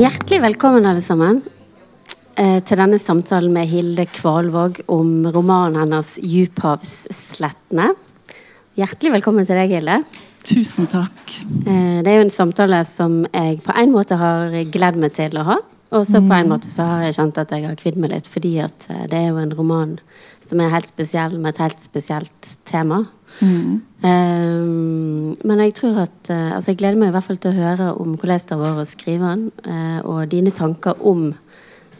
Hjertelig 0.00 0.40
velkommen, 0.42 0.86
alle 0.86 1.02
sammen, 1.04 1.42
eh, 2.36 2.60
til 2.64 2.78
denne 2.80 2.98
samtalen 2.98 3.52
med 3.52 3.68
Hilde 3.68 4.06
Kvalvåg 4.06 4.80
om 4.88 5.26
romanen 5.26 5.76
hennes 5.80 6.18
'Djuphavsslettene'. 6.18 7.94
Hjertelig 8.76 9.12
velkommen 9.12 9.46
til 9.46 9.56
deg, 9.56 9.70
Hilde. 9.76 10.04
Tusen 10.42 10.86
takk. 10.86 11.20
Eh, 11.66 12.00
det 12.00 12.08
er 12.08 12.16
jo 12.16 12.28
en 12.28 12.32
samtale 12.32 12.84
som 12.86 13.26
jeg 13.34 13.60
på 13.60 13.76
en 13.76 13.92
måte 13.92 14.16
har 14.16 14.48
gledd 14.72 14.96
meg 14.96 15.12
til 15.12 15.36
å 15.36 15.44
ha. 15.44 15.56
Og 15.90 16.06
så 16.06 16.20
på 16.22 16.34
en 16.36 16.48
måte 16.48 16.70
så 16.70 16.86
har 16.86 17.02
jeg 17.02 17.16
kjent 17.18 17.38
at 17.42 17.50
jeg 17.50 17.66
har 17.66 17.78
kvidd 17.78 17.96
meg 17.98 18.12
litt, 18.12 18.28
fordi 18.30 18.58
at 18.62 18.86
eh, 18.90 19.06
det 19.10 19.18
er 19.18 19.28
jo 19.32 19.40
en 19.42 19.54
roman 19.58 19.96
som 20.46 20.60
er 20.62 20.70
helt 20.70 20.88
spesiell, 20.88 21.36
med 21.38 21.54
et 21.54 21.64
helt 21.64 21.82
spesielt 21.82 22.54
tema. 22.64 23.04
Mm. 23.40 23.80
Um, 24.04 25.36
men 25.44 25.62
jeg 25.64 25.74
tror 25.78 26.02
at 26.04 26.30
uh, 26.32 26.56
altså 26.56 26.72
jeg 26.72 26.80
gleder 26.82 26.98
meg 27.00 27.10
i 27.10 27.14
hvert 27.14 27.26
fall 27.26 27.40
til 27.40 27.52
å 27.52 27.56
høre 27.56 27.88
om 28.00 28.14
hvordan 28.18 28.42
det 28.48 28.58
vært 28.60 28.82
å 28.82 28.88
skrive 28.88 29.32
den, 29.32 29.46
uh, 29.64 30.00
og 30.08 30.30
dine 30.32 30.52
tanker 30.56 31.00
om 31.06 31.30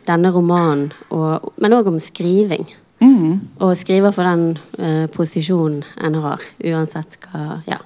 denne 0.06 0.32
romanen, 0.34 0.90
og, 1.14 1.52
men 1.60 1.76
òg 1.76 1.90
om 1.92 1.98
skriving. 2.00 2.66
Mm. 3.00 3.40
Og 3.64 3.76
skrive 3.80 4.12
for 4.12 4.28
den 4.28 4.58
uh, 4.80 5.06
posisjonen 5.12 5.84
en 6.04 6.18
har, 6.24 6.44
uansett 6.72 7.16
hva 7.24 7.62
ja, 7.68 7.80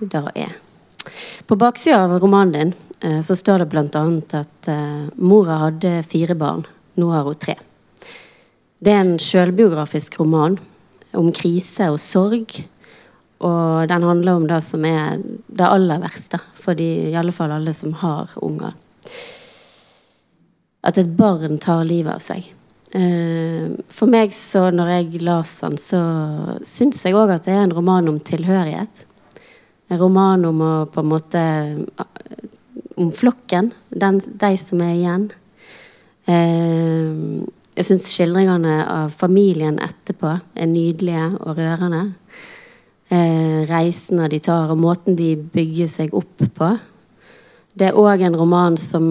det 0.00 0.24
er. 0.36 0.56
På 1.46 1.58
baksida 1.60 2.02
av 2.06 2.16
romanen 2.20 2.54
din 2.56 3.22
så 3.22 3.36
står 3.36 3.62
det 3.62 3.66
bl.a. 3.70 4.00
at 4.34 4.68
mora 5.20 5.58
hadde 5.60 6.00
fire 6.08 6.34
barn. 6.34 6.64
Nå 6.98 7.10
har 7.12 7.28
hun 7.28 7.36
tre. 7.38 7.54
Det 8.82 8.90
er 8.90 9.04
en 9.04 9.20
sjølbiografisk 9.22 10.16
roman 10.18 10.56
om 11.16 11.28
krise 11.36 11.90
og 11.92 12.00
sorg. 12.02 12.56
Og 13.44 13.88
den 13.90 14.04
handler 14.06 14.38
om 14.38 14.46
det 14.48 14.62
som 14.64 14.84
er 14.88 15.18
det 15.20 15.66
aller 15.68 16.00
verste 16.00 16.40
for 16.56 16.78
de, 16.78 16.86
i 17.10 17.16
alle 17.18 17.34
fall 17.36 17.52
alle 17.52 17.74
som 17.76 17.92
har 18.00 18.32
unger. 18.42 18.72
At 20.86 20.98
et 21.00 21.10
barn 21.18 21.58
tar 21.62 21.84
livet 21.84 22.14
av 22.14 22.22
seg. 22.22 22.46
Eh, 22.96 23.66
for 23.92 24.08
meg, 24.08 24.32
så 24.32 24.68
når 24.72 24.92
jeg 24.94 25.24
las 25.26 25.58
den, 25.60 25.76
så 25.80 26.00
syns 26.64 27.02
jeg 27.04 27.16
òg 27.18 27.34
at 27.34 27.48
det 27.48 27.56
er 27.56 27.66
en 27.66 27.74
roman 27.76 28.08
om 28.08 28.20
tilhørighet. 28.22 29.04
En 29.90 30.00
roman 30.00 30.46
om 30.48 30.62
å 30.64 30.74
på 30.90 31.02
en 31.02 31.10
måte 31.12 31.42
Om 32.96 33.10
flokken. 33.12 33.74
Den, 33.92 34.22
de 34.24 34.56
som 34.56 34.80
er 34.80 34.94
igjen. 34.94 35.24
Eh, 36.32 37.42
jeg 37.76 37.84
syns 37.84 38.06
skildringene 38.08 38.78
av 38.88 39.10
familien 39.12 39.76
etterpå 39.84 40.30
er 40.56 40.70
nydelige 40.70 41.26
og 41.42 41.58
rørende. 41.60 42.00
Eh, 43.06 43.62
reisene 43.70 44.26
de 44.26 44.40
tar, 44.42 44.72
og 44.74 44.80
måten 44.82 45.14
de 45.14 45.36
bygger 45.38 45.86
seg 45.86 46.14
opp 46.16 46.42
på. 46.56 46.70
Det 47.76 47.90
er 47.90 47.98
òg 48.00 48.24
en 48.26 48.38
roman 48.38 48.78
som 48.80 49.04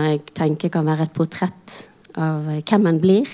jeg 0.00 0.22
tenker 0.32 0.70
kan 0.72 0.86
være 0.86 1.04
et 1.04 1.12
portrett 1.12 1.74
av 2.16 2.46
hvem 2.62 2.86
en 2.88 3.00
blir. 3.02 3.28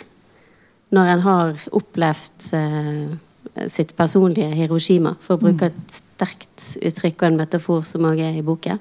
Når 0.90 1.10
en 1.12 1.22
har 1.22 1.66
opplevd 1.78 2.48
eh, 2.58 3.68
sitt 3.70 3.94
personlige 3.94 4.50
Hiroshima, 4.56 5.14
for 5.20 5.36
å 5.36 5.44
bruke 5.44 5.68
et 5.70 5.98
sterkt 6.00 6.72
uttrykk 6.82 7.22
og 7.22 7.28
en 7.28 7.38
metafor 7.38 7.84
som 7.86 8.06
òg 8.08 8.22
er 8.24 8.38
i 8.40 8.42
boken. 8.46 8.80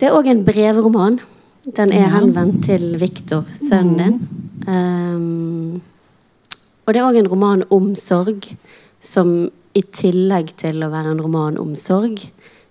Det 0.00 0.08
er 0.08 0.16
òg 0.16 0.26
en 0.32 0.42
brevroman. 0.46 1.20
Den 1.76 1.92
er 1.94 2.10
henvendt 2.10 2.64
til 2.66 2.96
Viktor, 2.98 3.46
sønnen 3.58 4.00
din. 4.02 4.18
Um, 4.66 5.80
og 6.86 6.94
det 6.94 7.00
er 7.00 7.06
òg 7.06 7.20
en 7.20 7.30
roman 7.30 7.62
om 7.74 7.92
sorg, 7.98 8.50
som 9.02 9.50
i 9.76 9.82
tillegg 9.92 10.54
til 10.60 10.84
å 10.84 10.90
være 10.92 11.12
en 11.12 11.22
roman 11.22 11.58
om 11.60 11.74
sorg, 11.78 12.22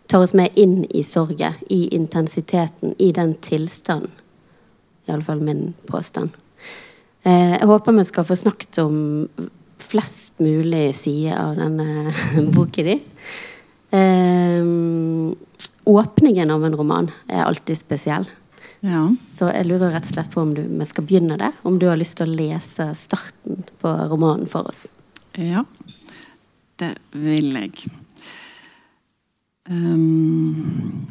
tar 0.10 0.24
oss 0.26 0.36
med 0.38 0.56
inn 0.60 0.84
i 0.90 1.04
sorgen, 1.06 1.58
i 1.70 1.86
intensiteten, 1.96 2.96
i 2.98 3.12
den 3.16 3.36
tilstanden. 3.46 4.12
Iallfall 5.06 5.42
min 5.46 5.74
påstand. 5.86 6.34
Uh, 7.26 7.58
jeg 7.58 7.68
håper 7.70 7.94
vi 7.94 8.06
skal 8.10 8.26
få 8.26 8.38
snakket 8.38 8.80
om 8.82 8.96
flest 9.82 10.34
mulig 10.42 10.88
sider 10.98 11.38
av 11.38 11.60
denne 11.60 12.14
boken 12.56 12.90
din. 12.90 13.04
Uh, 13.94 15.36
åpningen 15.86 16.52
av 16.52 16.66
en 16.66 16.78
roman 16.78 17.12
er 17.30 17.46
alltid 17.46 17.78
spesiell. 17.78 18.26
Ja. 18.86 19.08
Så 19.38 19.50
jeg 19.50 19.70
lurer 19.70 19.94
rett 19.94 20.10
og 20.10 20.14
slett 20.18 20.34
på 20.34 20.42
om 20.42 20.54
du, 20.58 20.62
vi 20.66 20.90
skal 20.90 21.06
begynne 21.06 21.38
der. 21.42 21.54
Om 21.66 21.78
du 21.82 21.88
har 21.90 21.98
lyst 22.02 22.18
til 22.20 22.30
å 22.30 22.38
lese 22.38 22.92
starten 22.98 23.64
på 23.82 23.94
romanen 24.12 24.50
for 24.50 24.70
oss. 24.70 24.88
Ja, 25.38 25.66
det 26.80 26.96
vil 27.12 27.54
jeg. 27.56 27.88
Um, 29.70 31.06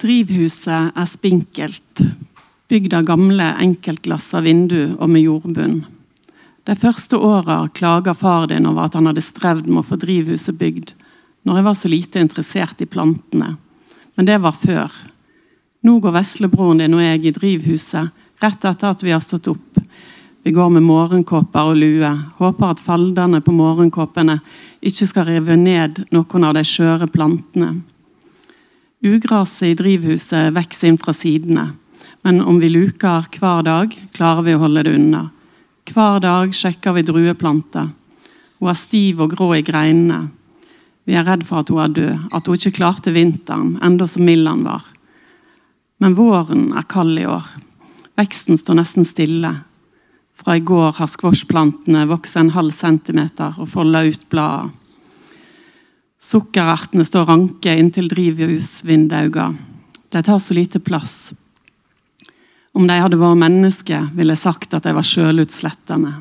drivhuset 0.00 0.96
er 0.96 1.08
spinkelt, 1.10 2.02
bygd 2.68 2.96
av 2.98 3.06
gamle 3.08 3.52
enkeltglass 3.62 4.32
av 4.38 4.48
vindu 4.48 4.96
og 4.96 5.08
med 5.10 5.24
jordbunn. 5.24 5.78
De 6.68 6.76
første 6.76 7.16
åra 7.16 7.62
klaga 7.74 8.12
far 8.14 8.48
din 8.50 8.66
over 8.68 8.88
at 8.88 8.96
han 8.98 9.08
hadde 9.08 9.24
strevd 9.24 9.70
med 9.70 9.82
å 9.82 9.88
få 9.88 9.96
drivhuset 10.00 10.58
bygd, 10.58 10.92
når 11.48 11.60
jeg 11.60 11.66
var 11.68 11.78
så 11.80 11.90
lite 11.92 12.20
interessert 12.20 12.82
i 12.84 12.88
plantene. 12.90 13.54
Men 14.18 14.28
det 14.28 14.40
var 14.42 14.56
før. 14.58 14.92
Nå 15.86 16.00
går 16.02 16.16
veslebroren 16.18 16.82
din 16.82 16.96
og 16.98 17.04
jeg 17.04 17.24
i 17.24 17.34
drivhuset 17.36 18.42
rett 18.42 18.64
etter 18.68 18.90
at 18.90 19.04
vi 19.06 19.14
har 19.14 19.22
stått 19.24 19.48
opp. 19.50 19.78
Vi 20.48 20.52
går 20.52 20.68
med 20.68 20.82
morgenkåper 20.82 21.66
og 21.68 21.76
lue, 21.76 22.08
håper 22.38 22.70
at 22.72 22.78
faldene 22.80 23.42
på 23.44 23.52
morgenkåpene 23.52 24.38
ikke 24.80 25.08
skal 25.10 25.26
rive 25.28 25.58
ned 25.60 25.98
noen 26.08 26.46
av 26.48 26.54
de 26.56 26.62
skjøre 26.64 27.04
plantene. 27.12 27.82
Ugraset 29.04 29.66
i 29.68 29.74
drivhuset 29.76 30.48
vokser 30.56 30.88
inn 30.88 30.96
fra 31.02 31.12
sidene, 31.12 31.66
men 32.24 32.40
om 32.40 32.62
vi 32.64 32.72
luker 32.72 33.28
hver 33.36 33.60
dag, 33.68 33.92
klarer 34.16 34.48
vi 34.48 34.56
å 34.56 34.62
holde 34.64 34.86
det 34.88 34.96
unna. 34.96 35.22
Hver 35.92 36.24
dag 36.24 36.56
sjekker 36.56 36.96
vi 36.96 37.04
drueplanter. 37.12 37.92
Hun 38.56 38.72
er 38.72 38.82
stiv 38.86 39.20
og 39.20 39.36
grå 39.36 39.52
i 39.58 39.62
greinene. 39.68 40.30
Vi 41.04 41.12
er 41.12 41.28
redd 41.28 41.44
for 41.44 41.60
at 41.60 41.68
hun 41.68 41.84
er 41.84 41.96
død, 42.00 42.28
at 42.32 42.48
hun 42.48 42.56
ikke 42.56 42.78
klarte 42.80 43.12
vinteren, 43.12 43.76
enda 43.84 44.08
så 44.08 44.24
mild 44.24 44.48
han 44.48 44.64
var. 44.64 44.88
Men 46.00 46.16
våren 46.16 46.70
er 46.72 46.88
kald 46.88 47.20
i 47.20 47.28
år. 47.28 47.56
Veksten 48.16 48.56
står 48.56 48.80
nesten 48.80 49.04
stille. 49.04 49.58
Fra 50.38 50.54
i 50.56 50.62
går 50.62 50.94
har 51.00 51.10
squashplantene 51.10 52.04
vokst 52.10 52.38
en 52.38 52.52
halv 52.54 52.70
centimeter 52.76 53.56
og 53.58 53.70
folda 53.72 54.04
ut 54.06 54.28
bladene. 54.30 54.74
Sukkerertene 56.18 57.04
står 57.06 57.28
ranke 57.30 57.74
inntil 57.78 58.08
drivhusvinduene. 58.10 59.52
De 60.10 60.22
tar 60.24 60.38
så 60.42 60.54
lite 60.56 60.80
plass. 60.82 61.34
Om 62.74 62.86
de 62.88 62.96
hadde 62.98 63.18
vært 63.20 63.38
mennesker, 63.42 64.08
ville 64.16 64.34
jeg 64.34 64.42
sagt 64.42 64.74
at 64.74 64.86
de 64.86 64.94
var 64.96 65.06
sjølutslettende. 65.06 66.14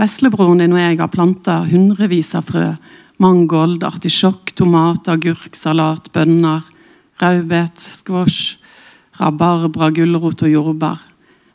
Veslebroren 0.00 0.60
din 0.60 0.74
og 0.74 0.80
jeg 0.82 0.98
har 1.00 1.12
planta 1.12 1.60
hundrevis 1.68 2.32
av 2.36 2.48
frø. 2.48 2.66
Mangold, 3.22 3.84
artisjokk, 3.86 4.54
tomat, 4.58 5.08
agurk, 5.12 5.54
salat, 5.56 6.08
bønner, 6.12 6.64
rødbet, 7.22 7.78
squash, 7.78 8.58
rabarbra, 9.20 9.92
gulrot 9.94 10.42
og 10.42 10.52
jordbær. 10.52 11.11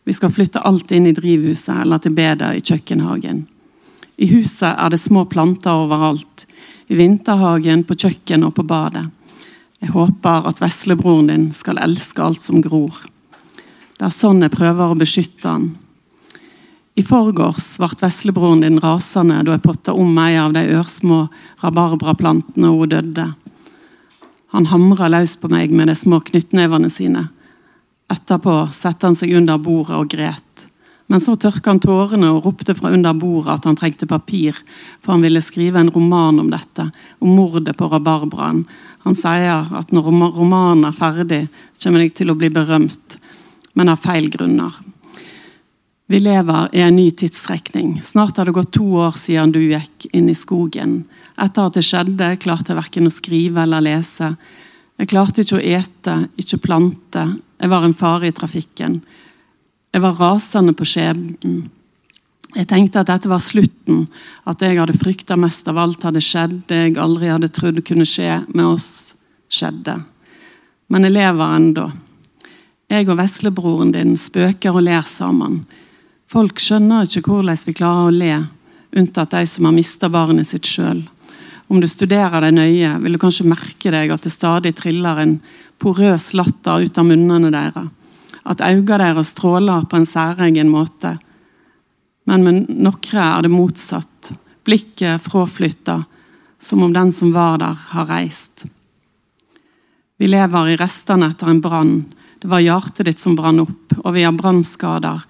Vi 0.08 0.14
skal 0.16 0.32
flytte 0.32 0.62
alt 0.64 0.92
inn 0.96 1.10
i 1.10 1.12
drivhuset 1.12 1.82
eller 1.82 2.00
til 2.00 2.14
bedet 2.16 2.54
i 2.56 2.62
kjøkkenhagen. 2.64 3.42
I 4.16 4.30
huset 4.32 4.70
er 4.70 4.94
det 4.94 5.02
små 5.04 5.26
planter 5.28 5.76
overalt. 5.84 6.46
I 6.88 6.96
vinterhagen, 6.96 7.84
på 7.84 7.98
kjøkkenet 8.00 8.48
og 8.48 8.54
på 8.56 8.64
badet. 8.64 9.04
Jeg 9.84 9.92
håper 9.92 10.48
at 10.48 10.64
veslebroren 10.64 11.28
din 11.28 11.46
skal 11.52 11.82
elske 11.84 12.24
alt 12.24 12.40
som 12.40 12.64
gror. 12.64 13.04
Det 14.00 14.08
er 14.08 14.16
sånn 14.16 14.40
jeg 14.46 14.56
prøver 14.56 14.96
å 14.96 14.96
beskytte 14.96 15.52
han. 15.52 15.68
I 16.96 17.04
forgårs 17.04 17.74
ble 17.76 17.92
veslebroren 18.00 18.64
din 18.64 18.80
rasende 18.80 19.44
da 19.44 19.58
jeg 19.58 19.68
potta 19.68 19.92
om 19.92 20.16
ei 20.24 20.38
av 20.40 20.56
de 20.56 20.64
ørsmå 20.80 21.26
rabarbraplantene 21.66 22.72
og 22.72 22.86
hun 22.86 22.96
døde. 22.96 23.28
Han 24.56 24.72
hamra 24.72 25.12
løs 25.12 25.36
på 25.36 25.52
meg 25.52 25.76
med 25.76 25.92
de 25.92 26.00
små 26.00 26.24
knyttnevene 26.32 26.88
sine. 26.88 27.28
Etterpå 28.12 28.68
satte 28.72 29.08
han 29.08 29.18
seg 29.20 29.36
under 29.36 29.60
bordet 29.60 29.98
og 29.98 30.10
gret. 30.12 30.68
Men 31.08 31.22
så 31.24 31.38
tørka 31.40 31.72
han 31.72 31.80
tårene 31.84 32.30
og 32.34 32.46
ropte 32.46 32.76
fra 32.76 32.92
under 32.92 33.16
bordet 33.16 33.54
at 33.54 33.68
han 33.68 33.78
trengte 33.80 34.08
papir, 34.08 34.58
for 35.00 35.16
han 35.16 35.24
ville 35.24 35.44
skrive 35.44 35.80
en 35.80 35.92
roman 35.92 36.42
om 36.44 36.50
dette, 36.52 36.90
om 37.24 37.32
mordet 37.32 37.78
på 37.80 37.88
rabarbraen. 37.92 38.66
Han 39.08 39.16
sier 39.16 39.72
at 39.80 39.94
når 39.96 40.12
romanen 40.36 40.84
er 40.90 40.96
ferdig, 40.96 41.46
kommer 41.80 42.04
jeg 42.04 42.16
til 42.20 42.32
å 42.32 42.36
bli 42.40 42.52
berømt, 42.52 43.18
men 43.80 43.92
av 43.94 44.04
feil 44.04 44.28
grunner. 44.34 44.76
Vi 46.08 46.20
lever 46.24 46.76
i 46.76 46.84
en 46.84 46.96
ny 46.96 47.10
tidsrekning. 47.12 47.98
Snart 48.04 48.38
har 48.40 48.48
det 48.48 48.56
gått 48.56 48.72
to 48.76 48.86
år 49.00 49.16
siden 49.20 49.52
du 49.52 49.60
gikk 49.60 50.08
inn 50.16 50.30
i 50.32 50.36
skogen. 50.36 51.02
Etter 51.36 51.68
at 51.68 51.76
det 51.76 51.84
skjedde, 51.84 52.30
klarte 52.40 52.72
jeg 52.72 52.80
verken 52.80 53.10
å 53.10 53.12
skrive 53.12 53.64
eller 53.64 53.84
lese. 53.84 54.32
Jeg 54.98 55.12
klarte 55.12 55.44
ikke 55.44 55.60
å 55.60 55.64
ete, 55.78 56.16
ikke 56.42 56.62
plante. 56.64 57.24
Jeg 57.62 57.70
var 57.70 57.86
en 57.86 57.98
fare 57.98 58.30
i 58.30 58.36
trafikken. 58.36 59.02
Jeg 59.94 60.04
var 60.04 60.18
rasende 60.18 60.74
på 60.78 60.88
skjebnen. 60.90 61.68
Jeg 62.56 62.70
tenkte 62.72 63.04
at 63.04 63.10
dette 63.12 63.30
var 63.30 63.42
slutten, 63.44 64.06
at 64.48 64.62
jeg 64.64 64.80
hadde 64.80 64.96
frykta 64.98 65.36
mest 65.38 65.68
av 65.70 65.78
alt, 65.82 66.06
hadde 66.08 66.24
skjedd. 66.24 66.62
Det 66.70 66.80
jeg 66.80 66.98
aldri 67.02 67.30
hadde 67.30 67.52
trodd 67.54 67.84
kunne 67.86 68.08
skje 68.08 68.40
med 68.48 68.66
oss, 68.66 68.90
skjedde. 69.52 70.00
Men 70.90 71.06
jeg 71.06 71.18
lever 71.18 71.56
ennå. 71.60 71.88
Jeg 72.88 73.10
og 73.12 73.20
veslebroren 73.20 73.92
din 73.92 74.16
spøker 74.18 74.74
og 74.74 74.86
ler 74.88 75.04
sammen. 75.06 75.66
Folk 76.32 76.62
skjønner 76.64 77.06
ikke 77.06 77.28
hvordan 77.28 77.60
vi 77.68 77.76
klarer 77.76 78.08
å 78.08 78.16
le, 78.16 78.38
unntatt 78.98 79.36
de 79.36 79.44
som 79.48 79.68
har 79.68 79.76
mista 79.76 80.10
barnet 80.10 80.48
sitt 80.48 80.66
sjøl. 80.68 81.04
Om 81.68 81.82
du 81.84 81.88
studerer 81.88 82.42
deg 82.42 82.56
nøye, 82.56 82.96
vil 83.04 83.16
du 83.16 83.20
kanskje 83.22 83.48
merke 83.50 83.92
deg 83.92 84.12
at 84.14 84.24
det 84.24 84.32
stadig 84.32 84.74
triller 84.78 85.20
en 85.20 85.38
porøs 85.82 86.32
latter 86.38 86.88
ut 86.88 86.98
av 86.98 87.08
munnene 87.08 87.52
deres. 87.52 87.94
At 88.48 88.64
øynene 88.64 89.02
deres 89.02 89.34
stråler 89.36 89.88
på 89.90 90.00
en 90.00 90.08
særegen 90.08 90.72
måte 90.72 91.18
men 92.28 92.44
med 92.44 92.66
noen 92.76 93.20
er 93.24 93.46
det 93.46 93.52
motsatt. 93.54 94.34
Blikket 94.68 95.24
fraflytta, 95.24 96.02
som 96.60 96.84
om 96.84 96.92
den 96.94 97.14
som 97.16 97.32
var 97.32 97.62
der, 97.62 97.78
har 97.94 98.10
reist. 98.10 98.66
Vi 100.20 100.28
lever 100.28 100.74
i 100.74 100.80
restene 100.80 101.30
etter 101.32 101.54
en 101.54 101.62
brann. 101.64 101.94
Det 102.42 102.50
var 102.52 102.66
hjertet 102.66 103.08
ditt 103.08 103.22
som 103.22 103.38
brann 103.38 103.62
opp, 103.64 103.96
og 104.04 104.12
vi 104.18 104.26
har 104.28 104.36
brannskader. 104.36 105.24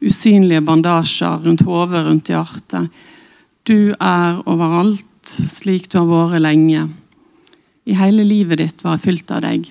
Usynlige 0.00 0.64
bandasjer 0.64 1.44
rundt 1.44 1.66
hodet, 1.68 2.06
rundt 2.06 2.32
hjertet. 2.32 2.88
Du 3.68 3.92
er 3.92 4.40
overalt, 4.48 5.04
slik 5.28 5.90
du 5.92 6.00
har 6.00 6.08
vært 6.08 6.42
lenge. 6.42 6.88
I 7.88 7.96
hele 7.96 8.24
livet 8.26 8.60
ditt 8.60 8.84
var 8.84 8.96
jeg 8.96 9.06
fylt 9.06 9.30
av 9.32 9.44
deg. 9.46 9.70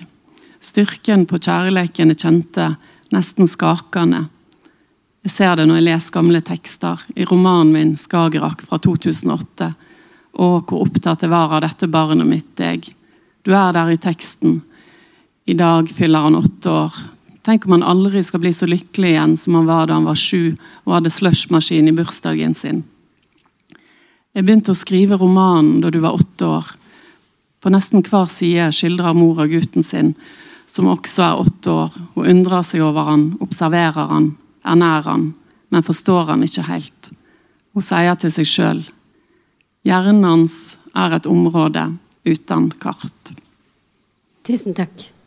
Styrken 0.58 1.26
på 1.30 1.38
kjærleiken 1.38 2.10
jeg 2.12 2.20
kjente, 2.24 2.72
nesten 3.14 3.50
skakende. 3.50 4.26
Jeg 5.26 5.34
ser 5.34 5.58
det 5.58 5.66
når 5.68 5.80
jeg 5.80 5.86
leser 5.88 6.14
gamle 6.14 6.40
tekster 6.42 7.04
i 7.14 7.26
romanen 7.28 7.72
min 7.72 7.94
'Skagerrak' 7.94 8.64
fra 8.66 8.78
2008. 8.78 9.74
Og 10.38 10.70
hvor 10.70 10.86
opptatt 10.86 11.22
jeg 11.22 11.30
var 11.30 11.52
av 11.52 11.62
dette 11.62 11.86
barnet 11.86 12.26
mitt, 12.26 12.56
deg. 12.56 12.88
Du 13.44 13.54
er 13.54 13.72
der 13.72 13.90
i 13.90 13.96
teksten. 13.96 14.62
I 15.46 15.54
dag 15.54 15.88
fyller 15.88 16.26
han 16.26 16.36
åtte 16.36 16.70
år. 16.70 16.94
Tenk 17.42 17.64
om 17.64 17.72
han 17.78 17.82
aldri 17.86 18.22
skal 18.22 18.40
bli 18.40 18.52
så 18.52 18.66
lykkelig 18.68 19.14
igjen 19.14 19.36
som 19.36 19.54
han 19.54 19.66
var 19.66 19.86
da 19.86 19.94
han 19.94 20.04
var 20.04 20.18
sju 20.18 20.56
og 20.84 20.94
hadde 20.94 21.10
slushmaskin 21.10 21.88
i 21.88 21.94
bursdagen 21.96 22.54
sin. 22.54 22.82
Jeg 24.38 24.46
begynte 24.46 24.70
å 24.70 24.78
skrive 24.78 25.16
romanen 25.18 25.80
da 25.82 25.90
du 25.90 25.98
var 25.98 26.14
åtte 26.14 26.46
år. 26.46 26.66
På 27.58 27.72
nesten 27.74 28.04
hver 28.06 28.28
side 28.30 28.68
skildrer 28.70 29.16
mora 29.18 29.48
gutten 29.50 29.82
sin, 29.82 30.12
som 30.70 30.86
også 30.92 31.24
er 31.24 31.40
åtte 31.42 31.72
år. 31.74 31.96
Hun 32.14 32.28
undrer 32.36 32.62
seg 32.62 32.84
over 32.86 33.08
han, 33.10 33.32
observerer 33.42 34.12
han, 34.12 34.28
er 34.62 34.78
nær 34.78 35.10
han, 35.10 35.32
men 35.74 35.82
forstår 35.82 36.30
han 36.30 36.46
ikke 36.46 36.68
helt. 36.68 37.10
Hun 37.74 37.82
sier 37.82 38.14
til 38.22 38.30
seg 38.36 38.46
sjøl 38.46 38.86
hjernen 39.88 40.24
hans 40.26 40.76
er 40.96 41.14
et 41.16 41.28
område 41.30 41.84
uten 42.28 42.70
kart. 42.82 43.32
Tusen 44.46 44.76
takk. 44.76 45.17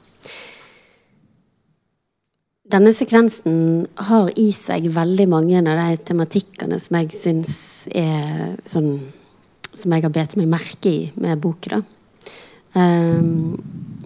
Denne 2.71 2.93
sekvensen 2.95 3.87
har 4.07 4.29
i 4.39 4.51
seg 4.55 4.87
veldig 4.95 5.27
mange 5.31 5.59
av 5.59 5.79
de 5.79 6.03
tematikkene 6.07 6.77
som 6.79 6.97
jeg 7.01 7.09
syns 7.17 7.55
er 7.91 8.53
sånn 8.69 8.93
Som 9.71 9.93
jeg 9.95 10.03
har 10.03 10.11
bedt 10.13 10.35
meg 10.35 10.49
merke 10.51 10.91
i 10.91 11.03
med 11.15 11.39
boka. 11.39 11.79
Um, 12.75 13.55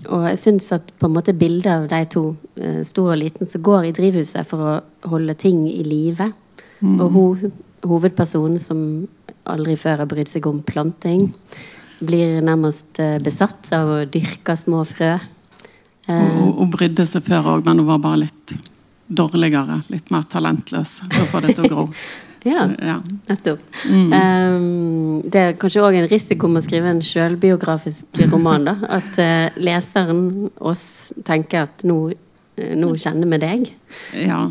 og 0.05 0.27
jeg 0.29 0.37
syns 0.41 0.67
at 0.73 0.91
på 1.01 1.09
en 1.09 1.15
måte 1.15 1.33
bildet 1.33 1.71
av 1.71 1.87
de 1.89 2.01
to, 2.09 2.23
uh, 2.61 2.81
stor 2.85 3.11
og 3.15 3.17
liten, 3.17 3.49
som 3.49 3.63
går 3.65 3.89
i 3.89 3.93
drivhuset 3.97 4.45
for 4.47 4.61
å 4.61 5.09
holde 5.09 5.33
ting 5.41 5.63
i 5.69 5.81
live, 5.85 6.29
mm. 6.79 6.99
og 7.01 7.17
ho 7.17 7.25
hovedpersonen 7.85 8.61
som 8.61 8.79
aldri 9.49 9.75
før 9.77 10.03
har 10.03 10.09
brydd 10.09 10.29
seg 10.29 10.45
om 10.49 10.61
planting, 10.65 11.31
blir 12.05 12.37
nærmest 12.45 13.01
uh, 13.01 13.17
besatt 13.25 13.73
av 13.75 13.89
å 13.89 13.99
dyrke 14.05 14.57
små 14.61 14.85
frø. 14.89 15.15
Uh, 16.05 16.53
hun 16.59 16.71
brydde 16.73 17.07
seg 17.09 17.25
før 17.25 17.55
òg, 17.55 17.65
men 17.65 17.81
hun 17.81 17.89
var 17.89 18.03
bare 18.03 18.23
litt 18.25 18.55
dårligere. 19.07 19.81
Litt 19.93 20.11
mer 20.13 20.25
talentløs 20.29 20.99
for 21.05 21.23
å 21.23 21.31
få 21.31 21.43
det 21.45 21.57
til 21.57 21.67
å 21.67 21.73
gro. 21.73 21.89
Ja, 22.45 22.69
ja. 22.77 22.99
nettopp. 23.25 23.59
Mm. 23.89 24.11
Um, 24.13 25.21
det 25.25 25.39
er 25.41 25.55
kanskje 25.57 25.81
òg 25.81 25.95
en 25.97 26.05
risiko 26.05 26.45
med 26.45 26.61
å 26.61 26.65
skrive 26.67 26.91
en 26.93 27.01
sjølbiografisk 27.01 28.19
roman. 28.29 28.67
da, 28.67 28.75
At 28.99 29.17
uh, 29.17 29.47
leseren, 29.57 30.51
oss, 30.61 30.85
tenker 31.25 31.65
at 31.65 31.81
nå, 31.89 31.97
uh, 32.13 32.75
nå 32.77 32.91
kjenner 33.01 33.31
vi 33.33 33.39
deg. 33.41 33.71
Ja. 34.27 34.43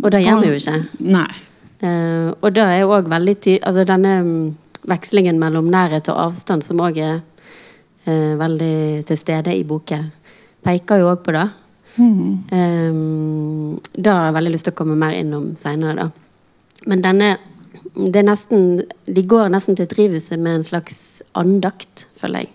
Og 0.00 0.08
det 0.14 0.22
gjør 0.24 0.40
vi 0.40 0.54
jo 0.54 0.56
ikke. 0.56 0.78
Nei. 1.04 1.28
Uh, 1.82 2.32
og 2.40 2.48
det 2.56 2.64
er 2.64 2.88
òg 2.88 3.12
veldig 3.12 3.36
tydelig 3.36 3.60
altså 3.68 3.84
Denne 3.86 4.14
um, 4.24 4.32
vekslingen 4.88 5.36
mellom 5.38 5.68
nærhet 5.70 6.08
og 6.08 6.22
avstand, 6.30 6.64
som 6.64 6.80
òg 6.80 6.96
er 6.96 7.20
veldig 8.08 9.04
til 9.04 9.18
stede 9.20 9.52
i 9.52 9.66
boken, 9.68 10.06
peker 10.68 11.02
jo 11.02 11.10
òg 11.12 11.24
på 11.24 11.34
det. 11.36 11.48
Mm. 11.98 12.34
Um, 12.52 13.78
det 13.96 14.10
har 14.12 14.28
jeg 14.28 14.36
veldig 14.38 14.54
lyst 14.54 14.68
til 14.68 14.76
å 14.76 14.78
komme 14.78 14.98
mer 14.98 15.16
innom 15.18 15.54
seinere, 15.58 16.06
da. 16.06 16.84
Men 16.88 17.02
denne 17.04 17.36
det 17.98 18.20
er 18.20 18.26
nesten, 18.28 18.82
De 19.06 19.22
går 19.26 19.48
nesten 19.50 19.76
til 19.78 19.88
drivhuset 19.90 20.38
med 20.38 20.60
en 20.60 20.66
slags 20.66 21.22
andakt, 21.38 22.06
føler 22.18 22.44
jeg. 22.44 22.52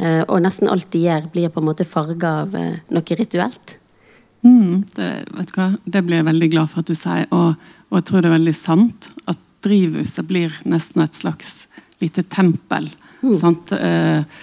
Uh, 0.00 0.22
og 0.32 0.40
nesten 0.42 0.70
alt 0.72 0.88
de 0.94 1.04
gjør, 1.04 1.28
blir 1.32 1.52
på 1.52 1.60
en 1.60 1.68
måte 1.68 1.86
farga 1.86 2.32
av 2.44 2.56
uh, 2.56 2.80
noe 2.90 3.18
rituelt. 3.18 3.76
Mm, 4.40 4.86
det, 4.96 5.10
vet 5.36 5.52
du 5.52 5.58
hva? 5.58 5.68
det 5.84 6.02
blir 6.06 6.22
jeg 6.22 6.28
veldig 6.30 6.48
glad 6.54 6.72
for 6.72 6.80
at 6.80 6.88
du 6.88 6.96
sier, 6.96 7.26
og, 7.36 7.60
og, 7.90 7.98
jeg 7.98 8.06
tror 8.08 8.24
det 8.24 8.30
er 8.30 8.38
veldig 8.38 8.56
sant. 8.56 9.10
At 9.28 9.42
drivhuset 9.66 10.26
blir 10.26 10.56
nesten 10.64 11.04
et 11.04 11.18
slags 11.18 11.68
lite 12.00 12.24
tempel. 12.32 12.88
Mm. 13.20 13.36
Uh, 13.76 14.40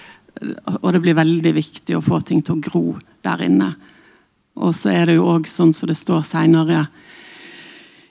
og 0.80 0.88
det 0.94 1.02
blir 1.02 1.18
veldig 1.18 1.52
viktig 1.56 1.96
å 1.96 2.04
få 2.04 2.20
ting 2.24 2.42
til 2.44 2.58
å 2.58 2.62
gro 2.62 2.84
der 3.26 3.42
inne. 3.46 3.72
Og 4.58 4.74
så 4.74 4.92
er 4.94 5.08
det 5.08 5.18
jo 5.18 5.28
òg 5.30 5.46
sånn 5.50 5.72
som 5.74 5.90
det 5.90 5.98
står 5.98 6.24
seinere 6.26 6.86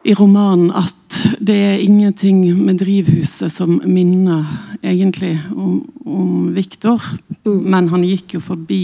i 0.08 0.14
romanen 0.16 0.70
at 0.78 1.18
det 1.44 1.56
er 1.56 1.84
ingenting 1.84 2.40
med 2.56 2.80
drivhuset 2.80 3.52
som 3.52 3.80
minner 3.84 4.46
egentlig 4.80 5.34
om, 5.52 5.82
om 6.06 6.50
Viktor. 6.56 7.04
Mm. 7.44 7.62
Men 7.68 7.90
han 7.92 8.06
gikk 8.08 8.38
jo 8.38 8.44
forbi 8.44 8.82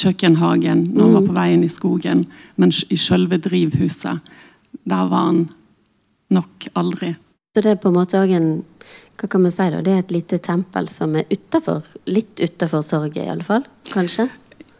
kjøkkenhagen 0.00 0.86
når 0.94 1.02
han 1.02 1.16
var 1.18 1.26
på 1.26 1.34
mm. 1.34 1.40
veien 1.40 1.64
i 1.66 1.72
skogen. 1.72 2.24
Men 2.56 2.72
i 2.88 2.98
selve 3.00 3.40
drivhuset, 3.42 4.32
der 4.88 5.10
var 5.10 5.26
han 5.28 5.42
nok 6.32 6.70
aldri. 6.78 7.14
Så 7.50 7.64
det 7.64 7.70
er 7.72 7.78
på 7.82 7.90
en 7.90 7.96
måte 7.98 8.18
òg 8.20 8.30
en 8.36 8.50
hva 9.20 9.28
kan 9.28 9.42
man 9.42 9.52
si 9.52 9.66
da, 9.68 9.80
Det 9.84 9.92
er 9.92 10.04
et 10.04 10.12
lite 10.14 10.38
tempel 10.40 10.86
som 10.88 11.16
er 11.18 11.26
utenfor, 11.28 11.82
litt 12.08 12.40
utafor 12.40 12.84
sorget, 12.86 13.26
iallfall? 13.26 13.66
Kanskje? 13.90 14.28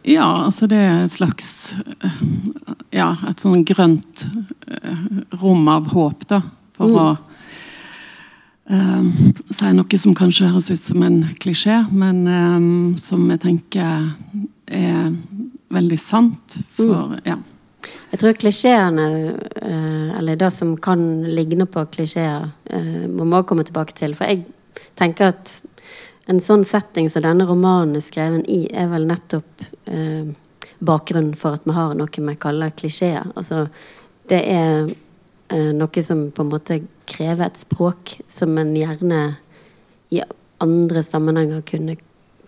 Ja, 0.07 0.45
altså 0.47 0.65
det 0.71 0.79
er 0.79 1.03
et 1.03 1.13
slags 1.13 1.75
Ja, 2.95 3.11
et 3.29 3.43
sånn 3.43 3.65
grønt 3.67 4.23
eh, 4.71 5.03
rom 5.43 5.67
av 5.69 5.91
håp, 5.91 6.25
da. 6.31 6.41
For 6.75 6.89
mm. 6.89 6.97
å 6.97 7.05
um, 8.71 9.11
si 9.51 9.75
noe 9.75 9.99
som 10.01 10.15
kanskje 10.17 10.49
høres 10.49 10.71
ut 10.71 10.81
som 10.81 11.05
en 11.05 11.21
klisjé, 11.43 11.77
men 11.91 12.23
um, 12.25 12.97
som 12.99 13.23
jeg 13.31 13.43
tenker 13.45 14.09
er 14.71 15.11
veldig 15.71 15.99
sant. 16.01 16.59
For, 16.75 17.13
mm. 17.13 17.23
ja. 17.27 17.37
Jeg 18.11 18.19
tror 18.21 18.37
klisjeene, 18.37 19.05
eller 20.19 20.37
det 20.37 20.49
som 20.53 20.75
kan 20.77 21.01
ligne 21.25 21.65
på 21.65 21.81
klisjeer, 21.93 22.49
må 23.09 23.25
vi 23.25 23.39
komme 23.49 23.63
tilbake 23.65 23.95
til. 23.97 24.13
For 24.17 24.29
jeg 24.29 24.43
tenker 24.99 25.31
at 25.31 25.53
en 26.31 26.39
sånn 26.39 26.63
setting 26.67 27.09
som 27.09 27.25
denne 27.25 27.47
romanen 27.49 27.97
er 27.97 28.05
skrevet 28.05 28.49
i, 28.51 28.63
er 28.69 28.89
vel 28.91 29.07
nettopp 29.09 29.65
eh, 29.89 30.29
bakgrunnen 30.81 31.33
for 31.37 31.57
at 31.57 31.65
vi 31.67 31.75
har 31.75 31.95
noe 31.97 32.25
vi 32.27 32.35
kaller 32.41 32.75
klisjeer. 32.77 33.31
Altså, 33.35 33.65
det 34.29 34.41
er 34.53 34.91
eh, 35.51 35.71
noe 35.75 36.05
som 36.05 36.27
på 36.31 36.45
en 36.45 36.53
måte 36.53 36.81
krever 37.09 37.49
et 37.49 37.59
språk 37.59 38.15
som 38.31 38.53
en 38.61 38.75
gjerne 38.77 39.23
i 40.11 40.21
andre 40.61 41.03
sammenhenger 41.03 41.65
kunne 41.67 41.97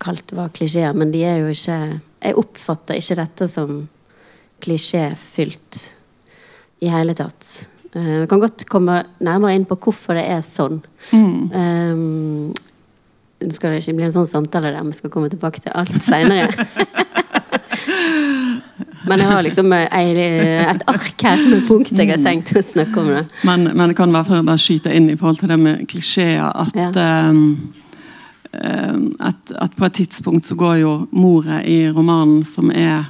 kalt 0.02 0.32
var 0.36 0.52
klisjeer, 0.54 0.94
men 0.94 1.12
de 1.14 1.22
er 1.24 1.40
jo 1.42 1.52
ikke 1.52 1.78
Jeg 2.24 2.38
oppfatter 2.40 2.96
ikke 2.96 3.18
dette 3.18 3.46
som 3.52 3.82
klisjéfylt 4.64 5.80
i 6.84 6.90
hele 6.92 7.14
tatt. 7.16 7.68
Eh, 7.94 8.20
vi 8.20 8.26
kan 8.30 8.42
godt 8.42 8.66
komme 8.70 9.02
nærmere 9.22 9.54
inn 9.54 9.66
på 9.68 9.78
hvorfor 9.86 10.18
det 10.18 10.26
er 10.34 10.42
sånn. 10.44 10.80
Mm. 11.12 11.50
Um, 11.54 12.54
nå 13.44 13.52
skal 13.54 13.74
det 13.74 13.82
ikke 13.82 13.98
bli 13.98 14.08
en 14.08 14.14
sånn 14.14 14.30
samtale 14.30 14.72
der 14.74 14.86
vi 14.88 14.96
skal 14.96 15.12
komme 15.12 15.30
tilbake 15.32 15.62
til 15.62 15.74
alt 15.76 15.94
seinere. 16.02 16.50
Men 19.04 19.20
jeg 19.20 19.28
har 19.28 19.42
liksom 19.44 19.72
et 19.76 20.84
ark 20.88 21.22
her 21.26 21.40
med 21.44 21.66
punkter 21.68 22.00
jeg 22.00 22.14
har 22.14 22.22
tenkt 22.24 22.54
å 22.56 22.62
snakke 22.64 23.02
om. 23.02 23.10
det. 23.12 23.24
Men, 23.44 23.68
men 23.76 23.92
det 23.92 23.96
kan 23.98 24.12
være 24.14 24.26
for 24.30 24.40
å 24.40 24.46
bare 24.46 24.60
skyte 24.60 24.94
inn 24.96 25.10
i 25.12 25.16
forhold 25.20 25.42
til 25.42 25.52
det 25.52 25.58
med 25.60 25.82
klisjeer 25.90 26.46
at, 26.48 26.72
ja. 26.72 26.88
um, 27.28 27.74
at, 29.20 29.52
at, 29.60 29.76
på 29.76 29.84
et 29.84 29.98
tidspunkt 30.00 30.48
så 30.48 30.56
går 30.58 30.80
jo 30.80 30.94
moret 31.12 31.68
i 31.68 31.82
romanen, 31.92 32.40
som 32.48 32.72
er 32.72 33.04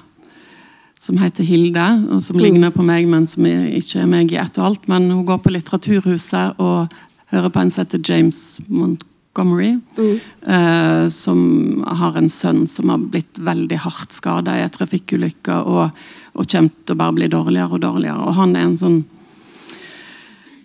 som 1.05 1.19
heter 1.21 1.45
Hilde, 1.45 1.87
og 2.11 2.23
som 2.25 2.39
ligner 2.41 2.73
på 2.73 2.85
meg, 2.87 3.09
men 3.11 3.27
som 3.29 3.45
ikke 3.47 4.05
er 4.05 4.11
meg 4.11 4.33
i 4.33 4.39
ett 4.41 4.61
og 4.61 4.71
alt. 4.71 4.87
Men 4.89 5.11
hun 5.13 5.27
går 5.29 5.43
på 5.45 5.53
Litteraturhuset 5.53 6.61
og 6.63 6.95
hører 7.33 7.53
på 7.53 7.61
en 7.61 7.73
som 7.73 7.85
heter 7.85 8.01
James 8.01 8.41
Montgomery. 8.69 9.75
Mm. 9.99 10.15
Eh, 10.57 11.05
som 11.13 11.85
har 12.01 12.17
en 12.17 12.31
sønn 12.33 12.65
som 12.71 12.93
har 12.95 13.05
blitt 13.13 13.41
veldig 13.41 13.83
hardt 13.85 14.17
skada 14.17 14.57
i 14.57 14.65
en 14.65 14.73
trafikkulykke, 14.73 15.61
og, 15.61 16.07
og 16.35 16.49
kommer 16.49 16.73
til 16.85 16.97
å 16.97 17.03
bare 17.05 17.19
bli 17.21 17.31
dårligere 17.33 17.77
og 17.77 17.85
dårligere. 17.85 18.25
Og 18.25 18.41
han 18.41 18.57
er 18.57 18.69
en 18.71 18.81
sånn 18.81 19.03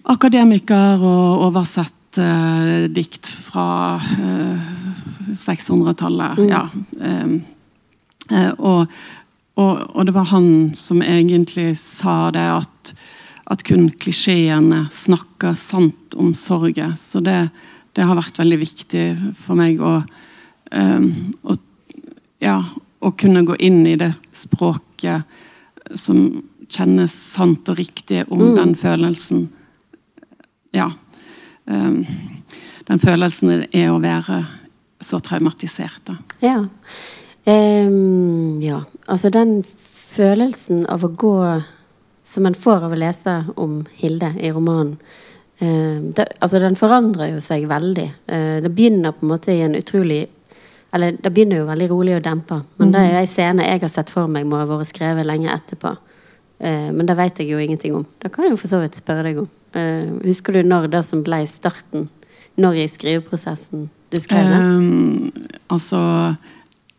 akademiker 0.10 1.04
og 1.04 1.48
oversett 1.50 2.18
eh, 2.22 2.88
dikt 2.90 3.30
fra 3.50 4.00
eh, 4.00 4.70
600-tallet. 5.36 6.40
Mm. 6.40 6.50
Ja. 6.50 6.64
eh, 7.02 7.34
eh, 8.40 8.52
og, 8.58 8.88
og, 9.60 9.82
og 9.96 10.06
det 10.08 10.14
var 10.16 10.30
han 10.32 10.50
som 10.78 11.02
egentlig 11.04 11.74
sa 11.82 12.30
det 12.32 12.46
at, 12.62 12.92
at 13.52 13.64
kun 13.68 13.90
klisjeene 14.00 14.86
snakker 14.94 15.58
sant 15.60 16.16
om 16.20 16.32
sorgen. 16.38 16.94
Så 17.00 17.20
det, 17.26 17.50
det 17.98 18.06
har 18.08 18.16
vært 18.20 18.40
veldig 18.40 18.60
viktig 18.62 19.04
for 19.36 19.60
meg 19.60 19.82
å, 19.84 19.98
um, 20.72 21.10
å, 21.44 21.58
ja, 22.44 22.60
å 23.04 23.12
kunne 23.20 23.44
gå 23.48 23.58
inn 23.60 23.82
i 23.90 23.98
det 24.00 24.14
språket 24.36 25.28
som 25.98 26.24
kjennes 26.70 27.12
sant 27.12 27.68
og 27.72 27.80
riktig 27.82 28.24
om 28.30 28.44
Mm. 28.52 28.56
den 28.60 28.76
følelsen. 28.78 29.48
Ja. 30.72 30.92
Um, 31.66 32.04
den 32.88 33.00
følelsen 33.02 33.66
er 33.74 33.90
å 33.92 34.00
være 34.02 34.44
så 35.02 35.20
traumatisert. 35.24 36.02
Da. 36.06 36.16
Ja. 36.44 36.60
Ehm, 37.50 38.62
ja. 38.62 38.84
Altså 39.06 39.30
den 39.34 39.62
følelsen 40.14 40.86
av 40.90 41.06
å 41.06 41.12
gå 41.14 41.36
som 42.24 42.46
en 42.46 42.58
får 42.58 42.86
av 42.86 42.94
å 42.94 43.00
lese 43.00 43.36
om 43.58 43.80
Hilde 43.98 44.34
i 44.38 44.52
romanen 44.54 44.98
ehm, 45.58 46.12
det, 46.14 46.28
altså 46.40 46.60
Den 46.62 46.78
forandrer 46.78 47.34
jo 47.34 47.40
seg 47.44 47.66
veldig. 47.70 48.10
Uh, 48.30 48.60
det 48.64 48.74
begynner 48.76 49.16
på 49.16 49.26
en 49.26 49.34
måte 49.34 49.56
i 49.56 49.64
en 49.66 49.78
utrolig 49.78 50.28
Eller 50.94 51.18
det 51.22 51.32
begynner 51.34 51.62
jo 51.62 51.70
veldig 51.70 51.88
rolig 51.92 52.16
og 52.18 52.24
dempa. 52.26 52.64
Men 52.82 52.94
det 52.94 53.02
er 53.06 53.20
en 53.20 53.30
scene 53.30 53.66
jeg 53.66 53.82
har 53.84 53.92
sett 53.94 54.10
for 54.10 54.30
meg 54.32 54.48
må 54.50 54.58
ha 54.58 54.66
vært 54.70 54.90
skrevet 54.90 55.28
lenge 55.28 55.52
etterpå. 55.54 55.96
Uh, 56.60 56.90
men 56.94 57.06
det 57.06 57.18
vet 57.18 57.42
jeg 57.42 57.54
jo 57.54 57.62
ingenting 57.62 57.96
om. 57.96 58.08
Det 58.18 58.34
kan 58.34 58.46
jeg 58.46 58.56
jo 58.56 58.62
for 58.62 58.72
så 58.72 58.82
vidt 58.82 58.98
spørre 58.98 59.28
deg 59.28 59.44
om. 59.44 59.50
Uh, 59.76 60.18
husker 60.26 60.58
du 60.58 60.64
når 60.66 60.90
det 60.90 61.04
som 61.06 61.22
ble 61.26 61.44
starten? 61.50 62.10
Når 62.60 62.82
i 62.82 62.88
skriveprosessen 62.92 63.86
du 64.10 64.18
skrev 64.18 64.50
det? 64.50 64.58
Um, 64.58 65.30
altså 65.70 66.00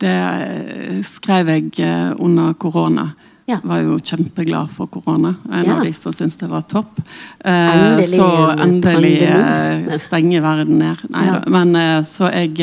Det 0.00 1.04
skrev 1.04 1.48
jeg 1.52 1.74
eh, 1.84 2.12
under 2.18 2.54
korona. 2.54 3.10
Ja. 3.50 3.58
Var 3.66 3.80
jo 3.82 3.96
kjempeglad 3.98 4.70
for 4.70 4.86
korona. 4.86 5.34
En 5.52 5.64
Ja. 5.66 5.76
av 5.76 5.84
de 5.84 5.92
som 5.92 6.12
syntes 6.14 6.38
det 6.38 6.48
var 6.48 6.62
topp. 6.70 7.00
Eh, 7.44 7.52
Endelig 7.52 8.16
så 8.16 8.28
endelig 8.56 9.18
pandemi. 9.20 9.90
eh, 9.90 9.98
stenger 9.98 10.40
verden 10.44 10.78
ned. 10.78 10.96
Nei 11.10 11.24
Ja. 11.26 11.40
Men 11.48 11.74
så 12.04 12.30
jeg, 12.32 12.56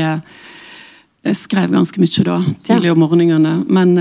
jeg 1.23 1.35
skrev 1.35 1.69
ganske 1.75 1.99
mye 1.99 2.23
da, 2.23 2.39
tidlig 2.63 2.91
om 2.91 2.99
morgenene. 3.03 3.65
Men 3.67 3.97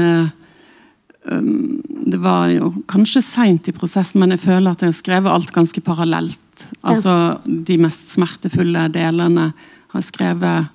um, 1.28 1.82
det 2.06 2.20
var 2.22 2.48
jo 2.54 2.70
kanskje 2.86 3.20
seint 3.22 3.66
i 3.68 3.72
prosessen, 3.72 4.20
men 4.20 4.30
jeg 4.30 4.40
føler 4.46 4.70
at 4.70 4.80
jeg 4.80 4.92
har 4.92 5.00
skrevet 5.02 5.32
alt 5.32 5.52
ganske 5.52 5.80
parallelt. 5.82 6.68
Altså 6.84 7.40
de 7.44 7.76
mest 7.82 8.12
smertefulle 8.14 8.88
delene 8.94 9.52
har 9.92 10.00
skrevet 10.02 10.68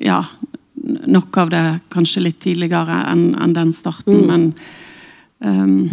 Ja, 0.00 0.24
noe 0.84 1.42
av 1.42 1.50
det 1.52 1.64
kanskje 1.92 2.22
litt 2.24 2.40
tidligere 2.40 3.02
enn 3.10 3.34
en 3.40 3.54
den 3.56 3.72
starten, 3.72 4.24
Mm. 4.24 4.26
men 4.26 4.54
um, 5.40 5.90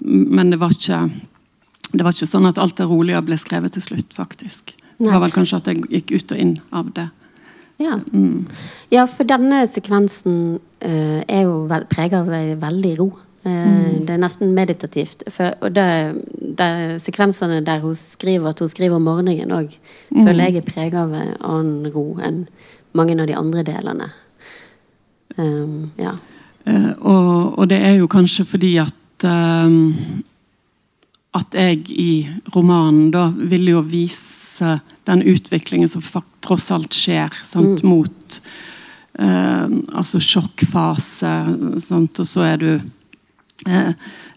Men 0.00 0.50
det 0.50 0.56
var 0.60 0.70
ikke 0.70 1.10
det 1.92 2.04
var 2.04 2.14
ikke 2.14 2.26
sånn 2.26 2.46
at 2.46 2.58
alt 2.58 2.76
det 2.78 2.86
rolige 2.86 3.20
ble 3.22 3.36
skrevet 3.36 3.72
til 3.72 3.82
slutt, 3.82 4.14
faktisk. 4.14 4.76
Det 4.98 5.10
var 5.10 5.20
vel 5.20 5.32
kanskje 5.34 5.56
at 5.56 5.66
jeg 5.66 5.82
gikk 5.90 6.12
ut 6.12 6.32
og 6.32 6.38
inn 6.38 6.52
av 6.72 6.92
det. 6.94 7.08
Ja. 7.80 8.00
Mm. 8.12 8.46
ja, 8.92 9.06
for 9.06 9.24
denne 9.24 9.66
sekvensen 9.66 10.60
uh, 10.84 11.20
er 11.26 11.42
jo 11.48 11.66
preget 11.66 11.88
prega 11.88 12.20
av 12.20 12.28
veldig 12.60 12.98
ro. 12.98 13.08
Eh, 13.42 14.00
Det 14.00 14.14
er 14.14 14.20
nesten 14.20 14.52
meditativt. 14.54 15.22
For, 15.32 15.54
og 15.60 15.72
det, 15.72 15.86
det, 16.58 17.00
sekvensene 17.04 17.60
der 17.64 17.80
hun 17.80 17.94
skriver 17.94 18.50
at 18.50 18.60
hun 18.60 18.68
skriver 18.68 18.96
om 18.96 19.06
morgenen 19.08 19.52
òg, 19.54 19.72
føler 20.10 20.50
jeg 20.50 20.60
er 20.60 20.66
preget 20.66 20.98
av 21.00 21.14
en 21.14 21.36
annen 21.38 21.92
ro 21.94 22.18
enn 22.20 22.44
mange 22.92 23.14
av 23.20 23.28
de 23.30 23.36
andre 23.38 23.62
delene. 23.64 24.10
Um, 25.36 25.92
ja. 25.96 26.16
Eh, 26.66 26.90
og, 26.98 27.58
og 27.58 27.68
det 27.70 27.78
er 27.86 28.00
jo 28.00 28.10
kanskje 28.10 28.44
fordi 28.44 28.74
at 28.82 29.24
um, 29.24 29.94
At 31.32 31.54
jeg 31.54 31.84
i 31.94 32.26
romanen 32.50 33.12
da 33.14 33.28
vil 33.30 33.68
jo 33.68 33.84
vise 33.86 34.80
den 35.06 35.22
utviklingen 35.22 35.88
som 35.88 36.02
tross 36.42 36.70
alt 36.74 36.92
skjer, 36.92 37.30
sant, 37.46 37.84
mot 37.86 38.40
uh, 39.20 39.70
altså 39.94 40.18
sjokkfase, 40.18 41.30
sant, 41.78 42.18
og 42.18 42.26
så 42.26 42.48
er 42.48 42.58
du 42.58 42.72
eh, 43.66 43.92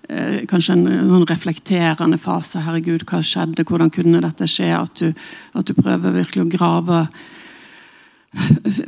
eh, 0.09 0.39
kanskje 0.49 0.77
en, 0.77 0.87
en 0.87 1.27
reflekterende 1.29 2.17
fase. 2.21 2.63
Herregud, 2.65 3.05
hva 3.09 3.21
skjedde? 3.23 3.65
Hvordan 3.67 3.93
kunne 3.93 4.23
dette 4.23 4.49
skje? 4.49 4.73
At 4.77 4.99
du, 4.99 5.13
at 5.53 5.69
du 5.69 5.77
prøver 5.77 6.19
virkelig 6.19 6.45
å 6.45 6.51
grave 6.57 7.05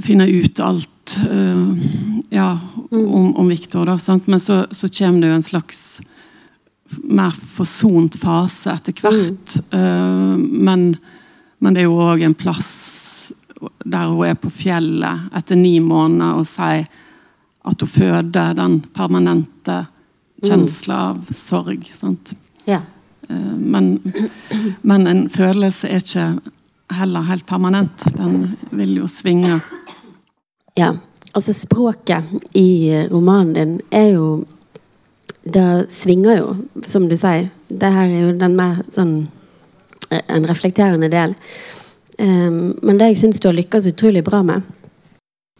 finne 0.01 0.25
ut 0.25 0.59
alt 0.59 1.17
eh, 1.29 1.87
ja, 2.33 2.49
om, 2.89 3.35
om 3.35 3.47
Viktor. 3.49 3.85
Da, 3.85 3.97
sant? 4.01 4.27
Men 4.27 4.41
så, 4.41 4.65
så 4.71 4.89
kommer 4.89 5.21
det 5.21 5.31
jo 5.31 5.39
en 5.39 5.49
slags 5.49 5.81
mer 7.03 7.33
forsont 7.33 8.17
fase 8.21 8.73
etter 8.73 8.95
hvert. 9.01 9.57
Eh, 9.73 10.35
men, 10.37 10.91
men 11.59 11.75
det 11.75 11.83
er 11.83 11.89
jo 11.89 12.01
òg 12.05 12.25
en 12.25 12.37
plass 12.37 12.73
der 13.85 14.11
hun 14.11 14.27
er 14.27 14.37
på 14.37 14.51
fjellet 14.51 15.29
etter 15.37 15.57
ni 15.57 15.77
måneder 15.81 16.41
og 16.41 16.47
sier 16.49 16.85
at 17.65 17.81
hun 17.81 17.89
føder 17.89 18.57
den 18.57 18.79
permanente 18.93 19.85
kjensla 20.47 20.99
av 21.09 21.31
sorg. 21.33 21.89
Ja. 22.65 22.81
Eh, 23.29 23.55
Men, 23.57 23.99
men 24.81 25.07
en 25.07 25.29
følelse 25.29 25.89
er 25.89 26.03
ikke 26.03 26.27
heller 26.93 27.21
helt 27.29 27.45
permanent. 27.49 28.05
Den 28.17 28.55
vil 28.69 28.97
jo 28.99 29.07
svinge. 29.07 29.59
Ja, 30.75 30.91
altså 31.33 31.53
språket 31.53 32.23
i 32.53 33.07
romanen 33.11 33.53
din 33.53 33.79
er 33.91 34.11
jo 34.15 34.45
Det 35.45 35.91
svinger 35.93 36.37
jo, 36.39 36.55
som 36.89 37.03
du 37.07 37.13
sier. 37.15 37.51
Det 37.69 37.91
her 37.93 38.09
er 38.09 38.21
jo 38.23 38.37
den 38.37 38.55
mer 38.57 38.79
sånn 38.89 39.27
eh, 40.09 40.21
En 40.27 40.47
reflekterende 40.49 41.09
del. 41.09 41.35
Um, 42.17 42.73
men 42.81 42.97
det 42.97 43.11
jeg 43.11 43.17
syns 43.19 43.39
du 43.43 43.49
har 43.49 43.57
lykkes 43.57 43.85
utrolig 43.91 44.23
bra 44.23 44.39
med, 44.41 44.63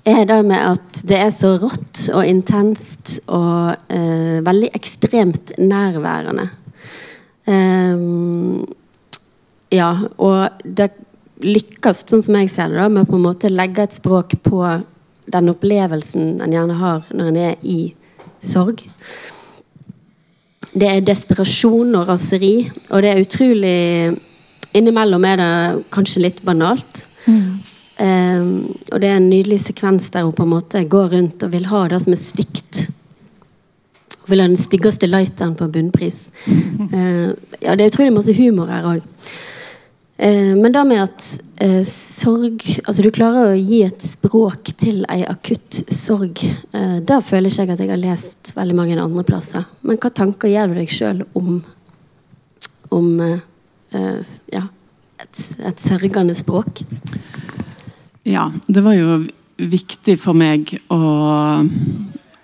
er 0.06 0.26
det 0.30 0.38
med 0.46 0.62
at 0.62 1.02
det 1.10 1.18
er 1.18 1.32
så 1.34 1.56
rått 1.62 2.06
og 2.14 2.26
intenst 2.30 3.18
og 3.26 3.74
eh, 3.90 4.42
veldig 4.46 4.70
ekstremt 4.78 5.56
nærværende. 5.58 6.50
Um, 7.46 8.66
ja, 9.74 9.92
og 10.22 10.62
det 10.64 10.92
lykkes, 11.46 12.06
sånn 12.06 12.24
som 12.26 12.38
jeg 12.40 12.52
ser 12.54 12.72
det, 12.72 12.80
da, 12.80 12.90
med 12.90 13.06
å 13.06 13.10
på 13.10 13.18
en 13.18 13.26
måte 13.26 13.52
legge 13.52 13.86
et 13.86 13.98
språk 13.98 14.38
på 14.46 14.62
den 15.26 15.50
opplevelsen 15.52 16.38
en 16.44 16.54
gjerne 16.54 16.78
har 16.80 17.10
når 17.10 17.32
en 17.32 17.42
er 17.50 17.66
i 17.66 17.80
sorg. 18.46 18.84
Det 20.76 20.88
er 20.92 21.06
desperasjon 21.08 21.96
og 21.98 22.10
raseri, 22.12 22.56
og 22.92 23.02
det 23.04 23.12
er 23.12 23.26
utrolig 23.26 23.82
Innimellom 24.76 25.24
er 25.24 25.38
det 25.40 25.84
kanskje 25.96 26.26
litt 26.26 26.42
banalt. 26.44 27.06
Um, 27.96 28.66
og 28.92 29.00
det 29.00 29.08
er 29.08 29.22
en 29.22 29.30
nydelig 29.32 29.62
sekvens 29.64 30.10
der 30.12 30.26
hun 30.28 30.36
på 30.36 30.44
en 30.44 30.52
måte 30.52 30.82
går 30.84 31.14
rundt 31.14 31.44
og 31.46 31.54
vil 31.54 31.70
ha 31.72 31.86
det 31.88 32.02
som 32.04 32.16
er 32.16 32.20
stygt. 32.20 32.82
Hun 34.26 34.34
vil 34.34 34.42
ha 34.44 34.48
den 34.50 34.60
styggeste 34.60 35.08
lighteren 35.08 35.56
på 35.56 35.70
bunnpris. 35.72 36.26
Uh, 36.46 37.32
ja, 37.64 37.76
det 37.76 37.86
er 37.86 37.92
utrolig 37.94 38.16
masse 38.18 38.36
humor 38.36 38.72
her 38.72 38.96
òg. 38.96 39.12
men 40.18 40.72
det 40.72 40.82
med 40.88 41.02
at 41.04 41.24
uh, 41.62 41.84
sorg 41.84 42.62
Altså, 42.88 43.02
du 43.04 43.12
klarer 43.12 43.50
å 43.50 43.58
gi 43.60 43.82
et 43.84 44.02
språk 44.02 44.72
til 44.80 45.04
ei 45.12 45.26
akutt 45.28 45.82
sorg. 45.92 46.40
Uh, 46.72 47.00
det 47.04 47.24
føler 47.24 47.52
ikke 47.52 47.66
jeg 47.66 47.74
at 47.74 47.84
jeg 47.84 47.92
har 47.92 48.00
lest 48.00 48.54
veldig 48.56 48.76
mange 48.76 49.00
andre 49.00 49.24
plasser. 49.28 49.66
Men 49.84 50.00
hva 50.00 50.12
tanker 50.12 50.52
gjør 50.52 50.72
du 50.72 50.80
deg 50.80 50.92
sjøl 50.92 51.24
om, 51.36 51.60
om 52.96 53.10
eh, 53.22 53.40
eh, 53.92 54.36
ja, 54.54 54.64
et, 55.20 55.42
et 55.68 55.84
sørgende 55.84 56.36
språk? 56.36 56.84
Ja, 58.26 58.52
det 58.68 58.84
var 58.84 58.94
jo 58.98 59.28
viktig 59.56 60.20
for 60.20 60.34
meg 60.38 60.82
å, 60.92 61.00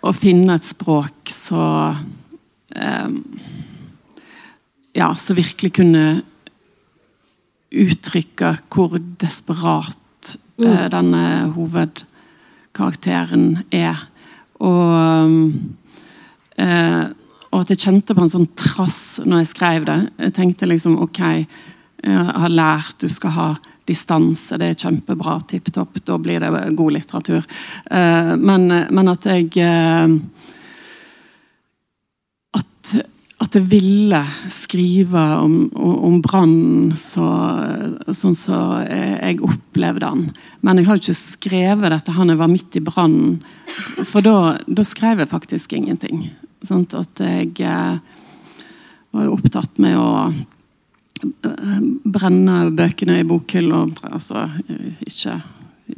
å 0.02 0.14
finne 0.16 0.56
et 0.56 0.66
språk 0.68 1.32
så 1.34 1.96
eh, 2.76 3.10
Ja, 4.96 5.14
som 5.16 5.36
virkelig 5.40 5.74
kunne 5.80 6.22
uttrykke 7.72 8.58
hvor 8.72 9.00
desperat 9.24 10.36
eh, 10.60 10.88
denne 10.92 11.52
hovedkarakteren 11.56 13.64
er. 13.72 13.96
Og 14.62 14.88
Eh, 16.62 17.04
og 17.52 17.66
at 17.66 17.74
jeg 17.74 17.84
kjente 17.84 18.16
på 18.16 18.24
en 18.24 18.32
sånn 18.32 18.50
trass 18.56 19.20
når 19.26 19.44
jeg 19.44 19.52
skrev 19.52 19.88
det. 19.90 20.00
Jeg 20.28 20.36
tenkte 20.38 20.70
liksom 20.70 21.00
ok, 21.04 21.22
jeg 22.02 22.36
har 22.44 22.54
lært 22.54 23.04
du 23.04 23.10
skal 23.12 23.36
ha 23.36 23.50
distanse, 23.92 24.58
det 24.60 24.72
er 24.72 24.80
kjempebra, 24.80 25.38
tipp 25.50 25.72
topp, 25.74 26.02
da 26.08 26.18
blir 26.22 26.44
det 26.44 26.52
god 26.80 26.98
litteratur. 26.98 27.48
Eh, 27.92 28.36
men, 28.40 28.68
men, 28.90 29.12
at 29.12 29.28
jeg 29.30 29.50
eh, 29.62 30.16
at, 32.58 32.94
at, 33.44 33.58
jeg 33.58 33.68
ville 33.72 34.22
skrive 34.52 35.26
om, 35.44 35.58
om 35.76 36.20
brannen 36.24 36.94
så, 37.00 37.28
sånn 38.08 38.36
som 38.36 38.38
så 38.38 38.62
jeg 38.88 39.42
opplevde 39.46 40.08
den. 40.08 40.30
Men 40.66 40.82
jeg 40.82 40.90
har 40.90 41.02
ikke 41.02 41.18
skrevet 41.20 41.94
dette 41.94 42.16
han 42.16 42.34
jeg 42.34 42.42
var 42.42 42.52
midt 42.52 42.80
i 42.80 42.86
brannen, 42.86 43.42
for 44.08 44.24
da 44.26 44.88
skrev 44.88 45.24
jeg 45.24 45.34
faktisk 45.34 45.76
ingenting. 45.78 46.26
Sant? 46.66 46.94
At 46.98 47.22
jeg 47.24 47.54
eh, 47.66 48.18
var 49.12 49.32
opptatt 49.34 49.80
med 49.82 49.98
å 50.00 50.10
brenne 52.04 52.60
bøkene 52.76 53.20
i 53.22 53.28
bokhylla. 53.28 53.86
Altså, 54.12 54.48
ikke 55.08 55.40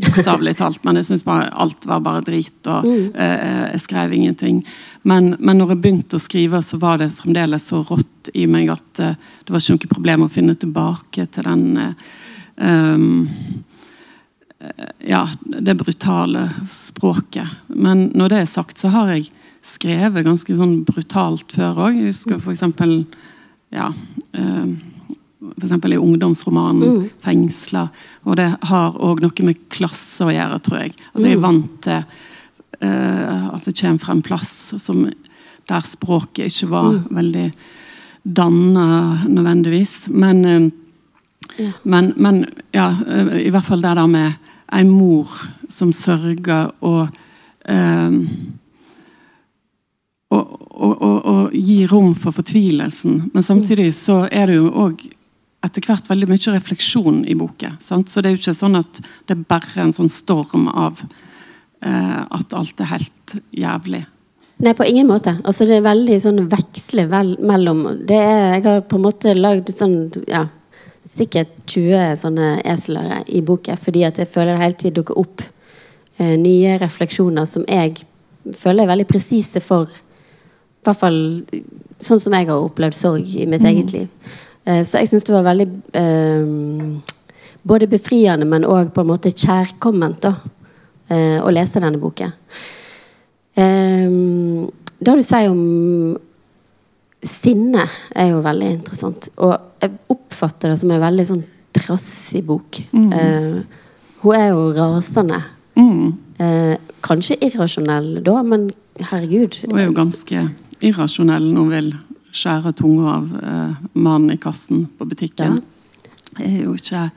bokstavelig 0.02 0.56
talt, 0.58 0.84
men 0.86 0.98
jeg 1.00 1.08
syns 1.10 1.26
alt 1.28 1.86
var 1.90 2.02
bare 2.04 2.24
drit. 2.26 2.60
og 2.68 2.86
mm. 2.86 3.12
eh, 3.16 3.74
Jeg 3.74 3.84
skrev 3.84 4.14
ingenting. 4.14 4.64
Men, 5.04 5.36
men 5.40 5.60
når 5.60 5.74
jeg 5.74 5.82
begynte 5.84 6.18
å 6.18 6.24
skrive, 6.24 6.62
så 6.66 6.80
var 6.82 7.02
det 7.02 7.12
fremdeles 7.18 7.68
så 7.70 7.84
rått 7.84 8.32
i 8.34 8.48
meg 8.48 8.72
at 8.74 9.04
eh, 9.04 9.20
det 9.44 9.54
var 9.54 9.62
ikke 9.62 9.78
noe 9.78 9.94
problem 9.94 10.26
å 10.26 10.32
finne 10.32 10.56
tilbake 10.56 11.28
til 11.34 11.48
den 11.50 11.94
um, 12.56 13.28
ja, 15.04 15.26
det 15.44 15.76
brutale 15.76 16.48
språket. 16.70 17.50
Men 17.68 18.10
når 18.16 18.34
det 18.34 18.42
er 18.42 18.52
sagt, 18.54 18.80
så 18.80 18.94
har 18.94 19.12
jeg 19.12 19.30
skrevet 19.64 20.26
ganske 20.26 20.56
sånn 20.56 20.82
brutalt 20.88 21.52
før 21.56 21.90
òg. 21.90 22.00
Jeg 22.00 22.16
husker 22.16 22.40
f.eks. 22.40 22.64
Ja, 23.74 23.90
uh, 23.92 24.93
for 25.60 25.94
i 25.94 25.98
ungdomsromanen 25.98 26.90
mm. 26.90 27.10
'Fengsla'. 27.22 27.88
Og 28.24 28.38
det 28.38 28.50
har 28.62 28.98
òg 29.00 29.22
noe 29.24 29.46
med 29.46 29.66
klasse 29.70 30.26
å 30.26 30.32
gjøre, 30.34 30.60
tror 30.64 30.84
jeg. 30.84 30.96
At 31.14 31.22
jeg 31.22 31.36
er 31.36 31.42
mm. 31.42 31.48
vant 31.48 31.82
til 31.84 32.04
uh, 32.84 33.48
at 33.56 33.66
det 33.66 33.76
kommer 33.80 34.04
fra 34.04 34.16
en 34.16 34.26
plass 34.26 34.54
som, 34.78 35.04
der 35.70 35.88
språket 35.88 36.52
ikke 36.52 36.72
var 36.72 36.90
mm. 36.92 37.04
veldig 37.20 37.48
danna 38.24 38.88
nødvendigvis. 39.28 40.08
Men, 40.10 40.46
uh, 40.46 40.70
ja. 41.58 41.72
men, 41.84 42.14
men 42.16 42.46
ja, 42.72 42.90
uh, 42.92 43.36
i 43.40 43.52
hvert 43.52 43.68
fall 43.68 43.84
det 43.84 43.96
der 44.00 44.08
med 44.08 44.40
ei 44.74 44.84
mor 44.88 45.30
som 45.70 45.92
sørger 45.94 46.72
og 46.82 47.12
å, 50.34 51.50
gi 51.54 51.84
rom 51.88 52.14
for 52.18 52.36
fortvilelsen. 52.36 53.30
Men 53.34 53.46
samtidig 53.46 53.92
så 53.96 54.24
er 54.32 54.50
det 54.50 54.58
jo 54.58 54.72
òg 54.86 55.04
etter 55.64 55.86
hvert 55.88 56.10
veldig 56.12 56.28
mye 56.30 56.56
refleksjon 56.56 57.22
i 57.30 57.36
boken. 57.40 57.78
Sant? 57.84 58.12
Så 58.12 58.22
det 58.22 58.30
er 58.30 58.36
jo 58.36 58.42
ikke 58.42 58.58
sånn 58.58 58.80
at 58.80 59.00
det 59.28 59.38
er 59.38 59.46
bare 59.48 59.86
en 59.86 59.94
sånn 59.96 60.12
storm 60.12 60.68
av 60.70 61.04
eh, 61.04 62.20
at 62.24 62.58
alt 62.58 62.84
er 62.84 62.92
helt 62.92 63.38
jævlig. 63.56 64.04
Nei, 64.64 64.74
på 64.78 64.86
ingen 64.86 65.08
måte. 65.10 65.38
Altså, 65.44 65.66
det 65.68 65.80
er 65.80 65.88
veldig 65.88 66.20
sånn 66.24 66.44
veksle 66.52 67.08
vel, 67.12 67.34
mellom 67.44 67.86
det 68.08 68.20
er, 68.20 68.44
Jeg 68.58 68.66
har 68.68 68.84
på 68.88 69.00
en 69.00 69.08
måte 69.08 69.34
lagd 69.36 69.72
sånn 69.74 69.98
ja, 70.30 70.46
sikkert 71.16 71.56
20 71.68 72.22
sånne 72.22 72.54
esler 72.74 73.24
i 73.28 73.42
boken, 73.46 73.80
fordi 73.82 74.06
at 74.08 74.22
jeg 74.22 74.32
føler 74.32 74.56
det 74.56 74.64
hele 74.64 74.80
tiden 74.80 74.98
dukker 75.00 75.20
opp 75.20 75.44
eh, 76.20 76.36
nye 76.40 76.78
refleksjoner 76.82 77.50
som 77.50 77.66
jeg 77.68 78.04
føler 78.44 78.84
er 78.84 78.92
veldig 78.94 79.08
presise 79.08 79.62
for 79.64 79.88
i 79.88 80.84
hvert 80.84 81.00
fall 81.00 81.20
sånn 82.04 82.20
som 82.20 82.34
jeg 82.36 82.50
har 82.50 82.60
opplevd 82.60 82.98
sorg 82.98 83.36
i 83.40 83.46
mitt 83.48 83.64
mm. 83.64 83.70
eget 83.70 83.94
liv. 83.96 84.34
Uh, 84.64 84.82
så 84.88 85.02
jeg 85.02 85.12
syns 85.12 85.26
det 85.28 85.36
var 85.36 85.48
veldig 85.48 85.68
uh, 86.00 87.16
både 87.68 87.90
befriende, 87.92 88.48
men 88.48 88.68
òg 88.68 88.94
på 88.96 89.04
en 89.04 89.10
måte 89.12 89.34
kjærkomment 89.34 90.22
da, 90.24 90.36
uh, 91.12 91.40
å 91.44 91.52
lese 91.54 91.84
denne 91.84 92.02
boken. 92.02 92.40
det 93.54 95.14
du 95.14 95.22
sier 95.22 95.52
om 95.52 96.16
sinne, 97.24 97.84
er 98.18 98.32
jo 98.32 98.40
veldig 98.44 98.70
interessant. 98.80 99.28
Og 99.38 99.54
jeg 99.84 99.92
oppfatter 100.10 100.72
det 100.72 100.80
som 100.82 100.92
en 100.92 101.04
veldig 101.04 101.26
sånn 101.30 101.44
trassig 101.74 102.42
bok. 102.48 102.80
Mm. 102.92 103.12
hun 104.24 104.34
er 104.34 104.48
jo 104.50 104.64
rasende. 104.74 105.38
Mm. 105.78 106.18
kanskje 107.06 107.38
irrasjonell 107.46 108.24
da, 108.26 108.42
men 108.42 108.72
herregud. 109.12 109.60
Hun 109.68 109.78
er 109.78 109.86
jo 109.86 109.96
ganske 110.02 110.48
irrasjonell 110.82 111.46
når 111.52 111.62
hun 111.62 111.72
vil 111.76 111.94
skjære 112.34 112.74
tunga 112.78 113.16
av 113.18 113.32
eh, 113.38 113.82
mannen 113.94 114.34
i 114.36 114.42
kassen 114.42 114.88
på 114.98 115.08
butikken. 115.10 115.60
Ja. 115.60 116.12
Det 116.34 116.48
er 116.50 116.62
jo 116.64 116.78
ikke 116.78 117.10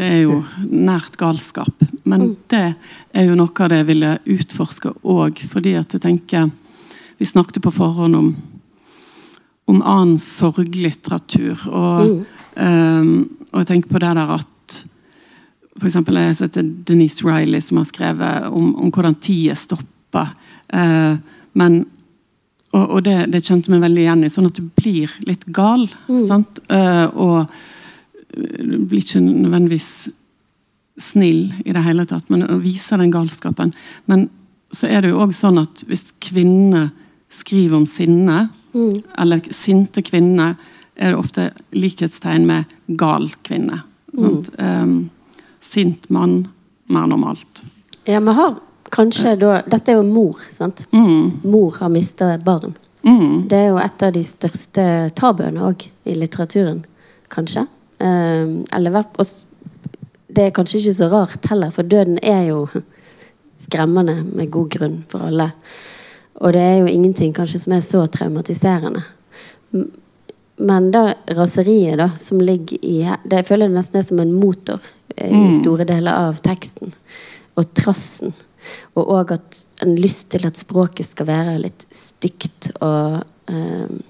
Det 0.00 0.06
er 0.06 0.20
jo 0.22 0.36
nært 0.64 1.18
galskap. 1.20 1.82
Men 2.08 2.20
mm. 2.20 2.36
det 2.48 2.74
er 3.12 3.26
jo 3.26 3.34
noe 3.36 3.52
av 3.52 3.68
det 3.68 3.82
jeg 3.82 3.88
ville 3.90 4.12
utforske 4.32 4.94
òg, 5.02 5.42
fordi 5.50 5.74
at 5.76 5.92
jeg 5.92 6.00
tenker 6.00 6.50
Vi 7.18 7.26
snakket 7.28 7.60
på 7.60 7.70
forhånd 7.74 8.16
om, 8.16 8.30
om 9.68 9.82
annen 9.82 10.16
sorglitteratur. 10.18 11.66
Og, 11.68 12.06
mm. 12.08 12.24
eh, 12.56 13.10
og 13.52 13.60
jeg 13.60 13.68
tenker 13.74 13.92
på 13.92 14.00
det 14.00 14.14
der 14.16 14.38
at 14.38 14.48
for 15.80 15.86
eksempel, 15.86 16.16
Jeg 16.16 16.26
har 16.26 16.34
sett 16.34 16.86
Denise 16.88 17.24
Riley 17.24 17.60
som 17.60 17.78
har 17.80 17.86
skrevet 17.88 18.48
om, 18.52 18.74
om 18.76 18.90
hvordan 18.92 19.14
tida 19.16 19.54
stopper. 19.56 20.32
Eh, 20.68 21.16
men 21.52 21.84
og, 22.70 22.84
og 22.84 23.02
det, 23.06 23.16
det, 23.32 23.42
kjente 23.46 23.72
meg 23.72 23.82
veldig 23.82 24.04
igjen 24.04 24.24
i. 24.26 24.30
Sånn 24.30 24.48
at 24.50 24.58
du 24.58 24.68
blir 24.78 25.12
litt 25.26 25.46
gal. 25.54 25.88
Mm. 26.06 26.44
Uh, 26.70 27.06
og 27.18 27.54
du 28.30 28.76
blir 28.86 29.02
ikke 29.02 29.22
nødvendigvis 29.24 29.90
snill 31.00 31.48
i 31.64 31.74
det 31.74 31.82
hele 31.82 32.04
tatt, 32.06 32.28
men 32.30 32.46
viser 32.62 33.00
den 33.00 33.12
galskapen. 33.14 33.72
Men 34.10 34.28
så 34.70 34.90
er 34.90 35.02
det 35.02 35.10
jo 35.10 35.22
òg 35.24 35.34
sånn 35.34 35.58
at 35.62 35.82
hvis 35.88 36.12
kvinner 36.22 36.90
skriver 37.30 37.80
om 37.80 37.86
sinne, 37.88 38.48
mm. 38.74 39.16
eller 39.22 39.42
sinte 39.54 40.02
kvinner, 40.06 40.54
er 41.00 41.14
det 41.14 41.18
ofte 41.18 41.48
likhetstegn 41.74 42.46
med 42.46 42.96
gal 43.00 43.30
kvinne. 43.46 43.82
Mm. 44.18 44.42
Um, 44.58 44.96
sint 45.62 46.08
mann, 46.12 46.42
mer 46.90 47.08
normalt. 47.10 47.64
Ja, 48.04 48.20
vi 48.20 48.34
har 48.36 48.58
Kanskje 48.90 49.36
da 49.38 49.60
Dette 49.70 49.92
er 49.92 50.00
jo 50.00 50.06
mor, 50.06 50.40
sant? 50.50 50.86
Mm. 50.92 51.42
Mor 51.46 51.76
har 51.78 51.92
mista 51.92 52.32
barn. 52.44 52.74
Mm. 53.06 53.48
Det 53.48 53.58
er 53.58 53.68
jo 53.70 53.78
et 53.80 54.02
av 54.02 54.12
de 54.12 54.22
største 54.26 54.86
tabuene 55.16 55.62
òg 55.70 55.86
i 56.04 56.16
litteraturen, 56.18 56.82
kanskje. 57.32 57.66
Eh, 57.98 58.50
eller 58.76 59.04
Det 60.30 60.44
er 60.44 60.50
kanskje 60.50 60.78
ikke 60.78 60.94
så 60.94 61.08
rart 61.10 61.46
heller, 61.46 61.70
for 61.70 61.82
døden 61.82 62.18
er 62.22 62.46
jo 62.48 62.68
skremmende 63.64 64.22
med 64.24 64.50
god 64.50 64.68
grunn 64.70 65.04
for 65.08 65.26
alle. 65.26 65.50
Og 66.40 66.52
det 66.52 66.60
er 66.60 66.76
jo 66.80 66.86
ingenting 66.86 67.32
kanskje 67.32 67.60
som 67.60 67.72
er 67.72 67.80
så 67.80 68.06
traumatiserende. 68.06 69.02
Men 70.60 70.90
da 70.90 71.14
raseriet 71.36 71.98
da, 71.98 72.10
som 72.18 72.40
ligger 72.40 72.78
i 72.84 73.16
det, 73.24 73.36
Jeg 73.36 73.46
føler 73.46 73.68
det 73.68 73.76
nesten 73.76 73.98
er 73.98 74.02
som 74.02 74.20
en 74.20 74.32
motor 74.32 74.80
i 75.16 75.32
mm. 75.32 75.52
store 75.60 75.84
deler 75.84 76.12
av 76.12 76.40
teksten. 76.44 76.92
Og 77.56 77.74
trassen. 77.74 78.34
Og 78.98 79.12
òg 79.16 79.34
at 79.38 79.64
en 79.84 79.96
lyst 79.98 80.30
til 80.34 80.46
at 80.48 80.58
språket 80.60 81.12
skal 81.12 81.28
være 81.30 81.58
litt 81.64 81.86
stygt 81.94 82.72
og 82.80 83.20
um, 83.50 84.00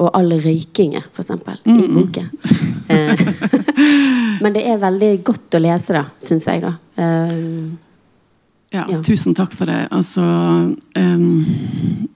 og 0.00 0.08
all 0.16 0.32
røykinga, 0.40 1.02
f.eks., 1.12 1.30
mm. 1.64 1.76
i 1.76 1.88
boken. 1.92 2.28
Eh, 2.88 3.20
men 4.42 4.54
det 4.54 4.64
er 4.66 4.80
veldig 4.80 5.10
godt 5.26 5.58
å 5.58 5.60
lese, 5.60 5.92
da, 5.92 6.06
syns 6.20 6.46
jeg. 6.48 6.62
da. 6.64 6.72
Um, 6.96 7.78
ja, 8.72 8.86
ja, 8.88 9.00
tusen 9.04 9.36
takk 9.36 9.52
for 9.56 9.70
det. 9.70 9.88
Altså 9.90 10.22
um, 10.22 12.06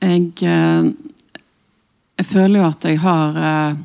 Jeg 0.00 0.30
uh, 0.42 0.88
Jeg 2.18 2.26
føler 2.26 2.60
jo 2.60 2.66
at 2.66 2.86
jeg 2.88 3.00
har 3.02 3.36
uh, 3.36 3.76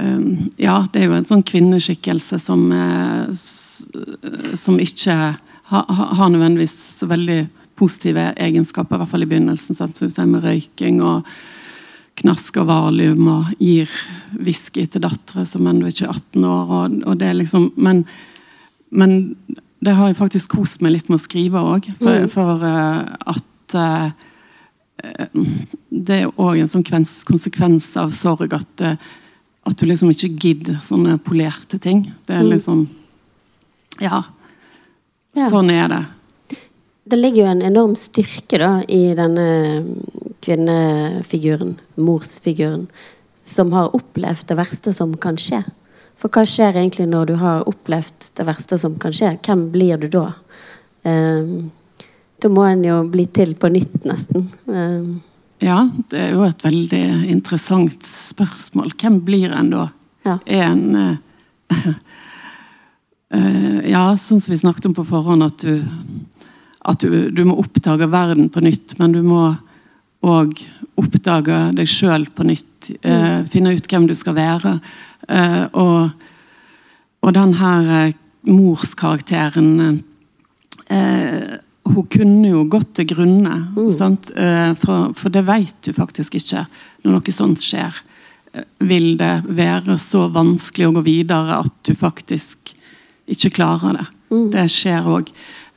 um, 0.00 0.30
Ja, 0.56 0.78
det 0.92 1.02
er 1.02 1.10
jo 1.10 1.18
en 1.18 1.28
sånn 1.28 1.44
kvinneskikkelse 1.46 2.40
som, 2.40 2.66
uh, 2.72 3.28
som 4.56 4.80
ikke 4.80 5.18
har, 5.70 5.84
ha 6.18 6.28
nødvendigvis 6.30 6.74
så 7.00 7.08
veldig 7.10 7.46
positive 7.76 8.30
egenskaper, 8.40 8.96
i 8.96 9.02
hvert 9.02 9.12
fall 9.12 9.26
i 9.26 9.28
begynnelsen. 9.30 9.76
Sant? 9.76 9.98
Så 9.98 10.26
med 10.26 10.44
røyking 10.44 11.02
og 11.04 11.26
knask 12.16 12.56
og 12.62 12.68
valium 12.70 13.26
og 13.28 13.50
gir 13.60 13.90
whisky 14.38 14.86
til 14.88 15.04
dattera 15.04 15.44
som 15.48 15.66
ennå 15.68 15.90
ikke 15.90 16.06
er 16.06 16.14
18 16.14 16.46
år. 16.48 16.72
Og, 16.78 16.96
og 17.10 17.18
det 17.20 17.34
liksom, 17.36 17.70
men, 17.76 18.04
men, 18.90 19.34
det 19.84 19.92
har 19.94 20.08
jeg 20.08 20.18
faktisk 20.18 20.56
kost 20.56 20.80
meg 20.82 20.94
litt 20.94 21.10
med 21.10 21.20
å 21.20 21.24
skrive 21.26 21.60
òg. 21.74 21.90
For, 22.00 22.24
mm. 22.24 22.30
for 22.32 22.64
uh, 22.64 23.12
at 23.28 23.76
uh, 23.76 24.08
Det 25.92 26.16
er 26.22 26.40
òg 26.40 26.62
en 26.62 26.70
sånn 26.70 26.86
konsekvens 27.28 27.90
av 28.00 28.14
sorg 28.16 28.56
at, 28.56 28.72
uh, 28.82 28.96
at 29.68 29.76
du 29.76 29.84
liksom 29.86 30.10
ikke 30.14 30.32
gidder 30.32 30.80
sånne 30.82 31.18
polerte 31.22 31.78
ting. 31.82 32.06
Det 32.24 32.38
er 32.38 32.46
mm. 32.46 32.52
liksom 32.54 32.86
Ja. 34.00 34.24
Ja. 35.36 35.50
Sånn 35.52 35.70
er 35.70 35.90
det. 35.92 36.04
det 37.04 37.18
ligger 37.20 37.42
jo 37.42 37.50
en 37.50 37.64
enorm 37.68 37.96
styrke 37.98 38.58
da, 38.60 38.70
i 38.88 39.12
denne 39.18 39.48
kvinnefiguren, 40.44 41.76
morsfiguren, 42.00 42.86
som 43.46 43.72
har 43.76 43.94
opplevd 43.94 44.48
det 44.48 44.56
verste 44.58 44.94
som 44.96 45.12
kan 45.20 45.38
skje. 45.38 45.60
For 46.16 46.32
hva 46.32 46.46
skjer 46.48 46.78
egentlig 46.80 47.06
når 47.10 47.30
du 47.30 47.34
har 47.40 47.66
opplevd 47.68 48.30
det 48.38 48.46
verste 48.48 48.78
som 48.80 48.96
kan 49.00 49.14
skje? 49.14 49.34
Hvem 49.44 49.68
blir 49.74 50.00
du 50.00 50.08
da? 50.12 50.30
Um, 51.06 51.70
da 52.42 52.50
må 52.52 52.64
en 52.66 52.84
jo 52.84 53.02
bli 53.12 53.26
til 53.36 53.54
på 53.60 53.70
nytt, 53.72 54.00
nesten. 54.08 54.48
Um, 54.64 55.20
ja, 55.62 55.82
det 56.10 56.20
er 56.20 56.32
jo 56.34 56.44
et 56.46 56.64
veldig 56.64 57.04
interessant 57.32 58.00
spørsmål. 58.08 58.92
Hvem 59.00 59.20
blir 59.28 59.52
en 59.56 59.70
da? 59.72 59.86
Ja. 60.26 60.38
Er 60.44 60.66
en 60.70 60.84
uh, 60.96 61.14
Ja, 63.26 64.02
sånn 64.20 64.38
som 64.38 64.52
vi 64.52 64.58
snakket 64.60 64.86
om 64.86 64.94
på 64.94 65.02
forhånd, 65.08 65.42
at 65.42 65.64
du 65.64 65.80
at 66.86 67.02
du, 67.02 67.30
du, 67.34 67.42
må 67.46 67.58
oppdage 67.60 68.08
verden 68.10 68.48
på 68.52 68.62
nytt, 68.64 68.94
men 69.00 69.14
du 69.14 69.22
må 69.26 69.48
òg 70.26 70.62
oppdage 70.98 71.58
deg 71.76 71.90
sjøl 71.90 72.26
på 72.34 72.46
nytt. 72.46 72.90
Eh, 73.02 73.42
mm. 73.42 73.48
finne 73.52 73.74
ut 73.76 73.90
hvem 73.90 74.06
du 74.08 74.14
skal 74.18 74.36
være. 74.38 74.76
Eh, 75.28 75.64
og, 75.76 76.14
og 77.26 77.36
den 77.36 77.54
her 77.58 77.92
eh, 78.00 78.18
morskarakteren 78.46 80.02
eh, 80.86 81.56
Hun 81.86 82.06
kunne 82.10 82.48
jo 82.50 82.64
gått 82.70 82.96
til 82.98 83.10
grunne. 83.12 83.58
Mm. 83.74 84.18
Eh, 84.34 84.72
for, 84.78 85.12
for, 85.18 85.30
det 85.34 85.44
vet 85.46 85.76
du 85.86 85.92
faktisk 85.94 86.38
ikke 86.38 86.64
når 87.02 87.18
noe 87.18 87.34
sånt 87.34 87.62
skjer. 87.62 88.00
Eh, 88.54 88.66
vil 88.86 89.14
det 89.20 89.34
være 89.46 89.98
så 90.02 90.26
vanskelig 90.34 90.88
å 90.88 90.96
gå 90.98 91.06
videre 91.06 91.60
at 91.66 91.76
du 91.86 91.94
faktisk 91.98 92.75
ikke 93.30 93.54
klarer 93.58 94.00
det? 94.00 94.06
Mm. 94.32 94.48
Det 94.54 94.66
skjer 94.72 95.06
òg. 95.10 95.30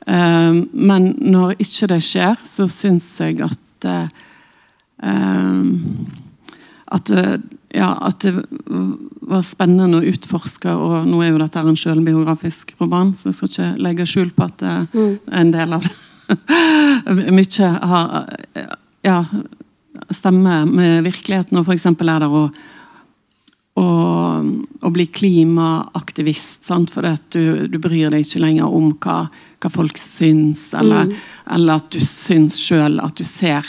Uh, 0.06 0.62
men 0.72 1.12
når 1.20 1.56
ikke 1.60 1.90
det 1.92 2.00
skjer, 2.06 2.40
så 2.46 2.66
syns 2.70 3.12
jeg 3.22 3.40
at 3.46 3.88
uh, 3.90 4.08
at, 6.90 7.10
ja, 7.72 7.86
at 8.04 8.20
det 8.20 8.32
var 9.30 9.44
spennende 9.46 10.00
å 10.00 10.08
utforske. 10.10 10.72
Og 10.74 11.06
nå 11.08 11.22
er 11.22 11.30
jo 11.30 11.40
dette 11.40 11.62
en 11.62 11.78
selvbiografisk 11.78 12.74
roman, 12.80 13.14
så 13.16 13.30
jeg 13.30 13.38
skal 13.38 13.50
ikke 13.50 13.68
legge 13.86 14.08
skjul 14.10 14.32
på 14.36 14.48
at 14.48 14.58
det 14.60 14.74
mm. 14.92 15.14
er 15.30 15.40
en 15.40 15.54
del 15.54 15.76
av 15.78 15.86
det. 15.86 15.94
Mye 17.38 17.70
har 17.92 18.28
ja, 19.06 19.22
stemmer 20.10 20.66
med 20.68 21.06
virkeligheten, 21.06 21.58
og 21.58 21.66
f.eks. 21.66 21.86
er 21.86 22.22
det 22.22 22.28
å 22.28 22.44
å, 23.78 23.86
å, 24.82 24.90
bli 24.90 25.06
klimaaktivist. 25.06 26.64
Sant? 26.66 26.92
For 26.94 27.06
du, 27.32 27.68
du, 27.70 27.78
bryr 27.78 28.10
deg 28.12 28.24
ikke 28.24 28.42
lenger 28.42 28.66
om 28.68 28.92
hva, 29.02 29.22
hva 29.60 29.72
folk 29.72 30.00
syns, 30.00 30.70
eller, 30.76 31.10
mm. 31.10 31.16
eller, 31.56 31.80
at 31.80 31.90
du 31.94 32.00
syns 32.04 32.58
sjøl 32.60 33.00
at 33.02 33.16
du 33.18 33.26
ser 33.26 33.66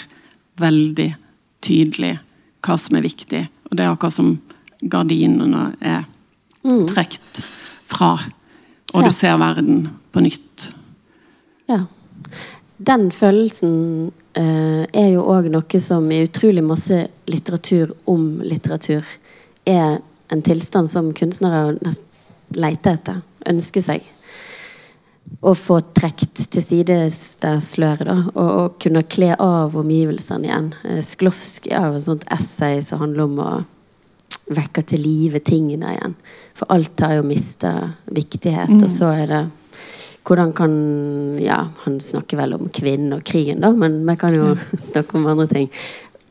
veldig 0.61 1.11
tydelig 1.61 2.15
hva 2.65 2.77
som 2.81 2.97
er 2.97 3.05
viktig. 3.05 3.45
Og 3.69 3.77
det 3.77 3.85
er 3.85 3.93
akkurat 3.93 4.17
som 4.17 4.35
gardinene 4.81 5.71
er 5.79 6.03
mm. 6.65 6.87
trukket 6.89 7.43
fra. 7.89 8.15
Og 8.91 9.03
ja. 9.03 9.07
du 9.07 9.15
ser 9.15 9.37
verden 9.41 9.85
på 10.11 10.23
nytt. 10.25 10.71
Ja. 11.69 11.85
Den 12.81 13.11
følelsen 13.13 14.11
eh, 14.33 14.83
er 14.89 15.09
jo 15.13 15.23
òg 15.29 15.51
noe 15.53 15.81
som 15.83 16.07
i 16.11 16.23
utrolig 16.25 16.63
masse 16.65 17.03
litteratur 17.29 17.93
om 18.09 18.41
litteratur 18.41 19.05
er 19.65 19.99
en 20.31 20.41
tilstand 20.41 20.91
som 20.91 21.11
kunstnere 21.13 21.75
leter 22.55 22.97
etter, 22.97 23.21
ønsker 23.49 23.83
seg. 23.83 24.07
Å 25.41 25.53
få 25.55 25.79
trukket 25.95 26.45
til 26.51 26.63
side 26.63 26.97
det 27.41 27.53
sløret, 27.63 28.07
da. 28.07 28.17
Og, 28.33 28.49
og, 28.49 28.79
kunne 28.83 29.05
kle 29.07 29.31
av 29.39 29.77
omgivelsene 29.79 30.49
igjen. 30.49 30.71
Eh, 30.87 30.99
Sklovskij 31.05 31.77
har 31.77 31.95
et 31.95 32.05
sånt 32.05 32.25
essay 32.33 32.81
som 32.85 33.01
handler 33.03 33.29
om 33.29 33.39
å 33.39 33.51
vekke 34.51 34.83
til 34.87 35.03
live 35.05 35.39
tingene 35.47 35.95
igjen. 35.95 36.15
For 36.57 36.73
alt 36.73 36.99
har 37.03 37.17
jo 37.19 37.27
mista 37.27 37.73
viktighet, 38.11 38.73
mm. 38.73 38.83
og 38.83 38.91
så 38.91 39.13
er 39.23 39.25
det 39.31 39.41
hvordan 40.27 40.51
kan 40.53 40.73
Ja, 41.41 41.63
han 41.85 41.97
snakker 42.03 42.37
vel 42.37 42.53
om 42.53 42.69
kvinnen 42.69 43.15
og 43.15 43.23
krigen, 43.25 43.63
da, 43.63 43.71
men 43.73 44.01
vi 44.05 44.15
kan 44.21 44.35
jo 44.35 44.53
snakke 44.91 45.17
om 45.17 45.29
andre 45.31 45.47
ting. 45.49 45.69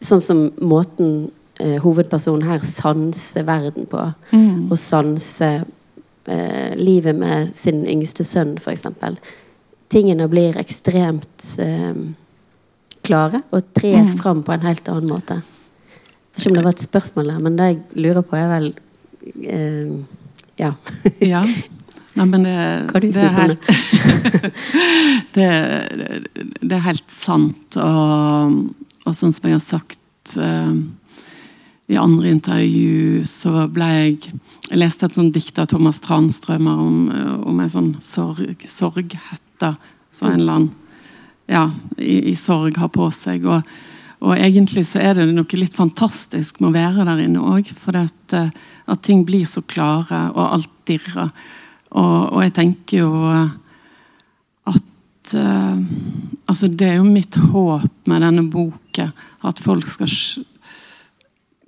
Sånn 0.01 0.23
som 0.23 0.45
måten 0.63 1.31
eh, 1.61 1.77
hovedpersonen 1.83 2.49
her 2.49 2.65
sanser 2.67 3.45
verden 3.49 3.87
på. 3.91 4.07
Mm. 4.33 4.71
Og 4.71 4.79
sanser 4.81 5.63
eh, 6.27 6.73
livet 6.81 7.17
med 7.17 7.55
sin 7.57 7.85
yngste 7.89 8.27
sønn, 8.27 8.57
f.eks. 8.61 8.89
Tingene 9.91 10.29
blir 10.31 10.59
ekstremt 10.61 11.57
eh, 11.63 11.95
klare 13.07 13.43
og 13.51 13.73
trer 13.77 14.05
mm. 14.07 14.15
fram 14.21 14.45
på 14.47 14.55
en 14.55 14.67
helt 14.69 14.89
annen 14.93 15.11
måte. 15.11 15.41
Jeg 15.41 16.37
vet 16.37 16.45
ikke 16.45 16.53
om 16.53 16.57
det 16.59 16.65
var 16.69 16.77
et 16.77 16.87
spørsmål 16.87 17.33
der, 17.33 17.43
men 17.45 17.59
det 17.59 17.69
jeg 17.69 17.81
lurer 18.07 18.25
på, 18.25 18.39
er 18.39 18.49
vel 18.55 18.73
eh, 19.45 20.01
Ja. 20.61 20.75
ja. 21.25 21.45
Nei, 22.19 22.27
men 22.27 22.43
det, 22.45 22.55
det, 23.15 23.23
er 23.23 23.37
helt, 23.37 23.67
det, 25.37 25.51
det, 26.61 26.73
er 26.75 26.83
helt 26.85 27.13
sant. 27.15 27.79
Og, 27.79 28.57
og 29.07 29.15
sånn 29.17 29.33
som 29.33 29.47
jeg 29.47 29.57
har 29.57 29.63
sagt 29.63 30.35
uh, 30.35 30.75
i 31.91 31.99
andre 31.99 32.31
intervju 32.31 33.25
så 33.27 33.67
ble 33.73 33.91
jeg 33.91 34.19
Jeg 34.71 34.79
leste 34.79 35.09
et 35.09 35.17
sånt 35.17 35.35
dikt 35.35 35.57
av 35.59 35.67
Thomas 35.67 35.99
Transtrømer 35.99 36.79
om, 36.79 36.99
eh, 37.11 37.39
om 37.43 37.57
en 37.59 37.71
sånn 37.73 37.89
sorg, 37.99 38.63
sorghette 38.63 39.71
som 40.15 40.29
en 40.29 40.37
eller 40.37 40.53
annen 40.53 40.69
ja, 41.51 41.65
i, 41.99 42.31
i, 42.31 42.35
sorg 42.39 42.77
har 42.79 42.93
på 42.95 43.09
seg. 43.11 43.49
Og, 43.51 43.67
og, 44.21 44.37
egentlig 44.37 44.85
så 44.87 45.01
er 45.03 45.19
det 45.19 45.25
noe 45.35 45.59
litt 45.59 45.75
fantastisk 45.75 46.61
med 46.61 46.71
å 46.71 46.77
være 46.77 47.07
der 47.09 47.25
inne 47.25 47.43
òg. 47.43 47.73
For 47.75 47.99
at, 47.99 48.37
eh, 48.39 48.53
at, 48.87 49.03
ting 49.03 49.25
blir 49.27 49.43
så 49.51 49.65
klare, 49.67 50.29
og 50.37 50.55
alt 50.61 50.71
dirrer. 50.87 51.35
Og, 51.91 52.15
og 52.31 52.45
jeg 52.45 52.55
tenker 52.61 53.03
jo 53.03 53.11
at 54.71 55.35
uh, 55.35 55.75
Altså, 56.51 56.67
det 56.67 56.87
er 56.87 56.97
jo 56.99 57.07
mitt 57.07 57.37
håp 57.51 58.09
med 58.11 58.25
denne 58.25 58.43
boka 58.51 59.11
at 59.47 59.61
folk 59.63 59.87
skal 59.87 60.09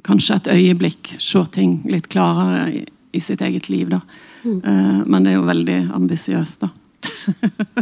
kanskje 0.07 0.39
et 0.41 0.51
øyeblikk 0.57 1.15
se 1.23 1.45
ting 1.55 1.81
litt 1.91 2.09
klarere 2.13 2.67
i, 2.73 2.85
i 3.13 3.21
sitt 3.21 3.43
eget 3.43 3.69
liv. 3.71 3.91
da. 3.91 4.01
Mm. 4.43 4.61
Uh, 4.67 5.03
men 5.07 5.25
det 5.25 5.33
er 5.33 5.39
jo 5.39 5.49
veldig 5.49 5.79
ambisiøst, 5.95 6.67
da. 6.67 6.71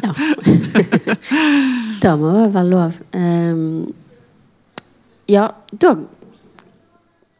ja. 0.06 0.12
da 2.02 2.14
må 2.20 2.32
det 2.36 2.46
være 2.54 2.70
lov. 2.70 2.96
Um, 3.16 3.92
ja, 5.30 5.50
da 5.72 5.94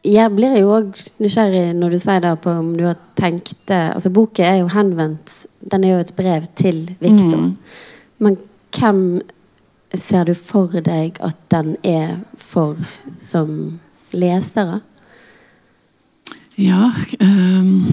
jeg 0.01 0.33
blir 0.33 0.55
jo 0.57 0.71
òg 0.73 0.95
nysgjerrig 1.21 1.75
når 1.77 1.93
du 1.93 1.99
sier 2.01 2.23
det 2.23 2.31
på 2.41 2.53
om 2.57 2.71
du 2.77 2.87
har 2.87 2.97
tenkt 3.19 3.53
det 3.69 3.81
altså 3.91 4.09
Boka 4.13 4.45
er 4.47 4.63
jo 4.63 4.71
henvendt 4.73 5.33
Den 5.71 5.85
er 5.85 5.93
jo 5.93 6.01
et 6.01 6.13
brev 6.17 6.47
til 6.57 6.79
Viktor. 6.99 7.37
Mm. 7.37 7.51
Men 8.17 8.37
hvem 8.73 9.21
ser 9.93 10.25
du 10.25 10.33
for 10.33 10.73
deg 10.81 11.19
at 11.21 11.37
den 11.53 11.75
er 11.85 12.15
for 12.33 12.79
som 13.19 13.77
lesere? 14.13 14.79
Ja 16.59 16.91
um, 17.19 17.85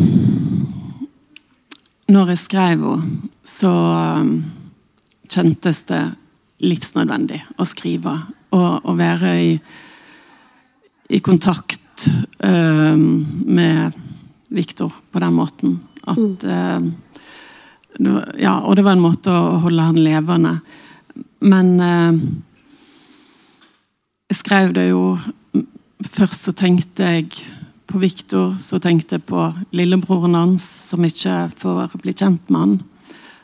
Når 2.09 2.33
jeg 2.33 2.40
skrev 2.40 2.83
henne, 2.83 3.28
så 3.44 3.70
um, 4.20 4.33
kjentes 5.28 5.83
det 5.88 6.02
livsnødvendig 6.64 7.42
å 7.61 7.66
skrive. 7.68 8.14
Og 8.57 8.88
å 8.88 8.94
være 8.96 9.33
i, 9.44 9.50
i 11.12 11.20
kontakt 11.24 12.09
um, 12.40 13.04
med 13.44 13.96
Viktor 14.48 14.92
på 15.12 15.20
den 15.20 15.37
måten. 15.37 15.78
At 16.09 16.44
mm. 16.44 16.88
uh, 18.00 18.35
Ja, 18.38 18.59
og 18.62 18.76
det 18.76 18.85
var 18.87 18.96
en 18.96 19.04
måte 19.04 19.33
å 19.33 19.59
holde 19.64 19.88
han 19.90 20.00
levende. 20.00 20.59
Men 21.44 21.74
uh, 21.81 22.20
jeg 24.28 24.40
skrev 24.40 24.72
det 24.76 24.90
jo 24.90 25.16
Først 25.98 26.46
så 26.46 26.52
tenkte 26.54 27.02
jeg 27.02 27.32
på 27.88 27.98
Viktor, 27.98 28.54
så 28.62 28.78
tenkte 28.78 29.16
jeg 29.16 29.24
på 29.26 29.48
lillebroren 29.74 30.37
hans, 30.38 30.62
som 30.62 31.02
ikke 31.02 31.48
får 31.58 31.96
bli 32.02 32.14
kjent 32.14 32.50
med 32.52 32.61
han. 32.61 32.76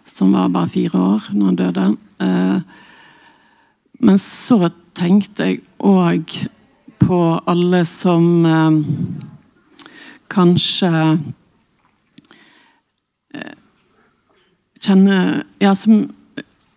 Som 0.07 0.37
var 0.37 0.53
bare 0.55 0.71
fire 0.71 1.01
år 1.01 1.31
når 1.33 1.47
han 1.47 1.59
døde. 1.59 1.87
Eh, 2.23 2.61
men 4.05 4.21
så 4.23 4.69
tenkte 4.95 5.49
jeg 5.49 5.63
òg 5.83 6.37
på 7.03 7.21
alle 7.51 7.83
som 7.89 8.47
eh, 8.47 8.79
kanskje 10.31 10.93
eh, 13.35 13.55
kjenner 14.79 15.43
Ja, 15.63 15.75
som 15.75 16.11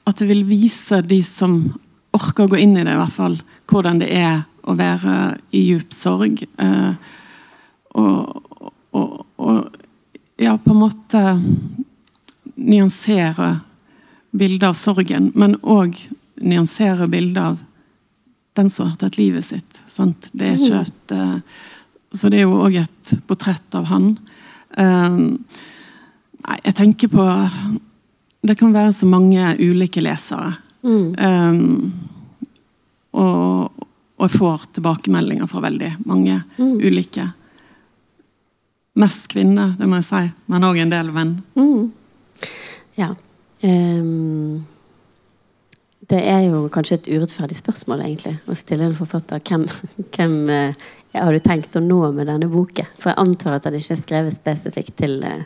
At 0.07 0.21
det 0.21 0.29
vil 0.29 0.45
vise 0.47 1.01
de 1.03 1.19
som 1.21 1.59
orker 2.15 2.45
å 2.45 2.51
gå 2.53 2.61
inn 2.63 2.77
i 2.77 2.83
det, 2.85 2.93
i 2.95 2.99
hvert 3.01 3.11
fall, 3.11 3.33
hvordan 3.67 3.99
det 3.99 4.07
er 4.15 4.45
å 4.67 4.75
være 4.77 5.37
i 5.55 5.63
djup 5.69 5.95
sorg. 5.95 6.43
Eh, 6.43 7.13
og, 7.97 8.67
og, 8.91 9.23
og, 9.41 9.77
ja, 10.37 10.57
på 10.57 10.73
en 10.73 10.81
måte 10.83 11.23
nyansere 12.57 13.55
bildet 14.37 14.67
av 14.69 14.75
sorgen, 14.77 15.31
men 15.35 15.55
òg 15.63 15.97
nyansere 16.43 17.07
bildet 17.09 17.41
av 17.43 17.63
den 18.57 18.69
som 18.73 18.89
har 18.89 18.99
tatt 19.01 19.17
livet 19.17 19.45
sitt. 19.45 19.81
Sant? 19.89 20.29
Det 20.33 20.51
er 20.51 20.59
ikke 20.59 20.83
et, 20.83 21.15
eh, 21.15 21.37
så 22.13 22.29
det 22.33 22.41
er 22.41 22.47
jo 22.47 22.61
òg 22.65 22.79
et 22.81 23.13
portrett 23.29 23.77
av 23.77 23.87
han. 23.91 24.15
Um, 24.77 25.45
nei, 26.43 26.57
jeg 26.67 26.75
tenker 26.77 27.09
på 27.09 27.23
Det 28.47 28.53
kan 28.59 28.71
være 28.71 28.93
så 28.93 29.07
mange 29.09 29.55
ulike 29.59 29.99
lesere. 29.99 30.53
Mm. 30.85 31.15
Um, 31.17 31.93
og, 33.17 33.86
og 34.17 34.25
jeg 34.27 34.39
får 34.39 34.63
tilbakemeldinger 34.77 35.47
fra 35.49 35.61
veldig 35.61 35.91
mange 36.09 36.39
Mm. 36.57 36.77
ulike. 36.81 37.27
Mest 38.97 39.27
kvinner, 39.29 39.75
det 39.77 39.85
må 39.87 39.99
jeg 39.99 40.07
si, 40.07 40.23
men 40.47 40.63
òg 40.65 40.79
en 40.81 40.89
del 40.89 41.11
venn. 41.13 41.35
Mm. 41.55 41.91
Ja. 42.97 43.11
Um, 43.61 44.65
det 46.09 46.21
er 46.25 46.47
jo 46.47 46.63
kanskje 46.73 46.97
et 46.97 47.09
urettferdig 47.11 47.57
spørsmål, 47.59 48.01
egentlig, 48.07 48.39
å 48.49 48.55
stille 48.57 48.87
en 48.87 48.95
forfatter. 48.97 49.39
Hvem, 49.45 49.67
hvem 50.15 50.35
uh, 50.49 50.87
har 51.13 51.31
du 51.33 51.39
tenkt 51.45 51.77
å 51.77 51.83
nå 51.83 51.99
med 52.15 52.25
denne 52.31 52.49
boken? 52.49 52.89
For 52.97 53.11
jeg 53.11 53.21
antar 53.21 53.59
at 53.59 53.67
den 53.69 53.77
ikke 53.77 53.93
er 53.93 54.01
skrevet 54.01 54.39
spesifikt 54.39 54.97
til 54.97 55.19
uh, 55.21 55.43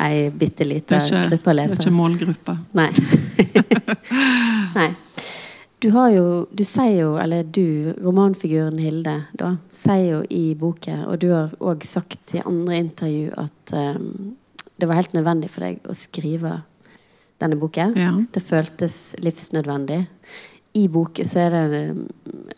ei 0.00 0.30
bitte 0.30 0.64
lita 0.64 0.96
er 0.96 1.02
lesere. 1.02 1.28
det 1.28 1.42
er 1.44 1.76
ikke 1.76 1.92
målgruppe. 1.92 2.56
Nei. 2.78 2.88
Nei. 4.78 4.88
Du 5.80 5.90
har 5.94 6.10
jo 6.10 6.46
Du 6.54 6.64
sier 6.66 6.96
jo, 7.04 7.12
eller 7.22 7.42
du, 7.44 7.94
romanfiguren 8.02 8.78
Hilde, 8.82 9.12
da, 9.38 9.52
sier 9.70 10.08
jo 10.10 10.22
i 10.30 10.54
boken, 10.58 11.04
og 11.06 11.18
du 11.22 11.28
har 11.32 11.52
òg 11.60 11.84
sagt 11.86 12.34
i 12.34 12.42
andre 12.44 12.80
intervju, 12.82 13.30
at 13.38 13.74
um, 13.78 14.34
det 14.78 14.88
var 14.88 14.98
helt 14.98 15.14
nødvendig 15.14 15.50
for 15.50 15.60
deg 15.66 15.78
å 15.86 15.94
skrive 15.94 16.56
denne 17.38 17.58
boken. 17.60 17.94
Ja. 17.98 18.12
Det 18.34 18.42
føltes 18.42 19.14
livsnødvendig. 19.22 20.00
I 20.74 20.86
boken 20.90 21.24
så 21.26 21.44
er 21.46 21.54
det 21.70 21.82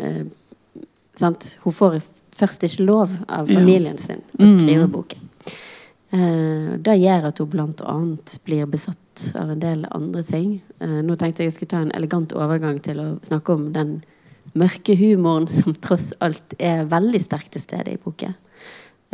uh, 0.01 0.25
sant? 1.21 1.59
Hun 1.65 1.77
får 1.77 2.01
først 2.41 2.65
ikke 2.65 2.87
lov 2.89 3.11
av 3.29 3.51
Ja. 3.51 3.59
familien 3.61 3.99
sin 4.01 4.23
å 4.39 4.47
Mm. 4.47 4.59
skrive 4.61 4.89
boken. 4.89 5.29
Eh, 6.11 6.71
det 6.83 6.97
gjør 6.99 7.29
at 7.29 7.39
hun 7.39 7.51
bl.a. 7.53 7.97
blir 8.47 8.71
besatt 8.71 9.29
av 9.39 9.53
en 9.53 9.63
del 9.63 9.85
andre 9.95 10.25
ting. 10.27 10.57
Eh, 10.83 10.99
nå 11.07 11.15
tenkte 11.19 11.45
jeg 11.45 11.53
jeg 11.53 11.59
skulle 11.59 11.75
ta 11.75 11.83
en 11.85 11.95
elegant 11.95 12.35
overgang 12.35 12.81
til 12.83 13.03
å 13.03 13.09
snakke 13.27 13.55
om 13.55 13.69
den 13.75 14.01
mørke 14.59 14.97
humoren 14.99 15.47
som 15.59 15.77
tross 15.79 16.11
alt 16.19 16.57
er 16.59 16.89
veldig 16.91 17.23
sterkt 17.23 17.55
til 17.55 17.63
stede 17.63 17.95
i 17.95 18.01
boken. 18.03 18.35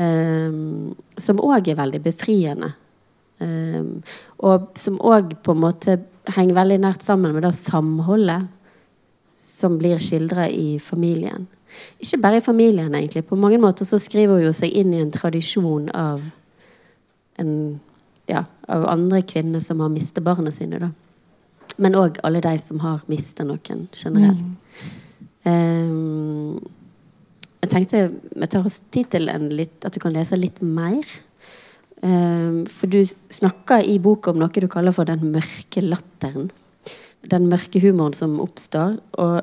Eh, 0.00 0.61
som 1.20 1.44
òg 1.44 1.68
er 1.72 1.80
veldig 1.82 2.02
befriende. 2.04 2.72
Eh, 3.44 3.82
og 4.48 4.70
som 4.80 4.96
òg 5.04 5.37
på 5.44 5.52
en 5.52 5.64
måte 5.66 5.98
henger 6.32 6.56
veldig 6.56 6.80
nært 6.82 7.04
sammen 7.04 7.37
med 7.37 7.44
det 7.44 7.52
samholdet 7.59 8.48
som 9.37 9.76
blir 9.78 10.00
skildra 10.02 10.48
i 10.48 10.78
familien. 10.82 11.44
Ikke 12.00 12.18
bare 12.22 12.40
i 12.40 12.44
familien, 12.44 12.94
egentlig. 12.94 13.26
På 13.28 13.37
mange 13.37 13.61
måter 13.61 13.85
så 13.85 14.00
skriver 14.00 14.38
hun 14.38 14.48
jo 14.48 14.56
seg 14.56 14.72
inn 14.72 14.94
i 14.94 15.02
en 15.04 15.12
tradisjon 15.12 15.90
av 15.92 16.24
en, 17.42 17.53
ja, 18.31 18.44
av 18.68 18.87
andre 18.90 19.22
kvinner 19.22 19.61
som 19.64 19.81
har 19.81 19.92
mistet 19.92 20.25
barna 20.25 20.53
sine. 20.55 20.81
Da. 20.83 20.90
Men 21.77 21.99
òg 21.99 22.20
alle 22.27 22.40
de 22.44 22.57
som 22.62 22.81
har 22.85 23.05
mistet 23.11 23.46
noen 23.49 23.87
generelt. 23.92 24.44
Ehm, 25.46 26.59
jeg 27.62 27.72
tenkte 27.72 28.03
vi 28.35 28.49
tar 28.51 28.66
oss 28.66 28.83
tid 28.94 29.11
til 29.14 29.31
en 29.33 29.49
litt, 29.55 29.79
at 29.85 29.94
du 29.94 30.01
kan 30.03 30.14
lese 30.14 30.38
litt 30.38 30.62
mer. 30.62 31.05
Um, 32.05 32.66
for 32.68 32.92
du 32.92 33.01
snakker 33.33 33.81
i 33.88 33.96
boka 34.03 34.31
om 34.31 34.40
noe 34.42 34.53
du 34.53 34.68
kaller 34.68 34.92
for 34.92 35.09
den 35.09 35.33
mørke 35.33 35.83
latteren. 35.85 36.51
Den 37.27 37.49
mørke 37.51 37.81
humoren 37.83 38.14
som 38.14 38.37
oppstår. 38.42 38.99
Og 39.22 39.40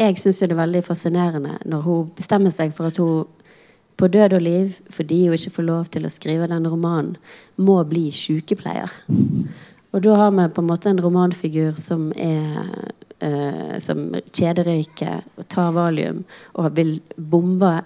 jeg 0.00 0.18
syns 0.22 0.40
det 0.40 0.50
er 0.50 0.60
veldig 0.60 0.82
fascinerende 0.86 1.58
når 1.68 1.82
hun 1.86 2.12
bestemmer 2.16 2.54
seg 2.54 2.72
for 2.76 2.90
at 2.90 3.00
hun 3.02 3.26
på 3.96 4.08
død 4.08 4.38
og 4.38 4.42
liv, 4.42 4.78
fordi 4.90 5.26
hun 5.26 5.36
ikke 5.36 5.54
får 5.58 5.66
lov 5.68 5.90
til 5.94 6.06
å 6.06 6.12
skrive 6.12 6.48
denne 6.50 6.70
romanen, 6.72 7.16
må 7.56 7.78
bli 7.88 8.08
sykepleier. 8.14 8.90
Og 9.92 10.02
da 10.04 10.16
har 10.16 10.32
vi 10.32 10.48
på 10.54 10.62
en 10.62 10.70
måte 10.70 10.90
en 10.90 11.02
romanfigur 11.04 11.76
som 11.80 12.10
er 12.16 12.92
eh, 13.20 13.78
Som 13.84 14.06
kjederøyker 14.32 15.20
og 15.36 15.48
tar 15.52 15.72
valium 15.76 16.24
og 16.58 16.72
vil 16.76 16.96
bombe 17.16 17.82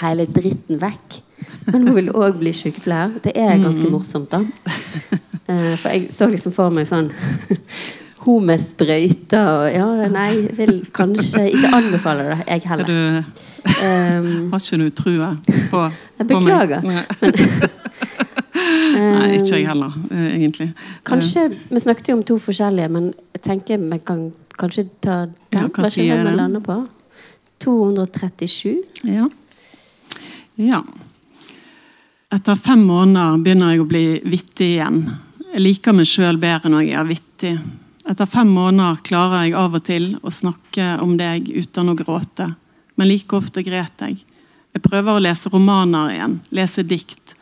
hele 0.00 0.26
dritten 0.26 0.80
vekk. 0.80 1.20
Men 1.68 1.86
hun 1.86 1.94
vil 1.96 2.10
òg 2.16 2.40
bli 2.40 2.52
sykepleier. 2.56 3.20
Det 3.24 3.36
er 3.36 3.60
ganske 3.62 3.92
morsomt, 3.92 4.32
da. 4.32 4.42
Eh, 5.48 5.76
for 5.80 5.88
jeg 5.94 6.10
så 6.12 6.26
liksom 6.28 6.52
for 6.52 6.74
meg 6.74 6.84
sånn 6.84 7.06
Hun 8.24 8.46
med 8.48 8.58
sprøyter 8.58 9.46
og 9.46 9.68
Ja, 9.72 9.86
nei, 10.10 10.32
vil 10.56 10.80
kanskje 10.94 11.44
ikke 11.52 11.70
anbefale 11.78 12.24
det, 12.32 12.38
jeg 12.48 12.62
Er 12.64 12.68
heller. 12.68 12.86
du, 12.86 13.24
Um, 13.68 14.50
har 14.50 14.58
ikke 14.58 14.76
du 14.80 14.88
trua 14.96 15.36
på, 15.70 15.80
Jeg 16.18 16.26
på 16.28 16.40
meg? 16.40 16.46
beklager. 16.46 16.82
Nei. 16.82 17.04
Ikke 19.38 19.58
jeg 19.58 19.66
heller, 19.68 19.92
eh, 20.10 20.34
egentlig. 20.34 20.72
Kanskje, 21.06 21.44
Vi 21.70 21.80
snakket 21.80 22.08
jo 22.08 22.14
om 22.16 22.22
to 22.24 22.38
forskjellige, 22.38 22.88
men 22.90 23.12
jeg 23.34 23.42
tenker 23.42 23.78
vi 23.78 23.98
kan 23.98 24.32
kanskje 24.58 24.88
ta 25.00 25.26
den. 25.26 25.34
Ja, 25.52 25.68
hva 25.68 25.90
sier 25.90 26.24
den 26.24 26.54
vi 26.56 26.60
på? 26.64 26.78
237. 27.60 28.76
Ja. 29.04 29.28
ja. 30.56 30.82
Etter 32.32 32.56
fem 32.56 32.82
måneder 32.86 33.38
begynner 33.42 33.72
jeg 33.74 33.80
å 33.80 33.88
bli 33.88 34.04
vittig 34.24 34.72
igjen. 34.76 35.02
Jeg 35.52 35.62
liker 35.64 35.92
meg 35.96 36.06
sjøl 36.06 36.38
bedre 36.40 36.68
når 36.72 36.86
jeg 36.86 36.98
er 36.98 37.08
vittig. 37.08 37.54
Etter 38.08 38.26
fem 38.26 38.48
måneder 38.48 39.02
klarer 39.04 39.44
jeg 39.44 39.56
av 39.60 39.74
og 39.76 39.82
til 39.84 40.04
å 40.24 40.30
snakke 40.32 40.94
om 41.04 41.18
deg 41.20 41.50
uten 41.52 41.92
å 41.92 41.96
gråte. 41.98 42.46
Men 42.96 43.10
like 43.10 43.36
ofte 43.36 43.60
gret 43.66 44.00
jeg. 44.00 44.22
Jeg 44.72 44.84
prøver 44.84 45.18
å 45.18 45.20
lese 45.20 45.52
romaner 45.52 46.14
igjen, 46.14 46.38
lese 46.56 46.86
dikt. 46.88 47.34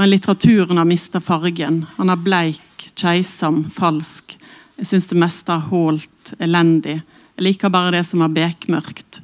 Men 0.00 0.08
litteraturen 0.08 0.80
har 0.80 0.88
mista 0.88 1.20
fargen. 1.20 1.82
Han 1.98 2.08
er 2.08 2.24
bleik, 2.24 2.86
keisam, 2.96 3.66
falsk. 3.68 4.38
Jeg 4.80 4.88
syns 4.88 5.10
det 5.10 5.20
meste 5.20 5.52
er 5.52 5.68
hålt, 5.68 6.32
elendig. 6.40 7.02
Jeg 7.36 7.48
liker 7.50 7.72
bare 7.74 7.92
det 7.98 8.06
som 8.08 8.24
er 8.24 8.32
bekmørkt. 8.32 9.20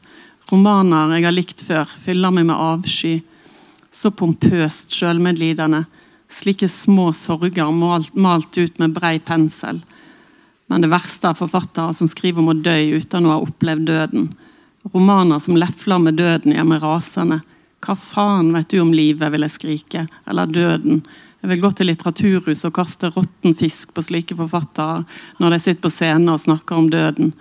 Romaner 0.53 1.17
jeg 1.17 1.25
har 1.25 1.39
likt 1.39 1.65
før, 1.65 1.89
fyller 1.89 2.37
meg 2.37 2.51
med 2.51 2.61
avsky. 2.61 3.23
Så 3.89 4.13
pompøst 4.13 4.93
sjølmedlidende. 4.93 5.87
Slike 6.29 6.69
små 6.69 7.15
sorger 7.17 7.73
malt, 7.73 8.13
malt 8.13 8.61
ut 8.61 8.77
med 8.83 8.93
brei 8.93 9.17
pensel. 9.25 9.81
Men 10.67 10.83
det 10.83 10.91
verste 10.91 11.31
er 11.31 11.39
forfattere 11.39 11.95
som 11.95 12.09
skriver 12.11 12.43
om 12.43 12.51
å 12.51 12.59
dø 12.59 12.77
uten 12.97 13.27
å 13.29 13.37
ha 13.37 13.43
opplevd 13.45 13.87
døden. 13.91 14.31
Romaner 14.93 15.39
som 15.43 15.59
lefler 15.59 16.03
med 16.03 16.19
døden, 16.19 16.55
gjør 16.55 16.67
meg 16.67 16.83
rasende. 16.83 17.41
Hva 17.85 17.95
faen 17.99 18.51
vet 18.55 18.73
du 18.73 18.81
om 18.83 18.93
livet, 18.95 19.31
vil 19.33 19.47
jeg 19.47 19.55
skrike. 19.55 20.07
Eller 20.27 20.51
døden. 20.51 21.05
Jeg 21.43 21.53
vil 21.53 21.63
gå 21.63 21.71
til 21.79 21.91
litteraturhus 21.91 22.65
og 22.67 22.75
kaste 22.75 23.13
råtten 23.15 23.55
fisk 23.55 23.93
på 23.95 24.03
slike 24.03 24.35
forfattere 24.39 25.05
når 25.39 25.53
de 25.53 25.59
sitter 25.63 25.83
på 25.85 25.93
scenen 25.95 26.33
og 26.33 26.43
snakker 26.43 26.81
om 26.81 26.89
døden. 26.91 27.35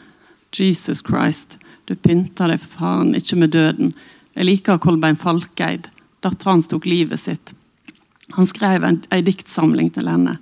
Jesus 0.54 1.02
Christ, 1.06 1.58
du 1.90 1.96
pynter 1.98 2.52
deg 2.52 2.62
faen 2.62 3.16
ikke 3.18 3.40
med 3.42 3.56
døden. 3.56 3.96
Jeg 4.36 4.50
liker 4.50 4.82
Kolbein 4.84 5.18
Falkeid. 5.18 5.90
Dattera 6.22 6.54
hans 6.54 6.70
tok 6.70 6.86
livet 6.90 7.22
sitt. 7.22 7.56
Han 8.38 8.48
skrev 8.50 8.86
en, 8.86 9.02
en 9.10 9.26
diktsamling 9.26 9.90
til 9.96 10.10
henne. 10.10 10.38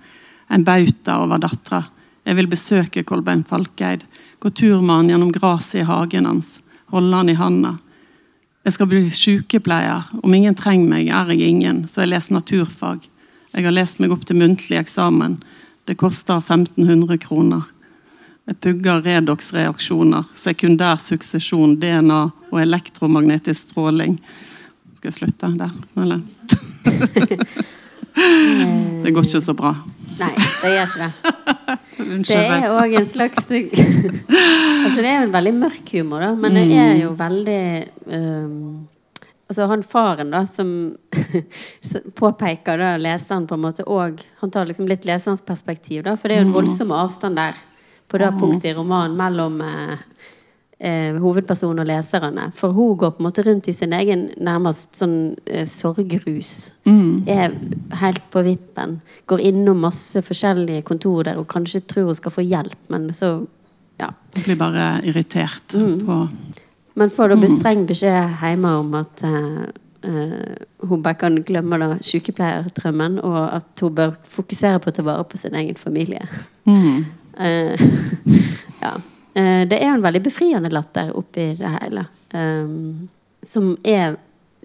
En 0.52 0.68
bauta 0.68 1.22
over 1.24 1.42
dattera. 1.44 1.86
Jeg 2.24 2.38
vil 2.40 2.48
besøke 2.48 3.04
Kolbein 3.04 3.44
Falkeid. 3.48 4.06
Gå 4.40 4.50
tur 4.50 4.82
med 4.82 4.96
han 4.96 5.10
gjennom 5.12 5.32
gresset 5.36 5.82
i 5.82 5.88
hagen 5.88 6.28
hans. 6.28 6.62
Holde 6.94 7.16
han 7.16 7.32
i 7.32 7.38
handa. 7.40 7.78
Jeg 8.64 8.78
skal 8.78 8.88
bli 8.88 9.02
sykepleier. 9.12 10.08
Om 10.24 10.34
ingen 10.34 10.56
trenger 10.56 10.88
meg, 10.88 11.10
er 11.12 11.34
jeg 11.34 11.50
ingen, 11.52 11.84
så 11.88 12.04
jeg 12.04 12.14
leser 12.14 12.38
naturfag. 12.38 13.10
Jeg 13.54 13.68
har 13.68 13.76
lest 13.76 14.00
meg 14.00 14.14
opp 14.16 14.24
til 14.26 14.40
muntlig 14.40 14.80
eksamen. 14.80 15.38
Det 15.86 15.98
koster 16.00 16.40
1500 16.40 17.20
kroner. 17.26 17.68
Jeg 18.48 18.60
pugger 18.64 19.04
redox-reaksjoner, 19.04 20.28
sekundær 20.36 20.98
suksesjon, 21.00 21.78
DNA 21.80 22.22
og 22.52 22.58
elektromagnetisk 22.60 23.70
stråling. 23.70 24.18
Skal 24.96 25.12
jeg 25.12 25.20
slutte 25.20 25.52
der? 25.60 25.72
Eller? 26.00 26.24
Det 29.04 29.12
går 29.12 29.26
ikke 29.26 29.42
så 29.42 29.56
bra. 29.58 29.74
Nei, 30.20 30.30
det 30.38 30.70
gjør 30.70 30.84
ikke 30.86 31.08
det. 31.08 31.53
Det 31.98 32.40
er 32.40 32.70
òg 32.72 32.96
en 33.00 33.10
slags 33.10 33.50
Altså 33.50 34.98
Det 34.98 35.08
er 35.08 35.20
jo 35.20 35.28
en 35.28 35.36
veldig 35.36 35.54
mørk 35.58 35.94
humor, 35.98 36.24
da, 36.26 36.32
men 36.36 36.58
det 36.58 36.66
er 36.76 36.98
jo 37.04 37.14
veldig 37.20 37.64
um, 38.08 38.88
Altså 39.52 39.68
Han 39.70 39.84
faren 39.86 40.32
da 40.34 40.46
som 40.58 40.72
påpeker 42.20 42.82
da 42.82 42.96
leseren 43.02 43.48
på 43.50 43.58
en 43.58 43.66
måte 43.68 43.86
òg 43.86 44.24
Han 44.42 44.54
tar 44.54 44.70
liksom 44.70 44.90
litt 44.90 45.06
leserens 45.10 45.44
perspektiv, 45.46 46.04
da, 46.08 46.18
for 46.18 46.30
det 46.30 46.38
er 46.38 46.44
jo 46.44 46.50
en 46.50 46.58
voldsom 46.58 46.94
avstand 46.96 47.40
der 47.42 47.60
på 48.12 48.20
det 48.22 48.30
punktet 48.38 48.70
i 48.70 48.76
romanen 48.78 49.16
mellom 49.18 49.56
eh, 49.66 50.02
eh, 50.80 51.16
hovedpersonen 51.22 51.84
og 51.84 51.90
leserne. 51.90 52.50
For 52.58 52.74
hun 52.76 52.98
går 52.98 53.16
på 53.16 53.24
en 53.24 53.28
måte 53.28 53.46
rundt 53.46 53.68
i 53.68 53.76
sin 53.76 53.94
egen 53.94 54.30
nærmest 54.38 54.96
sånn 55.00 55.36
eh, 55.46 55.66
sorgrus. 55.70 56.74
Er 57.30 57.54
helt 58.02 58.24
på 58.34 58.44
vippen. 58.46 59.00
Går 59.30 59.46
innom 59.52 59.84
masse 59.86 60.22
forskjellige 60.26 60.86
kontor 60.88 61.24
der 61.28 61.40
hun 61.40 61.50
kanskje 61.50 61.84
tror 61.88 62.12
hun 62.12 62.20
skal 62.20 62.36
få 62.36 62.46
hjelp, 62.46 62.80
men 62.90 63.12
så 63.14 63.36
ja. 64.02 64.10
Hun 64.36 64.44
blir 64.44 64.60
bare 64.60 64.90
irritert 65.06 65.76
Mm. 65.76 66.06
på 66.06 66.28
Men 66.96 67.10
får 67.10 67.30
da 67.30 67.50
streng 67.50 67.88
beskjed 67.88 68.38
hjemme 68.42 68.70
om 68.80 68.94
at 68.94 69.24
eh, 69.24 69.72
Uh, 70.04 70.56
hun 70.84 71.00
bare 71.04 71.16
kan 71.16 71.38
glemme 71.48 71.78
da 71.80 71.94
sykepleiertrømmen, 72.04 73.22
og 73.24 73.56
at 73.56 73.80
hun 73.80 73.94
bør 73.96 74.18
fokusere 74.28 74.82
på 74.84 74.92
å 74.92 74.96
ta 74.98 75.06
vare 75.08 75.24
på 75.24 75.38
sin 75.40 75.56
egen 75.56 75.76
familie. 75.80 76.28
mm. 76.68 77.06
Uh, 77.40 77.80
ja. 78.84 78.98
Eh, 79.36 79.64
det 79.68 79.80
er 79.82 79.94
en 79.94 80.04
veldig 80.04 80.22
befriende 80.24 80.70
latter 80.74 81.10
oppi 81.18 81.56
det 81.58 81.72
hele. 81.80 82.06
Um, 82.34 83.10
som 83.46 83.78
er 83.84 84.18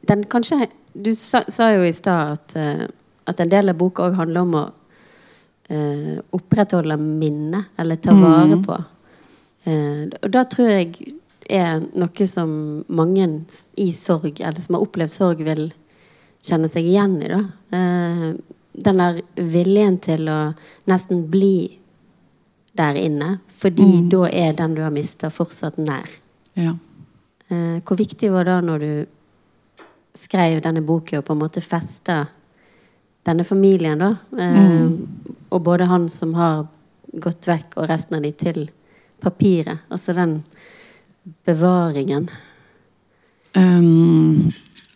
den 0.08 0.24
kanskje 0.24 0.68
Du 0.98 1.12
sa, 1.14 1.44
sa 1.48 1.68
jo 1.72 1.84
i 1.86 1.92
stad 1.92 2.32
at, 2.32 2.56
eh, 2.56 2.86
at 3.28 3.40
en 3.40 3.48
del 3.52 3.68
av 3.70 3.76
boka 3.78 4.02
òg 4.08 4.16
handler 4.18 4.40
om 4.40 4.54
å 4.58 4.62
eh, 5.70 6.16
opprettholde 6.32 6.96
minnet, 6.96 7.68
eller 7.78 7.96
ta 7.96 8.10
Mm. 8.12 8.22
vare 8.22 8.56
på. 8.64 8.78
Eh, 9.68 10.08
og 10.22 10.30
da 10.32 10.44
tror 10.44 10.68
jeg 10.68 11.12
er 11.48 11.80
noe 11.94 12.26
som 12.26 12.84
mange 12.88 13.44
i 13.76 13.92
sorg, 13.92 14.40
eller 14.40 14.60
som 14.60 14.74
har 14.74 14.82
opplevd 14.82 15.12
sorg, 15.12 15.44
vil 15.44 15.72
kjenne 16.42 16.68
seg 16.68 16.84
igjen 16.88 17.22
i. 17.22 17.28
da. 17.28 17.42
Eh, 17.76 18.34
den 18.82 18.96
der 18.96 19.22
viljen 19.36 20.00
til 20.00 20.26
å 20.28 20.54
nesten 20.88 21.28
bli 21.30 21.78
der 22.78 22.94
inne, 23.00 23.30
fordi 23.58 23.82
Mm. 23.84 24.08
da 24.12 24.24
er 24.30 24.52
den 24.56 24.74
du 24.74 24.82
har 24.82 24.90
mista, 24.94 25.28
fortsatt 25.30 25.78
nær. 25.78 26.08
Ja. 26.56 26.72
Eh, 27.50 27.80
hvor 27.84 27.96
viktig 27.98 28.30
var 28.32 28.44
det 28.44 28.58
når 28.64 28.78
du 28.80 29.06
skrev 30.14 30.60
denne 30.62 30.82
boken 30.82 31.18
og 31.18 31.24
på 31.24 31.32
en 31.36 31.38
måte 31.42 31.62
festa 31.62 32.26
denne 33.26 33.44
familien, 33.44 33.98
da? 33.98 34.14
Eh, 34.38 34.88
Og 35.50 35.62
både 35.64 35.86
han 35.88 36.08
som 36.12 36.34
har 36.34 36.66
gått 37.18 37.46
vekk, 37.48 37.78
og 37.78 37.88
resten 37.88 38.16
av 38.18 38.22
de 38.22 38.32
til 38.32 38.70
papiret. 39.20 39.78
Altså 39.90 40.12
den 40.14 40.44
bevaringen. 41.46 42.28
Um, 43.56 44.50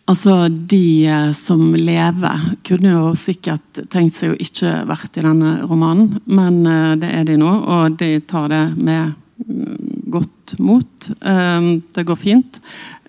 altså, 0.09 0.47
de 0.49 1.05
eh, 1.07 1.31
som 1.37 1.73
lever, 1.75 2.47
kunne 2.67 2.93
jo 2.93 3.11
sikkert 3.19 3.83
tenkt 3.93 4.17
seg 4.17 4.33
å 4.33 4.39
ikke 4.41 4.83
vært 4.89 5.19
i 5.19 5.25
denne 5.25 5.59
romanen, 5.67 6.17
men 6.25 6.63
eh, 6.67 6.95
det 7.01 7.11
er 7.19 7.27
de 7.29 7.37
nå, 7.41 7.51
og 7.77 7.99
de 8.01 8.15
tar 8.29 8.49
det 8.53 8.63
med 8.77 9.13
mm, 9.47 10.03
godt 10.13 10.57
mot. 10.59 11.09
Um, 11.21 11.81
det 11.95 12.03
går 12.05 12.19
fint. 12.19 12.59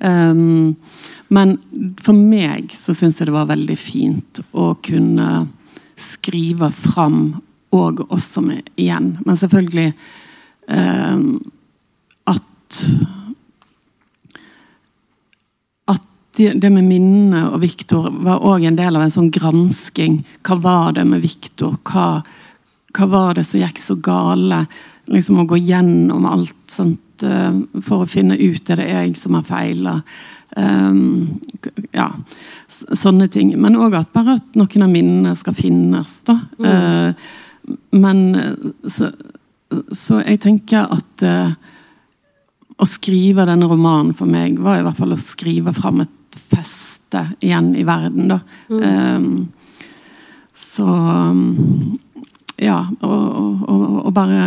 Um, 0.00 0.76
men 1.34 1.56
for 2.02 2.16
meg 2.16 2.72
så 2.76 2.94
syns 2.96 3.18
jeg 3.18 3.28
det 3.28 3.34
var 3.34 3.50
veldig 3.50 3.76
fint 3.78 4.40
å 4.52 4.72
kunne 4.84 5.46
skrive 6.00 6.70
fram 6.74 7.34
og 7.74 8.04
oss 8.12 8.28
som 8.36 8.50
igjen. 8.52 9.14
Men 9.26 9.38
selvfølgelig 9.38 9.90
um, 10.68 11.26
at 12.30 12.80
at 15.90 16.06
det, 16.36 16.70
med 16.70 16.84
minnene 16.84 17.44
og 17.52 17.60
Viktor 17.62 18.08
var 18.24 18.42
òg 18.42 18.66
en 18.66 18.78
del 18.78 18.96
av 18.96 19.04
en 19.04 19.12
sånn 19.12 19.30
gransking. 19.34 20.22
Hva 20.46 20.58
var 20.62 20.96
det 20.96 21.04
med 21.08 21.22
Viktor? 21.22 21.76
Hva, 21.86 22.24
hva 22.96 23.08
var 23.10 23.38
det 23.38 23.46
som 23.46 23.62
gikk 23.62 23.80
så 23.82 23.96
gale? 24.02 24.64
Liksom 25.10 25.42
Å 25.42 25.48
gå 25.48 25.58
gjennom 25.60 26.26
alt 26.26 26.56
sånt, 26.72 27.22
eh, 27.22 27.58
for 27.84 28.04
å 28.04 28.10
finne 28.10 28.38
ut 28.40 28.70
er 28.70 28.80
det 28.80 28.88
jeg 28.88 29.18
som 29.20 29.36
har 29.38 29.46
feila. 29.46 29.98
Um, 30.56 31.40
ja, 31.92 32.08
sånne 32.68 33.28
ting. 33.28 33.52
Men 33.60 33.78
òg 33.78 33.96
at 33.98 34.12
bare 34.14 34.38
at 34.38 34.58
noen 34.58 34.86
av 34.86 34.90
minnene 34.92 35.34
skal 35.38 35.56
finnes. 35.58 36.16
da. 36.26 36.38
Eh, 36.58 37.30
men 37.94 38.24
eh, 38.38 38.66
så, 38.86 39.10
så 39.90 40.20
jeg 40.22 40.42
tenker 40.44 40.90
at 40.94 41.24
uh, 41.26 41.54
å 42.78 42.86
skrive 42.88 43.46
denne 43.48 43.68
romanen 43.70 44.14
for 44.16 44.30
meg 44.30 44.60
var 44.62 44.80
i 44.80 44.86
hvert 44.86 44.98
fall 44.98 45.14
å 45.16 45.20
skrive 45.20 45.74
fram 45.76 46.02
et 46.04 46.12
feste 46.38 47.26
igjen 47.44 47.74
i 47.78 47.84
verden. 47.86 48.28
da. 48.32 48.40
Um, 48.68 49.52
så 50.54 50.86
um, 50.86 51.98
ja, 52.62 52.84
og, 53.02 53.62
og, 53.68 53.84
og, 54.06 54.10
bare 54.14 54.42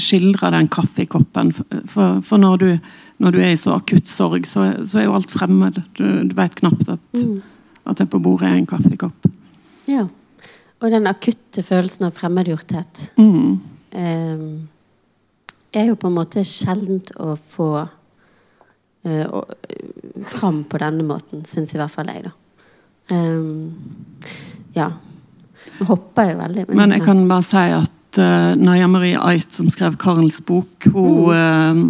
skildre 0.00 0.50
den 0.52 0.68
kaffekoppen. 0.72 1.52
For, 1.88 2.20
for 2.24 2.36
når, 2.40 2.56
du, 2.60 2.90
når 3.18 3.34
du 3.34 3.38
er 3.40 3.54
i 3.54 3.60
så 3.60 3.74
akutt 3.78 4.08
sorg, 4.08 4.46
så, 4.48 4.70
så 4.84 5.00
er 5.00 5.06
jo 5.08 5.14
alt 5.16 5.32
fremmed. 5.32 5.80
Du, 5.96 6.04
du 6.28 6.34
vet 6.36 6.58
knapt 6.60 6.88
at, 6.92 7.22
at 7.88 8.02
det 8.02 8.10
på 8.12 8.20
bordet 8.22 8.50
er 8.50 8.58
en 8.60 8.68
kaffekopp. 8.68 9.30
Ja. 9.88 10.04
Og 10.80 10.92
den 10.92 11.08
akutte 11.10 11.64
følelsen 11.64 12.06
av 12.08 12.14
fremmedgjorthet 12.16 13.10
Mm. 13.20 13.58
eh, 13.92 14.44
er 15.80 15.86
jo 15.90 15.96
på 16.00 16.08
en 16.08 16.16
måte 16.16 16.44
sjeldent 16.46 17.12
å 17.20 17.34
få 17.36 17.88
fram 20.28 20.64
på 20.68 20.78
denne 20.82 21.06
måten, 21.08 21.40
syns 21.48 21.72
i 21.72 21.78
hvert 21.80 21.92
fall 21.94 22.10
jeg, 22.12 22.26
da. 22.26 22.34
Um, 23.10 23.72
ja. 24.76 24.90
Nå 25.78 25.86
hopper 25.88 26.30
jeg 26.30 26.38
veldig. 26.38 26.66
Men 26.76 26.94
jeg 26.94 27.04
kan 27.06 27.24
bare 27.30 27.46
si 27.46 27.64
at 27.74 28.20
uh, 28.20 28.52
Naja 28.60 28.88
Marie 28.90 29.18
Ait, 29.18 29.48
som 29.54 29.70
skrev 29.72 29.96
Karls 30.00 30.40
bok, 30.46 30.90
hun 30.92 31.32
uh, 31.32 31.80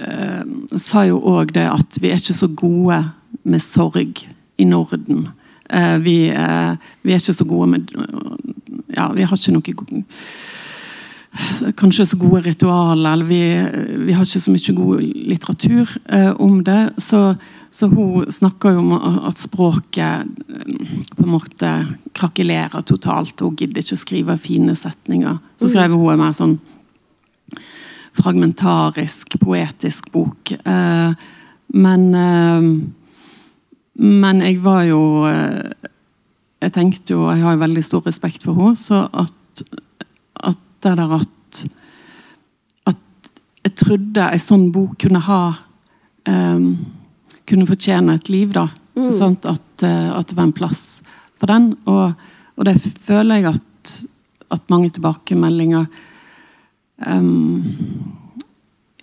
uh, 0.00 0.78
sa 0.80 1.04
jo 1.08 1.20
òg 1.34 1.54
det 1.56 1.66
at 1.70 2.00
vi 2.00 2.12
er 2.12 2.22
ikke 2.22 2.36
så 2.36 2.50
gode 2.54 3.02
med 3.44 3.62
sorg 3.62 4.24
i 4.56 4.68
Norden. 4.68 5.28
Uh, 5.72 5.96
vi, 6.04 6.28
eh, 6.28 6.72
vi 7.02 7.12
er 7.14 7.20
ikke 7.20 7.34
så 7.34 7.46
gode 7.48 7.70
med 7.72 7.88
Ja, 8.94 9.08
vi 9.16 9.24
har 9.24 9.32
ikke 9.34 9.54
noe 9.56 9.94
Kanskje 11.78 12.06
så 12.06 12.18
gode 12.20 12.44
ritualer, 12.44 13.12
eller 13.12 13.26
vi, 13.26 13.40
vi 14.06 14.14
har 14.14 14.26
ikke 14.26 14.42
så 14.44 14.52
mye 14.54 14.74
god 14.76 15.00
litteratur 15.32 15.94
eh, 16.06 16.30
om 16.40 16.60
det. 16.66 16.92
Så, 17.02 17.22
så 17.74 17.88
hun 17.90 18.30
snakker 18.30 18.76
jo 18.76 18.84
om 18.84 18.92
at 19.28 19.42
språket 19.42 20.28
eh, 20.30 20.92
på 21.16 21.26
en 21.26 21.32
måte 21.32 21.72
krakelerer 22.14 22.86
totalt. 22.86 23.42
Hun 23.42 23.56
gidder 23.58 23.82
ikke 23.82 23.98
skrive 23.98 24.38
fine 24.38 24.76
setninger. 24.78 25.40
Så 25.58 25.72
skrev 25.72 25.96
hun 25.96 26.12
en 26.14 26.22
mer 26.22 26.36
sånn 26.36 26.58
fragmentarisk, 28.14 29.38
poetisk 29.42 30.12
bok. 30.14 30.54
Eh, 30.54 31.24
men 31.74 32.14
eh, 32.14 32.68
Men 33.94 34.40
jeg 34.42 34.58
var 34.62 34.82
jo 34.82 35.26
eh, 35.30 35.70
Jeg 36.62 36.72
tenkte 36.74 37.14
jo, 37.14 37.28
jeg 37.30 37.44
har 37.44 37.54
jo 37.54 37.60
veldig 37.60 37.84
stor 37.84 38.02
respekt 38.06 38.42
for 38.42 38.56
henne, 38.56 38.76
så 38.76 39.04
at, 39.12 39.62
at 40.90 40.98
der 40.98 41.14
at 41.16 41.64
At 42.86 43.40
jeg 43.64 43.74
trodde 43.80 44.28
ei 44.32 44.40
sånn 44.42 44.70
bok 44.72 44.98
kunne 45.00 45.22
ha 45.24 45.40
um, 46.28 46.66
Kunne 47.48 47.66
fortjene 47.68 48.14
et 48.14 48.28
liv, 48.32 48.52
da. 48.52 48.68
Sant? 49.12 49.44
At, 49.44 49.82
eh, 49.82 50.10
at 50.16 50.28
det 50.28 50.36
var 50.36 50.46
en 50.48 50.56
plass 50.56 51.02
for 51.36 51.50
den. 51.50 51.74
Og, 51.90 52.14
og 52.56 52.64
det 52.64 52.78
føler 53.04 53.42
jeg 53.42 53.50
at, 53.50 53.94
at 54.54 54.70
mange 54.72 54.88
tilbakemeldinger 54.96 55.84
um, 57.04 57.64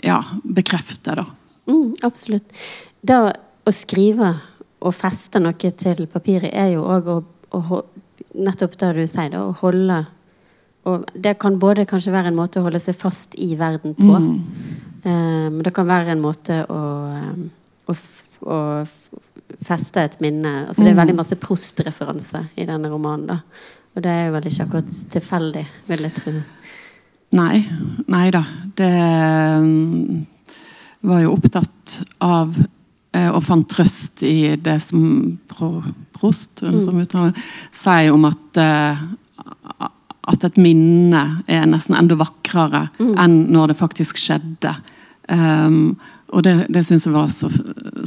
ja, 0.02 0.24
bekrefter, 0.44 1.22
da. 1.22 1.28
Mm, 1.70 1.92
absolutt. 2.02 2.50
Det 3.02 3.20
å 3.22 3.74
skrive 3.76 4.34
og 4.82 4.96
feste 4.98 5.42
noe 5.42 5.74
til 5.78 6.08
papiret 6.10 6.50
er 6.50 6.74
jo 6.76 6.86
òg 6.88 7.12
å, 7.12 7.20
å 7.58 7.84
Nettopp 8.32 8.78
det 8.80 8.94
du 8.96 9.02
sier, 9.10 9.28
da, 9.34 9.42
å 9.44 9.56
holde 9.60 9.96
og 10.90 11.06
Det 11.14 11.36
kan 11.40 11.60
både 11.60 11.86
kanskje 11.86 12.14
være 12.14 12.32
en 12.32 12.40
måte 12.40 12.60
å 12.60 12.66
holde 12.66 12.80
seg 12.82 12.98
fast 12.98 13.36
i 13.38 13.54
verden 13.60 13.94
på. 13.98 14.10
Mm. 14.10 14.40
Men 15.04 15.62
det 15.66 15.74
kan 15.74 15.88
være 15.90 16.14
en 16.14 16.22
måte 16.22 16.60
å, 16.70 16.82
eh, 17.10 17.92
å, 17.92 17.96
å 18.46 18.58
feste 19.66 20.04
et 20.06 20.20
minne 20.22 20.52
Altså 20.68 20.84
Det 20.84 20.92
er 20.92 21.00
veldig 21.00 21.16
masse 21.18 21.38
Prost-referanse 21.42 22.44
i 22.56 22.68
denne 22.70 22.90
romanen. 22.92 23.28
da 23.28 23.40
Og 23.96 24.04
det 24.06 24.12
er 24.12 24.28
jo 24.28 24.36
vel 24.36 24.50
ikke 24.50 24.68
akkurat 24.68 25.00
tilfeldig, 25.16 25.66
vil 25.90 26.06
jeg 26.08 26.18
tro. 26.20 26.36
Nei. 27.38 27.64
Nei 28.12 28.28
da. 28.34 28.44
Det 28.78 28.92
mm, 29.66 30.22
var 31.10 31.24
jo 31.24 31.34
opptatt 31.34 31.98
av 32.26 32.58
eh, 32.58 33.30
og 33.30 33.42
fant 33.46 33.70
trøst 33.70 34.24
i 34.28 34.56
det 34.58 34.80
som 34.86 35.38
Prost 36.22 36.62
hun 36.62 36.78
som 36.84 37.00
uttaler, 37.02 37.34
sier 37.74 38.14
om 38.14 38.28
at 38.30 38.62
at 40.30 40.44
et 40.46 40.58
minne 40.62 41.22
er 41.50 41.68
nesten 41.70 41.98
enda 41.98 42.18
vakrere 42.20 42.88
enn 43.00 43.38
når 43.54 43.72
det 43.72 43.80
faktisk 43.80 44.20
skjedde. 44.22 44.76
Um, 45.32 45.96
og 46.32 46.44
det, 46.46 46.54
det 46.72 46.84
syns 46.86 47.08
jeg 47.08 47.16
var 47.16 47.32
så, 47.34 47.50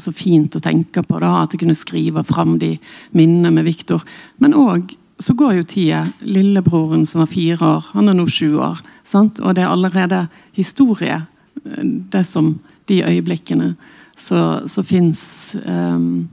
så 0.01 0.13
fint 0.15 0.57
å 0.57 0.63
tenke 0.63 1.03
på. 1.05 1.19
da, 1.21 1.43
At 1.43 1.55
jeg 1.55 1.65
kunne 1.65 1.77
skrive 1.77 2.25
fram 2.25 2.57
de 2.59 2.77
minnene 3.13 3.53
med 3.53 3.67
Viktor. 3.67 4.05
Men 4.39 4.57
òg 4.57 4.95
så 5.19 5.35
går 5.39 5.59
jo 5.59 5.67
tida. 5.69 6.05
Lillebroren 6.21 7.05
som 7.07 7.23
var 7.23 7.31
fire 7.31 7.75
år, 7.77 7.91
han 7.93 8.09
er 8.11 8.17
nå 8.17 8.27
sju 8.31 8.57
år. 8.63 8.81
sant? 9.03 9.41
Og 9.41 9.55
det 9.55 9.65
er 9.65 9.73
allerede 9.73 10.27
historie, 10.57 11.21
det 11.65 12.25
som 12.27 12.59
de 12.89 13.03
øyeblikkene 13.05 13.75
som 14.17 14.69
så 14.69 14.83
fins 14.87 15.57
um, 15.67 16.29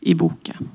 i 0.00 0.14
boken. 0.14 0.68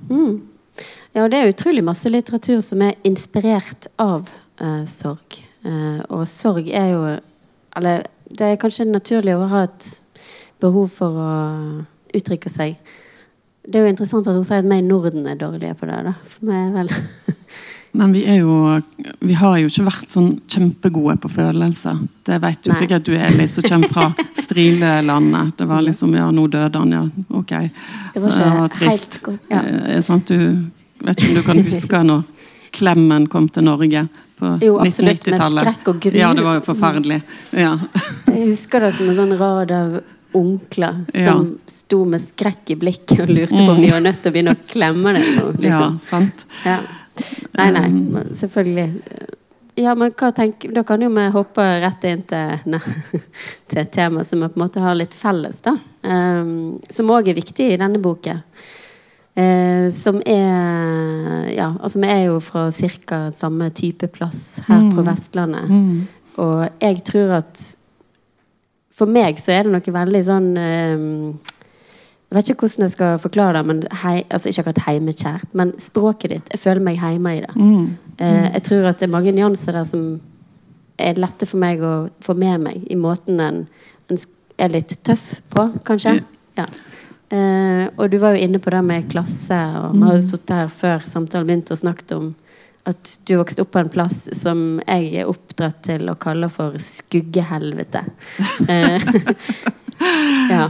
Ja, 1.16 1.26
og 1.26 1.32
det 1.32 1.40
er 1.40 1.52
utrolig 1.52 1.84
masse 1.86 2.10
litteratur 2.12 2.62
som 2.64 2.82
er 2.86 2.98
inspirert 3.08 3.90
av 4.02 4.30
eh, 4.62 4.84
sorg. 4.90 5.42
Eh, 5.66 6.02
og 6.10 6.26
sorg 6.30 6.70
er 6.70 6.94
jo 6.94 7.04
Eller 7.78 8.08
det 8.28 8.48
er 8.48 8.60
kanskje 8.60 8.88
naturlig 8.88 9.36
å 9.36 9.48
ha 9.52 9.64
et 9.64 9.86
behov 10.60 10.90
for 10.92 11.20
å 11.20 11.32
uttrykke 12.16 12.52
seg. 12.52 12.76
Det 13.64 13.78
er 13.78 13.86
jo 13.86 13.92
interessant 13.94 14.28
at 14.28 14.36
hun 14.36 14.46
sier 14.48 14.64
at 14.64 14.68
vi 14.68 14.80
i 14.82 14.86
Norden 14.86 15.28
er 15.30 15.40
dårlige 15.40 15.78
på 15.80 15.88
det. 15.88 16.00
da. 16.08 16.14
For 16.28 16.48
meg 16.50 16.62
er 16.66 16.74
vel 16.76 16.92
Men 17.94 18.14
vi 18.16 18.22
er 18.26 18.38
jo 18.40 18.82
Vi 19.20 19.34
har 19.36 19.58
jo 19.60 19.68
ikke 19.68 19.84
vært 19.90 20.14
sånn 20.14 20.30
kjempegode 20.48 21.18
på 21.24 21.30
følelser. 21.32 21.98
Det 22.24 22.38
vet 22.42 22.66
jo 22.70 22.72
Nei. 22.72 22.80
sikkert 22.80 23.04
du, 23.10 23.14
Eli, 23.18 23.48
som 23.52 23.64
kommer 23.68 23.88
fra 23.92 24.06
Strilelandet. 24.46 25.58
Det 25.58 25.66
var 25.68 25.82
liksom 25.82 26.16
Ja, 26.16 26.30
nå 26.32 26.48
døde 26.48 26.78
han, 26.80 26.92
ja. 26.96 27.04
Ok. 27.30 27.52
Det 28.14 28.22
var 28.22 28.30
ikke 28.32 28.52
var 28.60 28.68
trist. 28.76 29.20
godt. 29.26 29.40
Ja. 29.52 30.02
sånn. 30.02 30.22
Du 30.28 30.38
vet 31.06 31.20
ikke 31.20 31.30
om 31.34 31.36
du 31.36 31.44
kan 31.44 31.64
huske 31.66 32.04
når 32.08 32.24
Klemmen 32.72 33.26
kom 33.28 33.50
til 33.52 33.66
Norge 33.68 34.06
på 34.40 34.54
Jo, 34.64 34.78
absolutt. 34.80 35.26
Med 35.28 35.36
1990-tallet? 35.36 35.66
skrekk 35.68 35.88
og 35.92 36.00
gru. 36.06 36.16
Ja, 36.18 36.30
det 36.34 36.44
var 36.48 36.56
jo 36.56 36.62
forferdelig. 36.70 37.18
Ja. 37.52 37.74
Jeg 38.32 38.48
husker 38.54 38.80
det 38.86 38.94
som 38.96 39.10
en 39.12 39.18
sånn 39.20 39.36
rad 39.42 39.72
av 39.76 40.00
onkler 40.34 41.02
Ja. 41.14 41.34
som 41.34 41.58
sto 41.68 42.06
med 42.08 42.24
skrekk 42.24 42.72
i 42.72 42.78
blikket 42.80 43.20
og 43.26 43.34
lurte 43.36 43.52
på 43.60 43.68
om 43.74 43.82
de 43.84 43.90
var 43.92 44.00
nødt 44.06 44.22
til 44.24 44.32
å 44.32 44.36
begynne 44.38 44.54
å 44.56 44.62
klemme 44.72 45.12
deg 45.18 45.26
Liksom. 45.60 45.68
ja, 45.68 45.90
sant. 46.00 46.46
Ja. 46.64 46.78
Nei, 47.58 47.70
nei, 47.76 48.26
selvfølgelig. 48.38 48.90
Ja, 49.80 49.94
men 49.96 50.12
hva 50.18 50.32
tenker 50.36 50.74
Da 50.76 50.84
kan 50.88 51.02
jo 51.04 51.10
vi 51.14 51.24
hoppe 51.32 51.64
rett 51.84 52.06
inn 52.10 52.24
til, 52.28 52.64
nei, 52.72 52.82
til 53.72 53.82
et 53.82 53.92
tema 53.94 54.26
som 54.28 54.44
vi 54.44 54.50
på 54.52 54.60
en 54.60 54.66
måte 54.66 54.84
har 54.84 54.98
litt 54.98 55.16
felles, 55.18 55.62
da. 55.64 55.76
Um, 56.04 56.80
som 56.92 57.12
òg 57.14 57.32
er 57.32 57.40
viktig 57.40 57.72
i 57.72 57.80
denne 57.80 58.02
boken. 58.04 58.44
Uh, 59.32 59.88
som 59.96 60.20
er 60.28 61.52
Ja, 61.56 61.70
altså 61.80 62.02
vi 62.02 62.10
er 62.12 62.26
jo 62.26 62.40
fra 62.44 62.70
ca. 62.72 63.22
samme 63.32 63.70
type 63.76 64.08
plass 64.12 64.62
her 64.68 64.90
på 64.96 65.06
Vestlandet. 65.08 65.70
Mm. 65.70 66.02
Og 66.42 66.68
jeg 66.82 67.04
tror 67.08 67.38
at 67.42 67.64
For 68.96 69.10
meg 69.10 69.40
så 69.40 69.56
er 69.56 69.66
det 69.66 69.74
noe 69.74 69.94
veldig 69.96 70.22
sånn 70.28 70.50
eh, 70.60 71.04
Jeg 72.32 72.38
vet 72.38 72.50
ikke 72.50 72.64
hvordan 72.64 72.86
jeg 72.86 72.94
skal 72.94 73.18
forklare 73.20 73.58
det, 73.58 73.62
men 73.68 73.80
hei, 74.06 74.22
altså 74.32 74.48
ikke 74.48 74.64
akkurat 74.64 74.86
heimekjært. 74.86 75.50
Men 75.52 75.74
språket 75.84 76.32
ditt. 76.32 76.52
Jeg 76.54 76.62
føler 76.64 76.86
meg 76.86 77.02
hjemme 77.02 77.34
i 77.36 77.42
det. 77.44 77.52
Mm. 77.60 77.90
Eh, 78.24 78.46
jeg 78.54 78.64
tror 78.70 78.88
at 78.88 79.02
det 79.02 79.10
er 79.10 79.12
mange 79.12 79.34
nyanser 79.36 79.76
der 79.76 79.90
som 79.90 80.06
er 80.96 81.20
lette 81.20 81.48
for 81.50 81.60
meg 81.60 81.84
å 81.84 81.94
få 82.24 82.38
med 82.40 82.64
meg 82.64 82.86
i 82.88 82.96
måten 82.96 83.42
en, 83.44 83.66
en 84.08 84.22
er 84.62 84.72
litt 84.72 84.96
tøff 85.04 85.42
på, 85.52 85.66
kanskje. 85.84 86.22
Ja. 86.56 86.70
Eh, 87.36 87.84
og 87.98 88.08
du 88.12 88.16
var 88.24 88.38
jo 88.38 88.46
inne 88.46 88.64
på 88.64 88.72
det 88.72 88.82
med 88.88 89.12
klasse, 89.12 89.60
og 89.82 89.98
vi 89.98 90.08
har 90.08 90.16
jo 90.16 90.24
sittet 90.30 90.56
her 90.56 90.72
før 90.72 91.04
samtalen 91.12 91.52
begynte 91.52 91.76
og 91.76 91.84
snakket 91.84 92.16
om 92.16 92.32
at 92.88 93.12
du 93.28 93.36
vokste 93.38 93.66
opp 93.66 93.76
på 93.76 93.84
en 93.84 93.92
plass 93.94 94.24
som 94.40 94.80
jeg 94.88 95.12
er 95.22 95.30
oppdratt 95.30 95.84
til 95.86 96.10
å 96.10 96.18
kalle 96.22 96.48
for 96.52 96.80
skuggehelvete. 96.82 98.08
Eh, 100.00 100.52
ja. 100.52 100.68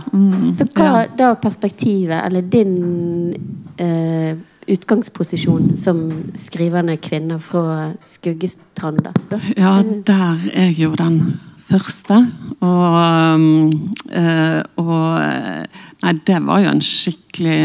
Så 0.55 0.67
hva 0.75 1.05
da 1.17 1.33
perspektivet, 1.39 2.21
eller 2.25 2.41
din 2.41 3.35
eh, 3.77 4.35
utgangsposisjon 4.71 5.77
som 5.77 6.03
skrivende 6.37 6.97
kvinne 7.01 7.39
fra 7.41 7.91
Skuggestrand, 8.05 9.05
da? 9.05 9.39
Ja, 9.57 9.79
der 10.07 10.51
er 10.53 10.73
jo 10.77 10.93
den 10.99 11.39
første. 11.71 12.19
Og, 12.59 13.41
eh, 14.11 14.61
og 14.75 15.07
eh, 15.21 15.65
Nei, 16.01 16.15
det 16.25 16.39
var 16.41 16.63
jo 16.63 16.69
en 16.71 16.79
skikkelig 16.81 17.59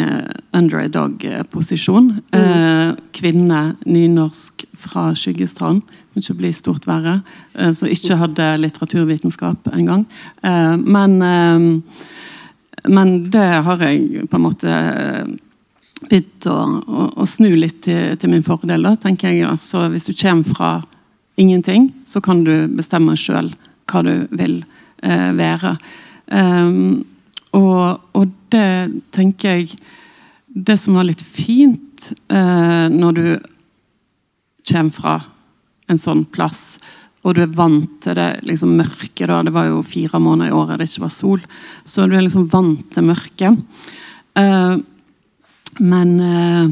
underdog-posisjon. 0.52 2.10
Mm. 2.36 2.98
kvinne, 3.16 3.60
nynorsk 3.88 4.66
fra 4.76 5.06
Skyggestrand. 5.16 5.80
Ikke 6.16 6.36
bli 6.38 6.52
stort 6.56 6.86
verre. 6.88 7.20
Eh, 7.54 7.72
som 7.76 7.90
ikke 7.92 8.18
hadde 8.20 8.50
litteraturvitenskap 8.62 9.70
engang. 9.74 10.06
Eh, 10.42 10.76
men, 10.76 11.22
eh, 11.22 12.88
men 12.88 13.16
det 13.30 13.48
har 13.66 13.84
jeg 13.84 14.28
på 14.30 14.38
en 14.38 14.46
måte 14.46 14.76
begynt 16.06 16.46
å, 16.50 16.56
å, 16.86 17.06
å 17.22 17.26
snu 17.28 17.50
litt 17.56 17.82
til, 17.86 18.16
til 18.20 18.32
min 18.32 18.44
fordel. 18.46 18.84
Da, 18.84 18.94
tenker 19.00 19.32
jeg. 19.32 19.46
Altså, 19.48 19.86
hvis 19.92 20.08
du 20.08 20.14
kommer 20.14 20.56
fra 20.56 20.70
ingenting, 21.36 21.90
så 22.04 22.20
kan 22.20 22.44
du 22.44 22.68
bestemme 22.76 23.16
sjøl 23.18 23.52
hva 23.90 24.02
du 24.04 24.14
vil 24.36 24.62
eh, 25.02 25.30
være. 25.36 25.76
Um, 26.26 27.04
og, 27.54 28.00
og 28.18 28.32
det 28.50 29.02
tenker 29.14 29.60
jeg 29.60 29.76
Det 30.46 30.74
som 30.74 30.96
var 30.98 31.04
litt 31.06 31.20
fint 31.22 32.08
eh, 32.32 32.86
når 32.90 33.12
du 33.14 33.26
kommer 34.66 34.96
fra 34.96 35.12
en 35.90 36.00
sånn 36.00 36.24
plass, 36.24 36.78
og 37.26 37.34
du 37.34 37.42
er 37.42 37.54
vant 37.58 37.90
til 38.02 38.14
det 38.14 38.40
liksom 38.46 38.76
mørket 38.78 39.26
da, 39.30 39.40
Det 39.42 39.54
var 39.54 39.66
jo 39.66 39.80
fire 39.82 40.18
måneder 40.22 40.52
i 40.52 40.54
året 40.54 40.78
det 40.78 40.86
ikke 40.86 41.06
var 41.06 41.14
sol, 41.14 41.40
så 41.84 42.06
du 42.06 42.14
er 42.14 42.22
liksom 42.22 42.46
vant 42.52 42.84
til 42.94 43.08
mørket. 43.08 43.58
Eh, 44.38 44.76
men 45.78 46.20
eh, 46.20 46.68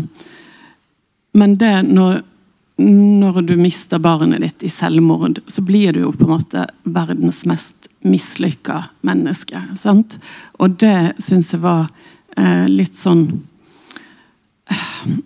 Men 1.35 1.57
det 1.59 1.83
når, 1.83 2.21
når 2.79 3.43
du 3.43 3.57
mister 3.59 3.99
barnet 3.99 4.41
ditt 4.41 4.63
i 4.63 4.69
selvmord, 4.71 5.41
så 5.51 5.63
blir 5.67 5.93
du 5.93 6.05
jo 6.05 6.13
på 6.13 6.29
en 6.29 6.37
måte 6.37 6.67
verdens 6.85 7.41
mest 7.45 7.89
mislykka 8.07 8.85
menneske. 9.01 9.59
Sant? 9.75 10.19
Og 10.63 10.77
det 10.79 11.17
syns 11.19 11.51
jeg 11.53 11.65
var 11.65 11.89
eh, 12.37 12.69
litt 12.71 12.95
sånn 12.95 13.25
eh, 14.71 15.17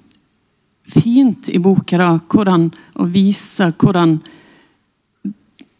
Fint 0.88 1.50
i 1.52 1.60
boka, 1.60 1.98
da. 2.00 2.10
Hvordan, 2.32 2.70
å 2.96 3.08
vise 3.12 3.72
hvordan 3.76 4.18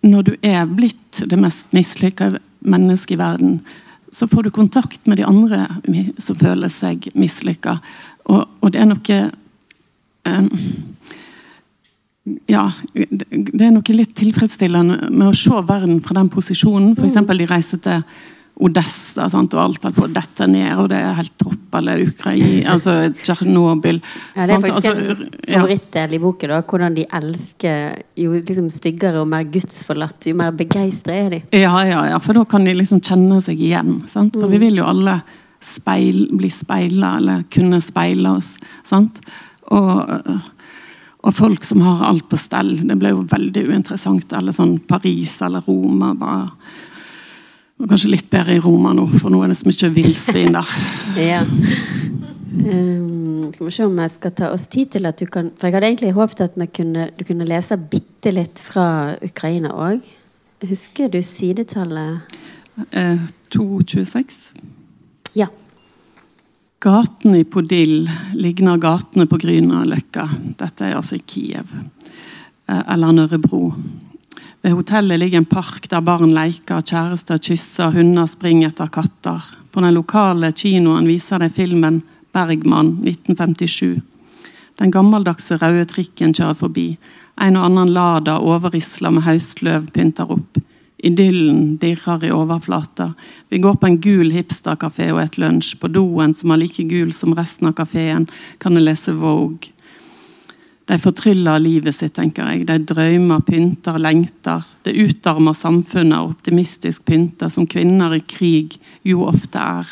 Når 0.05 0.23
du 0.23 0.35
er 0.47 0.67
blitt 0.71 1.25
det 1.27 1.39
mest 1.41 1.73
mislykka 1.75 2.37
mennesket 2.61 3.17
i 3.17 3.19
verden, 3.19 3.57
så 4.13 4.29
får 4.31 4.47
du 4.47 4.51
kontakt 4.55 5.07
med 5.07 5.19
de 5.19 5.27
andre 5.27 5.67
som 6.23 6.39
føler 6.39 6.71
seg 6.71 7.09
mislykka. 7.19 7.79
Og, 8.31 8.45
og 8.63 8.73
det 8.73 8.81
er 8.81 8.89
noe 8.89 9.19
eh, 10.29 10.47
ja, 12.49 12.65
det 12.95 13.65
er 13.65 13.73
noe 13.73 13.95
litt 13.97 14.15
tilfredsstillende 14.19 15.11
med 15.11 15.31
å 15.31 15.37
se 15.37 15.63
verden 15.69 16.01
fra 16.05 16.19
den 16.19 16.31
posisjonen. 16.33 16.95
For 16.97 17.09
eksempel, 17.09 17.41
de 17.41 17.49
reiser 17.49 17.81
til 17.85 18.05
Odessa, 18.61 19.29
sant, 19.31 19.53
og 19.55 19.61
alt 19.63 19.85
holdt 19.87 19.95
på 19.97 20.07
å 20.09 20.11
dette 20.11 20.47
ned, 20.51 20.73
og 20.83 20.89
det 20.91 20.99
er 20.99 21.13
helt 21.15 21.35
topp. 21.39 21.77
Eller 21.79 22.01
Ukraina, 22.09 22.71
altså 22.75 22.95
Tsjernobyl. 23.21 24.01
Ja, 24.35 24.47
det 24.49 24.49
er 24.49 24.53
sant, 24.55 24.67
faktisk 24.67 24.89
altså, 24.89 25.15
en 25.15 25.55
favorittdel 25.55 26.15
i 26.17 26.21
boken. 26.25 26.51
da, 26.55 26.61
Hvordan 26.67 26.97
de 26.97 27.05
elsker 27.21 28.03
Jo 28.19 28.33
liksom 28.41 28.67
styggere 28.75 29.21
og 29.23 29.29
mer 29.31 29.45
gudsforlatt, 29.55 30.27
jo 30.27 30.35
mer 30.41 30.51
begeistra 30.59 31.15
er 31.15 31.31
de. 31.37 31.43
Ja, 31.55 31.75
ja, 31.87 32.01
ja, 32.11 32.19
for 32.25 32.35
da 32.41 32.43
kan 32.51 32.67
de 32.67 32.75
liksom 32.75 33.01
kjenne 33.05 33.39
seg 33.45 33.61
igjen. 33.63 34.01
Sant? 34.11 34.35
For 34.35 34.49
Mm. 34.49 34.57
vi 34.57 34.59
vil 34.67 34.81
jo 34.83 34.89
alle 34.91 35.21
speil, 35.61 36.29
bli 36.39 36.51
speila, 36.51 37.17
eller 37.19 37.45
kunne 37.51 37.81
speile 37.83 38.31
oss. 38.39 38.57
Sant? 38.87 39.21
Og, 39.71 40.03
og 41.23 41.35
folk 41.35 41.65
som 41.67 41.81
har 41.85 42.05
alt 42.09 42.29
på 42.31 42.39
stell. 42.39 42.75
Det 42.89 42.97
ble 42.99 43.11
jo 43.11 43.25
veldig 43.29 43.65
uinteressant. 43.69 44.33
Eller 44.39 44.55
sånn 44.57 44.79
Paris 44.89 45.37
eller 45.47 45.61
Roma. 45.67 46.13
Bare. 46.15 46.49
Var 47.79 47.91
Kanskje 47.93 48.11
litt 48.11 48.31
bedre 48.31 48.57
i 48.57 48.63
Roma 48.63 48.91
nå, 48.97 49.07
for 49.21 49.31
nå 49.31 49.41
er 49.45 49.53
det 49.53 49.59
så 49.61 49.69
mye 49.69 49.93
villsvin 49.95 50.57
der. 50.57 50.79
Ja. 51.31 51.45
Um, 52.59 53.53
skal 53.55 53.69
vi 53.69 53.73
se 53.73 53.85
om 53.87 53.99
jeg 54.03 54.11
skal 54.11 54.33
ta 54.35 54.49
oss 54.51 54.65
tid 54.67 54.91
til 54.97 55.07
at 55.07 55.21
du 55.21 55.29
kan 55.31 55.53
For 55.57 55.69
jeg 55.69 55.77
hadde 55.77 55.87
egentlig 55.93 56.11
håpet 56.17 56.41
at 56.43 56.57
kunne, 56.75 57.05
du 57.15 57.23
kunne 57.25 57.47
lese 57.47 57.77
bitte 57.79 58.33
litt 58.35 58.59
fra 58.65 59.15
Ukraina 59.23 59.71
òg. 59.79 60.03
Husker 60.67 61.09
du 61.13 61.21
sidetallet? 61.23 62.35
Eh, 62.91 63.19
226. 63.55 64.41
Ja. 65.39 65.47
Gatene 66.83 67.41
i 67.43 67.47
Podil 67.47 68.11
ligner 68.35 68.79
gatene 68.83 69.27
på 69.31 69.39
Grünerløkka. 69.39 70.27
Dette 70.59 70.87
er 70.89 70.99
altså 70.99 71.19
i 71.19 71.23
Kiev. 71.27 71.73
Eh, 72.69 72.83
Eller 72.95 73.15
Nørrebro. 73.15 73.73
Ved 74.69 74.75
hotellet 74.77 75.19
ligger 75.19 75.39
en 75.39 75.47
park 75.49 75.87
der 75.89 76.03
barn 76.05 76.35
leker, 76.37 76.83
kjærester 76.85 77.39
kysser, 77.41 77.95
hunder 77.95 78.27
springer 78.29 78.69
etter 78.69 78.91
katter. 78.93 79.41
På 79.73 79.81
den 79.81 79.95
lokale 79.97 80.51
kinoen 80.53 81.09
viser 81.09 81.41
de 81.41 81.49
filmen 81.49 82.03
'Bergman 82.37 82.91
1957'. 83.01 84.03
Den 84.77 84.93
gammeldagse 84.93 85.57
røde 85.57 85.87
trikken 85.89 86.37
kjører 86.37 86.59
forbi. 86.61 86.85
En 87.41 87.57
og 87.57 87.65
annen 87.65 87.95
Lada 87.97 88.35
overrisla 88.45 89.09
med 89.09 89.25
høstløv 89.25 89.89
pynter 89.97 90.37
opp. 90.37 90.61
Idyllen 91.01 91.79
dirrer 91.81 92.29
i 92.29 92.35
overflata. 92.37 93.15
Vi 93.49 93.65
går 93.65 93.81
på 93.81 93.89
en 93.89 93.99
gul 94.05 94.37
hipsterkafé 94.37 95.09
og 95.15 95.23
et 95.23 95.41
lunsj. 95.41 95.79
På 95.81 95.89
doen, 95.89 96.35
som 96.35 96.51
er 96.51 96.61
like 96.61 96.85
gul 96.85 97.13
som 97.13 97.33
resten 97.33 97.73
av 97.73 97.79
kafeen, 97.81 98.29
kan 98.61 98.77
jeg 98.77 98.85
lese 98.85 99.17
Vogue. 99.17 99.73
De 100.89 100.97
fortryller 100.97 101.61
livet 101.61 101.93
sitt, 101.95 102.15
tenker 102.17 102.47
jeg. 102.49 102.65
De 102.69 102.79
drømmer, 102.89 103.43
pynter, 103.45 103.99
lengter. 104.01 104.65
Det 104.87 104.95
utarmer 104.97 105.57
samfunnet 105.57 106.17
og 106.17 106.33
optimistisk 106.33 107.05
pynter, 107.09 107.51
som 107.53 107.69
kvinner 107.69 108.17
i 108.17 108.23
krig 108.25 108.79
jo 109.05 109.27
ofte 109.29 109.61
er. 109.61 109.91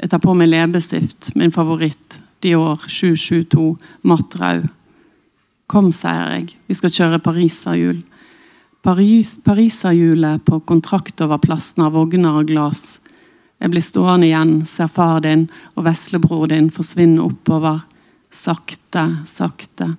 Jeg 0.00 0.10
tar 0.10 0.22
på 0.24 0.32
meg 0.36 0.48
leppestift, 0.48 1.34
min 1.36 1.52
favoritt. 1.52 2.20
Dior 2.44 2.80
772, 2.88 3.76
matt 4.04 4.36
rød. 4.40 4.64
Kom, 5.68 5.88
sier 5.96 6.28
jeg, 6.34 6.50
vi 6.68 6.76
skal 6.76 6.92
kjøre 6.92 7.20
pariserhjul. 7.24 8.02
Paris, 8.84 9.38
Pariserhjulet 9.40 10.44
på 10.44 10.58
kontrakt 10.68 11.22
over 11.24 11.40
plassen 11.40 11.86
av 11.86 11.94
vogner 11.96 12.36
og 12.42 12.50
glass. 12.50 12.98
Jeg 13.56 13.72
blir 13.72 13.84
stående 13.84 14.28
igjen, 14.28 14.58
ser 14.68 14.90
far 14.92 15.22
din 15.24 15.46
og 15.72 15.86
veslebror 15.86 16.50
din 16.52 16.68
forsvinne 16.68 17.24
oppover. 17.24 17.80
Sakte, 18.28 19.06
sakte. 19.24 19.94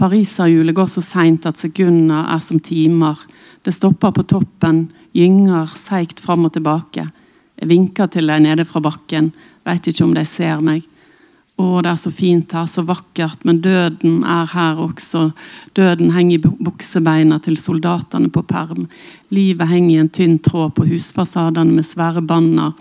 Pariserhjulet 0.00 0.74
går 0.74 0.88
så 0.90 1.02
seint 1.04 1.46
at 1.46 1.60
sekunder 1.60 2.26
er 2.34 2.40
som 2.42 2.60
timer. 2.60 3.18
Det 3.62 3.74
stopper 3.74 4.14
på 4.14 4.24
toppen, 4.34 4.88
gynger 5.14 5.68
seigt 5.70 6.20
fram 6.20 6.48
og 6.48 6.56
tilbake. 6.56 7.06
Jeg 7.54 7.70
vinker 7.70 8.10
til 8.10 8.26
dem 8.28 8.42
nede 8.44 8.66
fra 8.66 8.82
bakken, 8.82 9.30
veit 9.64 9.86
ikke 9.86 10.04
om 10.04 10.14
de 10.16 10.24
ser 10.26 10.60
meg. 10.64 10.82
Å, 11.54 11.78
det 11.86 11.92
er 11.92 11.98
så 12.02 12.10
fint 12.10 12.50
her, 12.56 12.66
så 12.66 12.82
vakkert, 12.82 13.44
men 13.46 13.60
døden 13.62 14.24
er 14.26 14.48
her 14.50 14.80
også. 14.82 15.28
Døden 15.78 16.10
henger 16.16 16.40
i 16.40 16.54
buksebeina 16.66 17.38
til 17.44 17.54
soldatene 17.62 18.32
på 18.34 18.42
perm. 18.48 18.88
Livet 19.30 19.70
henger 19.70 19.92
i 19.94 20.00
en 20.02 20.10
tynn 20.10 20.40
tråd 20.42 20.74
på 20.74 20.88
husfasadene 20.90 21.76
med 21.76 21.86
svære 21.86 22.24
banner 22.26 22.74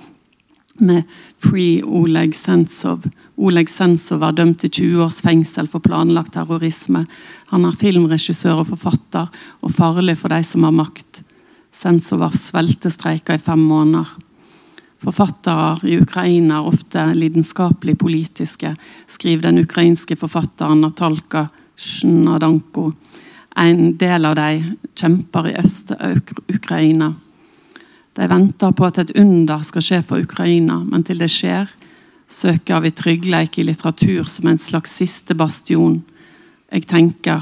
med 0.79 1.03
Free 1.43 1.83
Oleg 1.83 2.35
Sentsov. 2.35 3.05
Oleg 3.37 3.69
Sentsov 3.69 4.23
er 4.25 4.35
dømt 4.37 4.59
til 4.63 4.71
20 4.71 5.05
års 5.05 5.21
fengsel 5.25 5.69
for 5.69 5.83
planlagt 5.83 6.33
terrorisme. 6.37 7.05
Han 7.51 7.67
er 7.67 7.77
filmregissør 7.77 8.63
og 8.63 8.71
forfatter, 8.73 9.29
og 9.61 9.73
farlig 9.73 10.17
for 10.19 10.33
de 10.33 10.41
som 10.47 10.65
har 10.67 10.75
makt. 10.75 11.23
Sentsov 11.73 12.25
har 12.25 12.37
sveltestreika 12.37 13.37
i 13.37 13.41
fem 13.41 13.61
måneder. 13.69 14.09
Forfattere 15.03 15.89
i 15.89 15.97
Ukraina 15.99 16.61
er 16.61 16.69
ofte 16.69 17.03
lidenskapelig 17.17 17.97
politiske, 17.99 18.71
skriver 19.07 19.49
den 19.49 19.59
ukrainske 19.65 20.15
forfatteren 20.15 20.79
Natalka 20.85 21.49
Sjnadanko. 21.75 22.93
En 23.59 23.97
del 23.99 24.25
av 24.25 24.37
dem 24.39 24.77
kjemper 24.95 25.51
i 25.51 25.57
Øst-Ukraina. 25.59 27.11
De 28.13 28.27
venter 28.29 28.71
på 28.77 28.85
at 28.85 28.99
et 29.01 29.11
under 29.17 29.61
skal 29.65 29.81
skje 29.81 30.01
for 30.05 30.21
Ukraina, 30.21 30.79
men 30.85 31.03
til 31.03 31.17
det 31.21 31.31
skjer, 31.33 31.71
søker 32.29 32.83
vi 32.85 32.91
tryggleik 32.93 33.57
i 33.57 33.65
litteratur 33.65 34.27
som 34.29 34.47
en 34.51 34.57
slags 34.61 34.93
siste 34.99 35.35
bastion. 35.37 36.03
Jeg 36.71 36.85
tenker, 36.89 37.41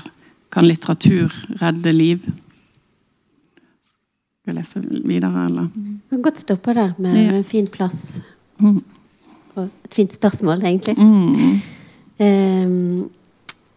kan 0.52 0.68
litteratur 0.68 1.32
redde 1.62 1.92
liv? 1.96 2.24
Skal 4.42 4.56
jeg 4.56 4.58
lese 4.58 4.82
videre, 5.08 5.46
eller? 5.46 5.68
Du 5.76 6.16
kan 6.16 6.24
godt 6.26 6.40
stoppe 6.40 6.74
der 6.74 6.94
med 6.98 7.16
Ja. 7.16 7.36
en 7.38 7.44
fin 7.44 7.68
plass. 7.68 8.22
Mm. 8.60 8.84
Og 9.56 9.64
et 9.86 9.94
fint 9.94 10.14
spørsmål, 10.14 10.64
egentlig. 10.64 10.98
Mm. 10.98 11.62
Um, 12.20 13.10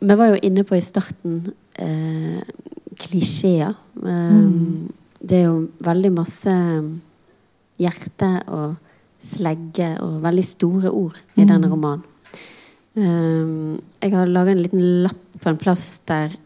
vi 0.01 0.17
var 0.19 0.27
jo 0.27 0.39
inne 0.43 0.65
på 0.65 0.75
i 0.75 0.81
starten 0.81 1.47
uh, 1.83 2.41
klisjeer. 3.01 3.75
Eh, 4.07 4.51
Det 5.25 5.39
er 5.41 5.47
jo 5.49 5.61
veldig 5.85 6.11
masse 6.13 6.55
hjerte 7.81 8.31
og 8.53 8.75
slegge 9.25 9.95
og 10.05 10.19
veldig 10.25 10.45
store 10.45 10.91
ord 10.93 11.17
i 11.41 11.47
denne 11.49 11.71
romanen. 11.71 12.05
Um, 12.95 13.81
jeg 13.99 14.13
har 14.15 14.29
laga 14.31 14.53
en 14.53 14.61
liten 14.63 14.83
lapp 15.03 15.23
på 15.43 15.51
en 15.51 15.57
plass 15.59 15.99
der 16.07 16.37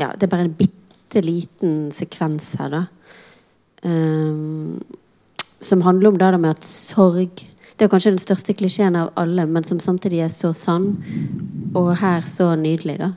Ja, 0.00 0.14
det 0.16 0.24
er 0.24 0.30
bare 0.32 0.46
en 0.46 0.54
bitte 0.56 1.20
liten 1.20 1.90
sekvens 1.92 2.54
her, 2.56 2.70
da. 2.72 2.80
Um, 3.84 4.80
som 5.60 5.84
handler 5.84 6.08
om 6.08 6.16
det 6.16 6.40
med 6.40 6.56
at 6.56 6.64
sorg 6.64 7.44
Det 7.76 7.84
er 7.84 7.90
kanskje 7.92 8.14
den 8.14 8.22
største 8.22 8.54
klisjeen 8.56 8.96
av 8.96 9.12
alle, 9.20 9.44
men 9.46 9.64
som 9.64 9.80
samtidig 9.82 10.22
er 10.24 10.32
så 10.32 10.52
sann, 10.56 11.04
og 11.74 11.96
her 11.98 12.24
så 12.24 12.54
nydelig, 12.54 13.00
da. 13.02 13.12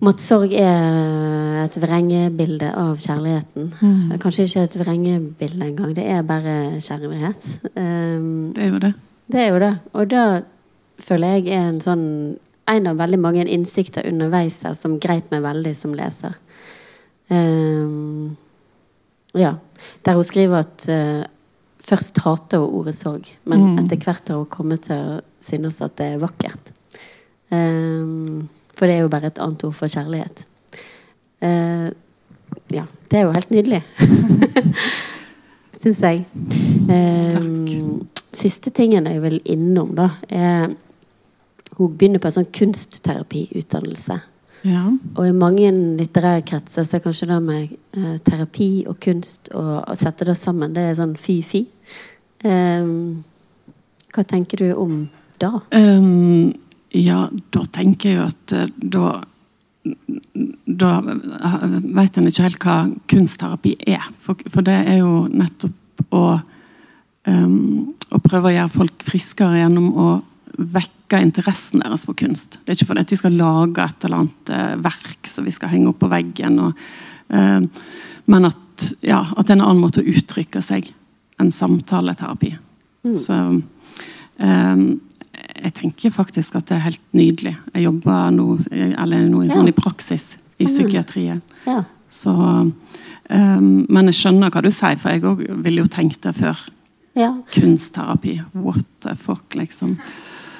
Om 0.00 0.08
at 0.08 0.20
sorg 0.24 0.52
er 0.56 1.64
et 1.66 1.74
vrengebilde 1.82 2.70
av 2.72 2.96
kjærligheten. 3.02 3.66
Er 4.14 4.20
kanskje 4.22 4.46
ikke 4.48 4.62
et 4.64 4.76
vrengebilde 4.80 5.66
engang, 5.66 5.90
det 5.96 6.06
er 6.08 6.22
bare 6.24 6.54
kjærlighet. 6.80 7.50
Um, 7.76 8.52
Det 8.56 8.64
er 8.64 8.70
jo 8.72 8.78
det. 8.78 8.94
det 9.32 9.40
er 9.40 9.48
jo 9.52 9.58
det. 9.60 9.74
Og 9.92 10.08
da 10.10 10.22
føler 10.98 11.36
jeg 11.36 11.48
er 11.58 11.68
en 11.68 11.80
sånn 11.80 12.06
En 12.70 12.86
av 12.86 12.96
veldig 13.00 13.18
mange 13.18 13.42
innsikter 13.50 14.04
underveis 14.06 14.60
her 14.62 14.74
som 14.78 15.00
greip 15.02 15.30
meg 15.32 15.42
veldig 15.42 15.72
som 15.74 15.90
leser. 15.92 16.36
Um, 17.28 18.36
ja. 19.34 19.56
Der 20.06 20.14
hun 20.14 20.22
skriver 20.22 20.60
at 20.62 20.84
uh, 20.88 21.24
først 21.82 22.20
hater 22.22 22.58
hun 22.62 22.70
ordet 22.80 22.94
sorg, 22.94 23.26
men 23.44 23.58
Mm. 23.60 23.78
etter 23.82 23.96
hvert 23.96 24.28
har 24.28 24.36
hun 24.36 24.46
kommet 24.46 24.82
til 24.86 24.94
å 24.96 25.20
synes 25.40 25.80
at 25.82 25.96
det 25.96 26.06
er 26.14 26.18
vakkert. 26.22 26.70
Um, 27.50 28.48
for 28.80 28.88
det 28.88 28.96
er 28.96 29.04
jo 29.04 29.12
bare 29.12 29.28
et 29.28 29.40
annet 29.44 29.64
ord 29.68 29.76
for 29.76 29.92
kjærlighet. 29.92 30.46
Uh, 31.44 31.92
ja. 32.72 32.86
Det 33.10 33.18
er 33.18 33.26
jo 33.26 33.34
helt 33.34 33.50
nydelig. 33.52 33.82
Syns 35.82 36.00
jeg. 36.00 36.24
Um, 36.88 38.06
siste 38.32 38.72
tingen 38.72 39.08
jeg 39.08 39.20
vil 39.22 39.40
innom, 39.44 39.92
da, 39.98 40.10
er 40.28 40.70
Hun 41.76 41.94
begynner 41.96 42.20
på 42.20 42.28
en 42.28 42.34
sånn 42.34 42.50
kunstterapiutdannelse. 42.52 44.16
Ja. 44.68 44.82
Og 45.14 45.22
i 45.24 45.32
mange 45.32 45.70
litterære 45.96 46.42
kretser 46.44 46.84
så 46.84 46.98
er 46.98 47.04
kanskje 47.04 47.30
det 47.30 47.38
med 47.44 47.70
uh, 47.96 48.18
terapi 48.24 48.84
og 48.90 48.98
kunst 49.00 49.48
og 49.56 49.70
å 49.88 49.96
sette 49.96 50.28
det 50.28 50.36
sammen, 50.36 50.74
det 50.76 50.90
er 50.90 50.98
sånn 50.98 51.16
fy-fy. 51.16 51.62
Um, 52.44 53.22
hva 54.12 54.26
tenker 54.28 54.60
du 54.60 54.74
om 54.74 55.00
da? 55.40 55.62
Ehm, 55.72 56.52
ja, 56.96 57.28
da 57.54 57.64
tenker 57.70 58.10
jeg 58.10 58.18
jo 58.18 58.30
at 58.30 58.56
eh, 58.56 58.72
da 58.96 59.10
Da 60.80 60.88
vet 61.00 62.18
en 62.20 62.26
ikke 62.28 62.44
helt 62.44 62.58
hva 62.60 62.74
kunstterapi 63.08 63.70
er. 63.88 64.04
For, 64.20 64.36
for 64.52 64.60
det 64.66 64.74
er 64.76 64.98
jo 65.00 65.22
nettopp 65.32 66.12
å 66.12 66.24
um, 67.24 67.94
Å 68.12 68.20
prøve 68.20 68.50
å 68.50 68.52
gjøre 68.52 68.74
folk 68.74 69.06
friskere 69.06 69.62
gjennom 69.62 69.88
å 69.96 70.08
vekke 70.60 71.22
interessen 71.24 71.80
deres 71.80 72.04
for 72.04 72.18
kunst. 72.18 72.58
Det 72.60 72.74
er 72.74 72.76
ikke 72.76 72.90
fordi 72.90 73.06
de 73.08 73.18
skal 73.22 73.38
lage 73.38 73.86
et 73.86 74.04
eller 74.04 74.20
annet 74.20 74.52
eh, 74.52 74.74
verk 74.84 75.30
som 75.30 75.46
vi 75.46 75.54
skal 75.54 75.70
henge 75.72 75.88
opp 75.92 76.00
på 76.02 76.10
veggen. 76.10 76.58
Og, 76.66 76.82
eh, 77.32 77.60
men 78.34 78.48
at, 78.50 78.88
ja, 79.06 79.22
at 79.22 79.46
det 79.46 79.54
er 79.54 79.60
en 79.60 79.64
annen 79.68 79.80
måte 79.80 80.02
å 80.02 80.10
uttrykke 80.10 80.60
seg 80.64 80.90
enn 81.40 81.52
samtaleterapi. 81.54 82.52
Så 83.16 83.38
eh, 84.42 84.84
jeg 85.62 85.72
tenker 85.74 86.10
faktisk 86.10 86.56
at 86.56 86.66
det 86.68 86.76
er 86.76 86.86
helt 86.88 87.02
nydelig. 87.16 87.56
Jeg 87.74 87.82
jobber 87.84 88.30
nå, 88.34 88.46
eller 88.72 89.28
nå 89.28 89.42
Ja. 89.44 89.54
sånn 89.54 89.68
i 89.68 89.72
praksis 89.76 90.38
i 90.58 90.64
psykiatrien. 90.66 91.40
Ja. 91.66 91.84
Så, 92.08 92.30
um, 93.30 93.86
men 93.88 94.06
jeg 94.10 94.14
skjønner 94.18 94.50
hva 94.50 94.62
du 94.62 94.70
sier, 94.70 94.96
for 94.98 95.10
jeg 95.10 95.22
òg 95.22 95.44
ville 95.62 95.80
jo 95.84 95.86
tenkt 95.86 96.20
det 96.22 96.34
før. 96.34 96.58
ja. 97.16 97.34
Kunstterapi. 97.52 98.40
What 98.54 98.84
the 99.00 99.14
fuck, 99.16 99.54
liksom. 99.54 99.96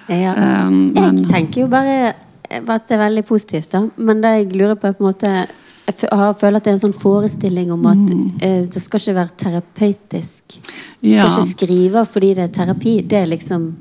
ja. 0.08 0.32
Eh, 0.34 0.70
men 0.70 1.18
Jeg 1.24 1.28
tenker 1.28 1.60
jo 1.62 1.68
bare 1.68 2.14
at 2.50 2.88
det 2.88 2.96
er 2.96 3.04
veldig 3.08 3.24
positivt, 3.26 3.70
da. 3.72 3.84
Men 3.96 4.20
det 4.20 4.28
jeg 4.28 4.52
lurer 4.56 4.74
på, 4.74 4.88
er 4.88 4.92
på 4.92 5.04
en 5.04 5.12
måte 5.12 5.46
Jeg 5.86 6.36
føler 6.38 6.56
at 6.56 6.64
det 6.64 6.70
er 6.70 6.76
en 6.76 6.92
sånn 6.92 6.94
forestilling 7.00 7.72
om 7.72 7.86
at 7.86 8.10
eh, 8.42 8.66
det 8.70 8.80
skal 8.82 9.00
ikke 9.00 9.14
være 9.14 9.36
terapeutisk. 9.36 10.58
Du 11.02 11.08
ja. 11.08 11.28
skal 11.28 11.42
ikke 11.42 11.50
skrive 11.50 12.04
fordi 12.06 12.34
det 12.34 12.44
er 12.44 12.52
terapi. 12.54 13.00
Det 13.02 13.18
er 13.18 13.26
liksom 13.26 13.72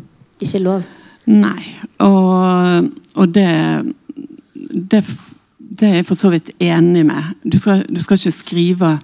ikke 0.41 0.59
lov. 0.63 0.83
Nei. 1.29 1.61
Og, 1.99 2.89
og 3.15 3.35
det, 3.35 3.49
det 4.91 5.03
Det 5.79 5.87
er 5.87 5.93
jeg 5.99 6.05
for 6.05 6.17
så 6.17 6.31
vidt 6.33 6.49
enig 6.59 7.05
med. 7.05 7.23
Du 7.45 7.57
skal, 7.61 7.85
du 7.87 8.01
skal 8.03 8.17
ikke 8.17 8.31
skrive 8.31 8.99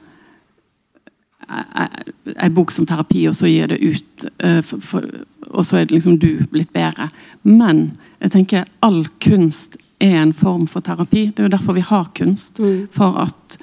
ei 2.41 2.49
bok 2.49 2.71
som 2.73 2.87
terapi, 2.89 3.27
og 3.29 3.35
så 3.37 3.47
gir 3.47 3.69
det 3.69 3.77
ut. 3.79 4.25
eh, 4.39 4.61
for, 4.65 4.81
for, 4.81 5.05
og 5.51 5.65
så 5.65 5.77
er 5.77 5.85
det 5.85 5.95
liksom 5.95 6.17
du 6.19 6.45
blitt 6.51 6.73
bedre. 6.73 7.09
Men 7.43 7.97
jeg 8.19 8.31
tenker 8.31 8.65
all 8.81 9.05
kunst 9.21 9.77
er 10.01 10.21
en 10.23 10.33
form 10.33 10.67
for 10.67 10.81
terapi. 10.81 11.27
Det 11.27 11.39
er 11.39 11.47
jo 11.49 11.53
derfor 11.57 11.73
vi 11.73 11.85
har 11.85 12.09
kunst. 12.17 12.59
For 12.91 13.19
at 13.21 13.57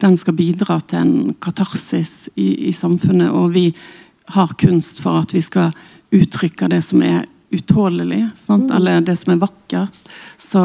den 0.00 0.16
skal 0.16 0.34
bidra 0.34 0.80
til 0.80 0.98
en 0.98 1.34
katarsis 1.42 2.30
i, 2.36 2.68
i 2.68 2.72
samfunnet. 2.72 3.30
Og 3.30 3.54
vi 3.54 3.74
har 4.34 4.56
kunst 4.58 5.02
for 5.04 5.20
at 5.20 5.34
vi 5.34 5.40
skal 5.44 5.70
uttrykke 6.14 6.68
det 6.70 6.82
som 6.86 7.02
er 7.04 7.24
utålelig. 7.54 8.28
Sant? 8.38 8.70
Eller 8.74 9.00
det 9.04 9.16
som 9.20 9.34
er 9.34 9.42
vakkert. 9.42 9.98
Så, 10.36 10.62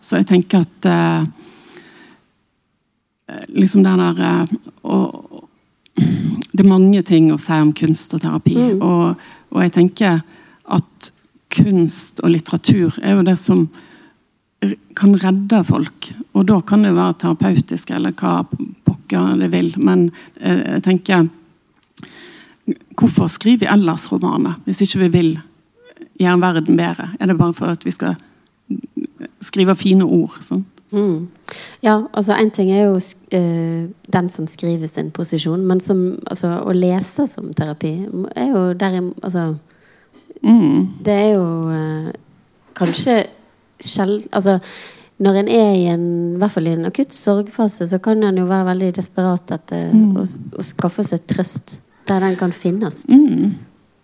så 0.00 0.20
jeg 0.20 0.28
tenker 0.30 0.62
at 0.62 0.88
eh, 0.90 1.24
liksom 3.48 3.84
den 3.86 4.02
der 4.02 4.24
eh, 4.28 4.56
og, 4.82 5.18
Det 6.52 6.60
er 6.60 6.68
mange 6.68 7.02
ting 7.04 7.30
å 7.32 7.38
si 7.40 7.52
om 7.52 7.72
kunst 7.76 8.14
og 8.16 8.22
terapi. 8.22 8.56
Og, 8.76 9.18
og 9.52 9.62
jeg 9.64 9.72
tenker 9.76 10.20
at 10.72 11.10
kunst 11.52 12.20
og 12.24 12.32
litteratur 12.32 12.96
er 13.02 13.16
jo 13.16 13.24
det 13.26 13.36
som 13.40 13.66
kan 14.96 15.16
redde 15.20 15.62
folk. 15.66 16.12
Og 16.32 16.46
da 16.48 16.60
kan 16.64 16.84
det 16.86 16.94
være 16.96 17.18
terapeutisk, 17.22 17.90
eller 17.90 18.14
hva 18.16 18.42
pokker 18.86 19.36
det 19.40 19.50
vil. 19.52 19.72
Men 19.82 20.10
eh, 20.40 20.76
jeg 20.76 20.84
tenker 20.86 21.28
Hvorfor 22.98 23.26
skriver 23.26 23.64
vi 23.64 23.70
ellers 23.72 24.06
romaner, 24.12 24.58
hvis 24.64 24.82
ikke 24.84 24.98
vi 25.04 25.08
vil 25.16 25.32
gjøre 26.20 26.40
verden 26.40 26.76
bedre? 26.78 27.08
Er 27.20 27.26
det 27.26 27.38
bare 27.38 27.54
for 27.54 27.72
at 27.72 27.84
vi 27.84 27.90
skal 27.90 28.14
skrive 29.42 29.74
fine 29.76 30.06
ord? 30.06 30.36
Sånn? 30.44 30.64
Mm. 30.92 31.28
Ja, 31.82 32.02
altså 32.12 32.36
En 32.36 32.50
ting 32.50 32.70
er 32.70 32.84
jo 32.84 32.96
uh, 32.96 33.90
den 34.12 34.30
som 34.30 34.46
skriver 34.46 34.86
sin 34.86 35.10
posisjon, 35.10 35.64
men 35.66 35.80
som, 35.80 36.18
altså, 36.26 36.52
å 36.60 36.72
lese 36.76 37.26
som 37.26 37.52
terapi 37.56 37.94
er 38.36 38.50
jo 38.52 38.64
der 38.76 38.98
Altså 39.00 39.54
mm. 40.42 41.00
Det 41.00 41.14
er 41.14 41.30
jo 41.32 41.46
uh, 41.72 42.10
kanskje 42.76 43.22
sjelden 43.80 44.28
Altså 44.32 44.58
når 45.22 45.38
en 45.38 45.48
er 45.48 45.72
i 45.76 45.86
en, 45.92 46.06
i 46.34 46.38
hvert 46.40 46.50
fall 46.50 46.66
i 46.66 46.72
en 46.74 46.88
akutt 46.88 47.14
sorgfase, 47.14 47.86
så 47.86 47.98
kan 48.02 48.22
en 48.26 48.38
jo 48.40 48.46
være 48.48 48.66
veldig 48.72 48.88
desperat 48.96 49.52
etter 49.54 49.92
mm. 49.94 50.16
å, 50.18 50.24
å, 50.58 50.64
skaffe 50.66 51.04
seg 51.06 51.22
trøst 51.30 51.76
der 52.08 52.24
den 52.24 52.36
kan 52.36 52.52
finnes. 52.52 53.04
Mm. 53.08 53.54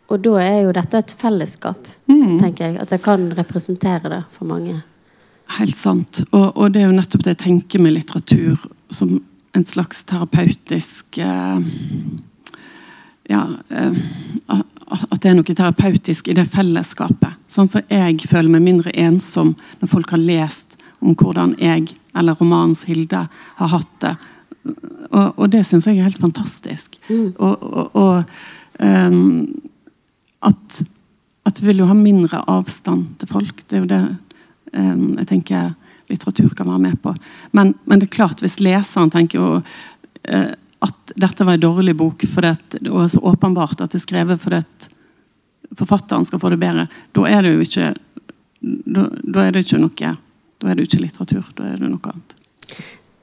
Og 0.08 0.22
da 0.24 0.38
er 0.40 0.62
jo 0.64 0.72
dette 0.72 1.02
et 1.02 1.10
fellesskap, 1.20 1.88
mm. 2.08 2.38
tenker 2.40 2.70
jeg. 2.70 2.78
At 2.80 2.92
jeg 2.94 3.02
kan 3.04 3.28
representere 3.36 4.12
det 4.12 4.22
for 4.32 4.48
mange. 4.48 4.78
Helt 5.58 5.76
sant. 5.76 6.22
Og, 6.30 6.56
og, 6.56 6.72
det 6.72 6.82
er 6.82 6.88
jo 6.88 6.96
nettopp 6.96 7.24
det 7.24 7.36
jeg 7.36 7.44
tenker 7.44 7.82
med 7.84 7.96
litteratur 7.96 8.64
som 8.92 9.18
en 9.56 9.64
slags 9.68 10.04
terapeutisk 10.08 11.18
eh, 11.24 11.60
Ja 13.28 13.42
eh, 13.68 13.96
At 14.48 15.20
det 15.20 15.30
er 15.30 15.36
noe 15.36 15.44
terapeutisk 15.56 16.28
i 16.28 16.36
det 16.36 16.46
fellesskapet. 16.48 17.36
Sant? 17.48 17.72
for 17.72 17.84
jeg 17.92 18.22
føler 18.28 18.52
meg 18.54 18.64
mindre 18.64 18.92
ensom 18.96 19.54
når 19.80 19.90
folk 19.92 20.14
har 20.14 20.22
lest 20.22 20.78
om 21.04 21.12
hvordan 21.12 21.52
jeg, 21.60 21.92
eller 22.16 22.38
romanens 22.40 22.86
Hilde, 22.88 23.26
har 23.28 23.72
hatt 23.74 23.92
det. 24.00 24.14
Og, 25.08 25.26
og 25.36 25.50
det 25.52 25.64
syns 25.66 25.88
jeg 25.88 25.98
er 25.98 26.08
helt 26.08 26.20
fantastisk. 26.20 26.98
Mm. 27.08 27.32
Og, 27.36 27.96
og 27.96 28.24
um, 28.78 29.46
at, 30.44 30.80
at 31.48 31.62
vi 31.62 31.70
vil 31.70 31.82
jo 31.82 31.90
ha 31.90 31.96
mindre 31.96 32.42
avstand 32.50 33.18
til 33.20 33.30
folk. 33.30 33.64
Det 33.66 33.78
er 33.78 33.84
jo 33.84 33.90
det 33.90 34.02
um, 34.74 35.04
jeg 35.18 35.30
tenker 35.32 35.72
litteratur 36.08 36.54
kan 36.56 36.70
være 36.70 36.84
med 36.86 37.00
på. 37.04 37.12
Men, 37.56 37.74
men 37.84 38.00
det 38.00 38.08
er 38.08 38.16
klart, 38.20 38.40
hvis 38.44 38.60
leseren 38.64 39.12
tenker 39.12 39.40
jo, 39.40 39.48
uh, 39.60 40.52
at 40.84 41.16
dette 41.18 41.44
var 41.44 41.58
en 41.58 41.66
dårlig 41.66 41.96
bok 41.98 42.22
for 42.30 42.46
det, 42.46 42.84
og 42.88 43.10
så 43.10 43.20
åpenbart 43.26 43.80
at 43.80 43.92
det 43.92 44.00
er 44.00 44.06
skrevet 44.06 44.40
for 44.40 44.60
at 44.60 44.88
forfatteren 45.76 46.24
skal 46.24 46.40
få 46.40 46.52
det 46.54 46.60
bedre, 46.62 46.86
da 47.16 47.26
er 47.28 47.44
det 47.44 47.52
jo 47.56 47.64
ikke 47.66 47.90
da, 48.60 49.04
da 49.22 49.44
er 49.44 49.54
det 49.54 49.66
ikke 49.66 49.78
noe 49.82 50.16
da 50.58 50.70
er 50.70 50.78
det 50.78 50.88
ikke 50.88 51.02
litteratur. 51.04 51.50
Da 51.54 51.68
er 51.70 51.78
det 51.78 51.90
noe 51.90 52.10
annet. 52.10 52.34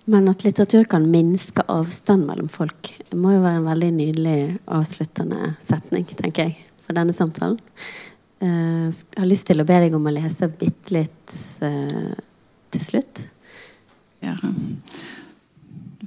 Men 0.05 0.29
at 0.29 0.43
litteratur 0.45 0.85
kan 0.89 1.07
minske 1.09 1.63
avstand 1.71 2.27
mellom 2.27 2.49
folk, 2.51 2.91
må 3.17 3.33
jo 3.33 3.41
være 3.41 3.61
en 3.61 3.69
veldig 3.69 3.91
nydelig 3.95 4.39
avsluttende 4.69 5.55
setning, 5.65 6.05
tenker 6.19 6.49
jeg, 6.51 6.67
for 6.85 6.97
denne 6.97 7.15
samtalen. 7.15 7.57
Uh, 8.43 8.91
jeg 8.91 9.17
har 9.17 9.29
lyst 9.29 9.47
til 9.49 9.63
å 9.63 9.65
be 9.65 9.79
deg 9.81 9.95
om 9.97 10.05
å 10.05 10.13
lese 10.13 10.51
bitte 10.61 10.93
litt 10.93 11.37
uh, 11.65 12.13
til 12.75 12.85
slutt. 12.85 13.25
Ja. 14.21 14.35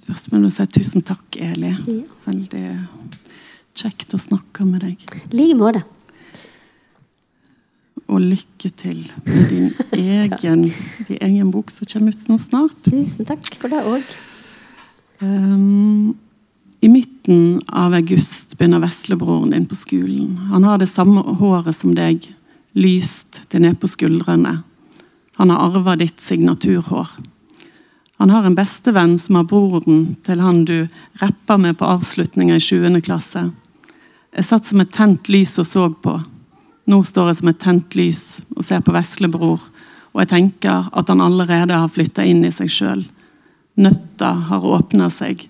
Først 0.07 0.31
må 0.31 0.45
jeg 0.45 0.55
si 0.55 0.69
tusen 0.79 1.07
takk, 1.07 1.41
Eli. 1.43 1.75
Ja. 1.75 2.01
Veldig 2.29 2.67
kjekt 3.79 4.15
å 4.15 4.21
snakke 4.21 4.67
med 4.67 4.87
deg. 4.87 5.03
I 5.33 5.41
like 5.41 5.59
måte. 5.59 5.83
Og 8.09 8.23
lykke 8.25 8.71
til 8.73 9.03
med 9.27 9.51
din 9.53 9.69
egen, 9.93 10.71
din 11.09 11.21
egen 11.21 11.51
bok 11.53 11.71
som 11.71 11.89
kommer 11.91 12.17
ut 12.17 12.31
nå 12.31 12.39
snart. 12.41 12.79
Tusen 12.87 13.29
takk 13.29 13.45
for 13.61 13.73
det 13.73 13.83
òg. 13.85 14.15
Um, 15.21 16.17
i 16.81 16.89
midten 16.89 17.59
av 17.67 17.95
august 17.95 18.55
begynner 18.59 18.81
veslebroren 18.81 19.51
din 19.51 19.67
på 19.67 19.77
skolen. 19.77 20.37
Han 20.53 20.65
har 20.65 20.79
det 20.79 20.89
samme 20.89 21.21
håret 21.41 21.77
som 21.77 21.95
deg, 21.97 22.31
lyst 22.79 23.43
til 23.51 23.65
ned 23.65 23.81
på 23.83 23.91
skuldrene. 23.91 24.61
Han 25.39 25.51
har 25.51 25.65
arva 25.69 25.97
ditt 25.99 26.21
signaturhår. 26.23 27.09
Han 28.19 28.31
har 28.31 28.47
en 28.47 28.55
bestevenn 28.55 29.19
som 29.19 29.39
har 29.39 29.47
broren 29.51 30.17
til 30.27 30.41
han 30.43 30.65
du 30.67 30.89
rappa 31.21 31.57
med 31.57 31.79
på 31.79 31.87
avslutninga 31.87 32.57
i 32.59 32.63
7. 32.63 33.01
klasse. 33.07 33.45
Jeg 34.35 34.47
satt 34.47 34.67
som 34.67 34.83
et 34.83 34.91
tent 34.95 35.31
lys 35.31 35.55
og 35.63 35.67
så 35.67 35.85
på. 35.91 36.17
Nå 36.89 37.03
står 37.05 37.29
jeg 37.29 37.41
som 37.41 37.51
et 37.51 37.61
tent 37.61 37.97
lys 37.99 38.23
og 38.57 38.65
ser 38.65 38.81
på 38.85 38.95
veslebror, 38.95 39.61
og 40.15 40.23
jeg 40.23 40.31
tenker 40.31 40.89
at 40.97 41.11
han 41.13 41.21
allerede 41.21 41.77
har 41.77 41.93
flytta 41.93 42.25
inn 42.25 42.41
i 42.49 42.53
seg 42.55 42.73
sjøl. 42.73 43.03
Nøtta 43.79 44.31
har 44.49 44.65
åpna 44.65 45.11
seg. 45.13 45.45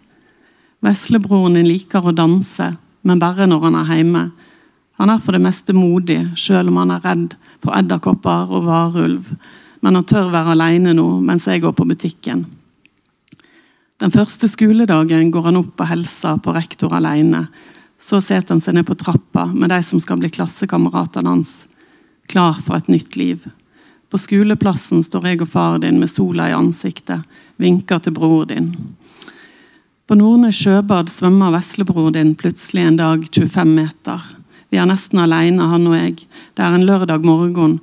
Veslebroren 0.84 1.54
din 1.56 1.68
liker 1.70 2.04
å 2.04 2.14
danse, 2.14 2.72
men 3.06 3.22
bare 3.22 3.46
når 3.46 3.68
han 3.68 3.78
er 3.78 3.94
hjemme. 3.94 4.24
Han 4.98 5.14
er 5.14 5.22
for 5.22 5.36
det 5.36 5.44
meste 5.44 5.74
modig, 5.76 6.18
selv 6.34 6.72
om 6.72 6.82
han 6.82 6.96
er 6.96 7.06
redd 7.06 7.38
for 7.62 7.74
edderkopper 7.78 8.50
og 8.50 8.66
varulv. 8.66 9.32
Men 9.78 9.94
han 9.94 10.06
tør 10.10 10.32
være 10.34 10.56
alene 10.56 10.94
nå 10.98 11.06
mens 11.22 11.46
jeg 11.46 11.62
går 11.62 11.74
på 11.78 11.86
butikken. 11.86 12.42
Den 14.02 14.14
første 14.14 14.50
skoledagen 14.50 15.30
går 15.34 15.48
han 15.48 15.58
opp 15.58 15.80
og 15.82 15.90
helsa 15.90 16.36
på 16.42 16.54
rektor 16.54 16.94
alene. 16.94 17.46
Så 17.98 18.20
setter 18.22 18.54
han 18.54 18.62
seg 18.62 18.76
ned 18.78 18.86
på 18.86 18.96
trappa 18.98 19.48
med 19.50 19.72
de 19.74 19.80
som 19.82 20.00
skal 20.00 20.20
bli 20.20 20.30
klassekameratene 20.30 21.32
hans, 21.32 21.66
klar 22.30 22.54
for 22.62 22.78
et 22.78 22.90
nytt 22.92 23.16
liv. 23.18 23.48
På 24.08 24.20
skoleplassen 24.20 25.02
står 25.04 25.26
jeg 25.28 25.42
og 25.44 25.50
far 25.52 25.80
din 25.82 25.98
med 26.00 26.10
sola 26.10 26.48
i 26.48 26.56
ansiktet, 26.56 27.26
vinker 27.58 28.00
til 28.00 28.14
bror 28.16 28.46
din. 28.48 28.70
På 30.08 30.16
Nordnes 30.16 30.56
sjøbad 30.56 31.10
svømmer 31.12 31.52
veslebror 31.52 32.12
din 32.14 32.32
plutselig 32.38 32.86
en 32.86 32.96
dag 32.96 33.26
25 33.28 33.74
meter. 33.76 34.22
Vi 34.72 34.78
er 34.80 34.88
nesten 34.88 35.20
alene, 35.20 35.66
han 35.68 35.84
og 35.90 35.98
jeg. 35.98 36.14
Det 36.56 36.64
er 36.64 36.76
en 36.76 36.86
lørdag 36.88 37.26
morgen, 37.26 37.78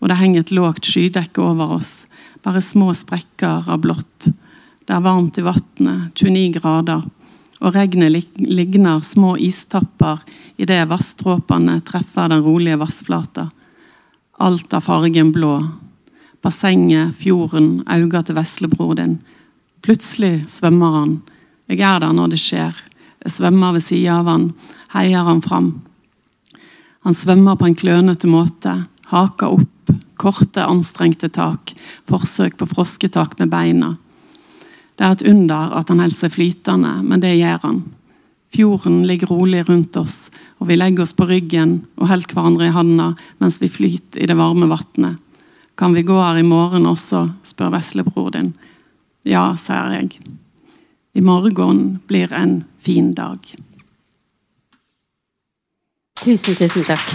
og 0.00 0.10
det 0.10 0.18
henger 0.18 0.42
et 0.46 0.54
lågt 0.54 0.88
skydekke 0.88 1.42
over 1.42 1.76
oss. 1.76 2.08
Bare 2.42 2.62
små 2.64 2.90
sprekker 2.94 3.70
av 3.70 3.82
blått. 3.84 4.30
Det 4.88 4.96
er 4.96 5.04
varmt 5.04 5.38
i 5.38 5.44
vannet, 5.46 6.10
29 6.18 6.58
grader. 6.58 7.06
Og 7.58 7.74
regnet 7.74 8.38
ligner 8.38 9.00
små 9.02 9.34
istapper 9.42 10.20
idet 10.56 10.84
vanndråpene 10.90 11.80
treffer 11.86 12.30
den 12.30 12.44
rolige 12.44 12.78
vassflata. 12.78 13.48
Alt 14.38 14.74
av 14.74 14.86
fargen 14.86 15.32
blå. 15.34 15.56
Bassenget, 16.42 17.16
fjorden, 17.18 17.82
øynene 17.90 18.22
til 18.22 18.38
veslebror 18.38 18.94
din. 18.94 19.18
Plutselig 19.82 20.44
svømmer 20.50 20.94
han 21.00 21.18
jeg 21.68 21.82
er 21.84 22.00
der 22.00 22.14
når 22.16 22.32
det 22.32 22.40
skjer. 22.40 22.76
Jeg 23.24 23.34
svømmer 23.34 23.74
ved 23.76 23.84
sida 23.84 24.22
av 24.22 24.28
han, 24.30 24.44
heier 24.94 25.26
han 25.26 25.42
fram. 25.44 25.72
Han 27.04 27.16
svømmer 27.16 27.58
på 27.60 27.68
en 27.68 27.76
klønete 27.76 28.28
måte, 28.30 28.72
haka 29.12 29.50
opp, 29.52 29.92
korte, 30.16 30.64
anstrengte 30.64 31.28
tak, 31.28 31.74
forsøk 32.08 32.56
på 32.58 32.68
frosketak 32.72 33.36
med 33.38 33.52
beina. 33.52 33.92
Det 34.98 35.06
er 35.06 35.14
et 35.14 35.28
under 35.30 35.76
at 35.78 35.92
han 35.92 36.02
holder 36.02 36.18
seg 36.18 36.34
flytende, 36.34 36.96
men 37.06 37.22
det 37.22 37.36
gjør 37.38 37.62
han. 37.62 37.78
Fjorden 38.54 39.02
ligger 39.06 39.30
rolig 39.30 39.68
rundt 39.68 39.96
oss, 40.00 40.30
og 40.58 40.70
vi 40.70 40.78
legger 40.78 41.04
oss 41.04 41.14
på 41.14 41.28
ryggen 41.28 41.82
og 42.00 42.08
holder 42.10 42.34
hverandre 42.34 42.66
i 42.66 42.74
handa 42.74 43.12
mens 43.38 43.60
vi 43.62 43.68
flyter 43.70 44.24
i 44.24 44.26
det 44.26 44.36
varme 44.38 44.66
vannet. 44.70 45.20
Kan 45.78 45.94
vi 45.94 46.02
gå 46.02 46.16
her 46.18 46.40
i 46.40 46.46
morgen 46.46 46.88
også, 46.90 47.28
spør 47.46 47.70
veslebror 47.76 48.32
din. 48.34 48.54
Ja, 49.28 49.52
sier 49.54 49.92
jeg. 49.94 50.18
I 51.14 51.22
morgen 51.22 52.00
blir 52.08 52.32
en 52.34 52.64
fin 52.82 53.12
dag. 53.14 53.38
Tusen, 56.18 56.58
tusen 56.58 56.82
takk. 56.88 57.06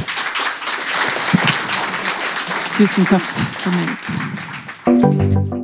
Tusen 2.77 3.05
takk 3.11 3.27
for 3.59 3.75
meg. 3.75 5.62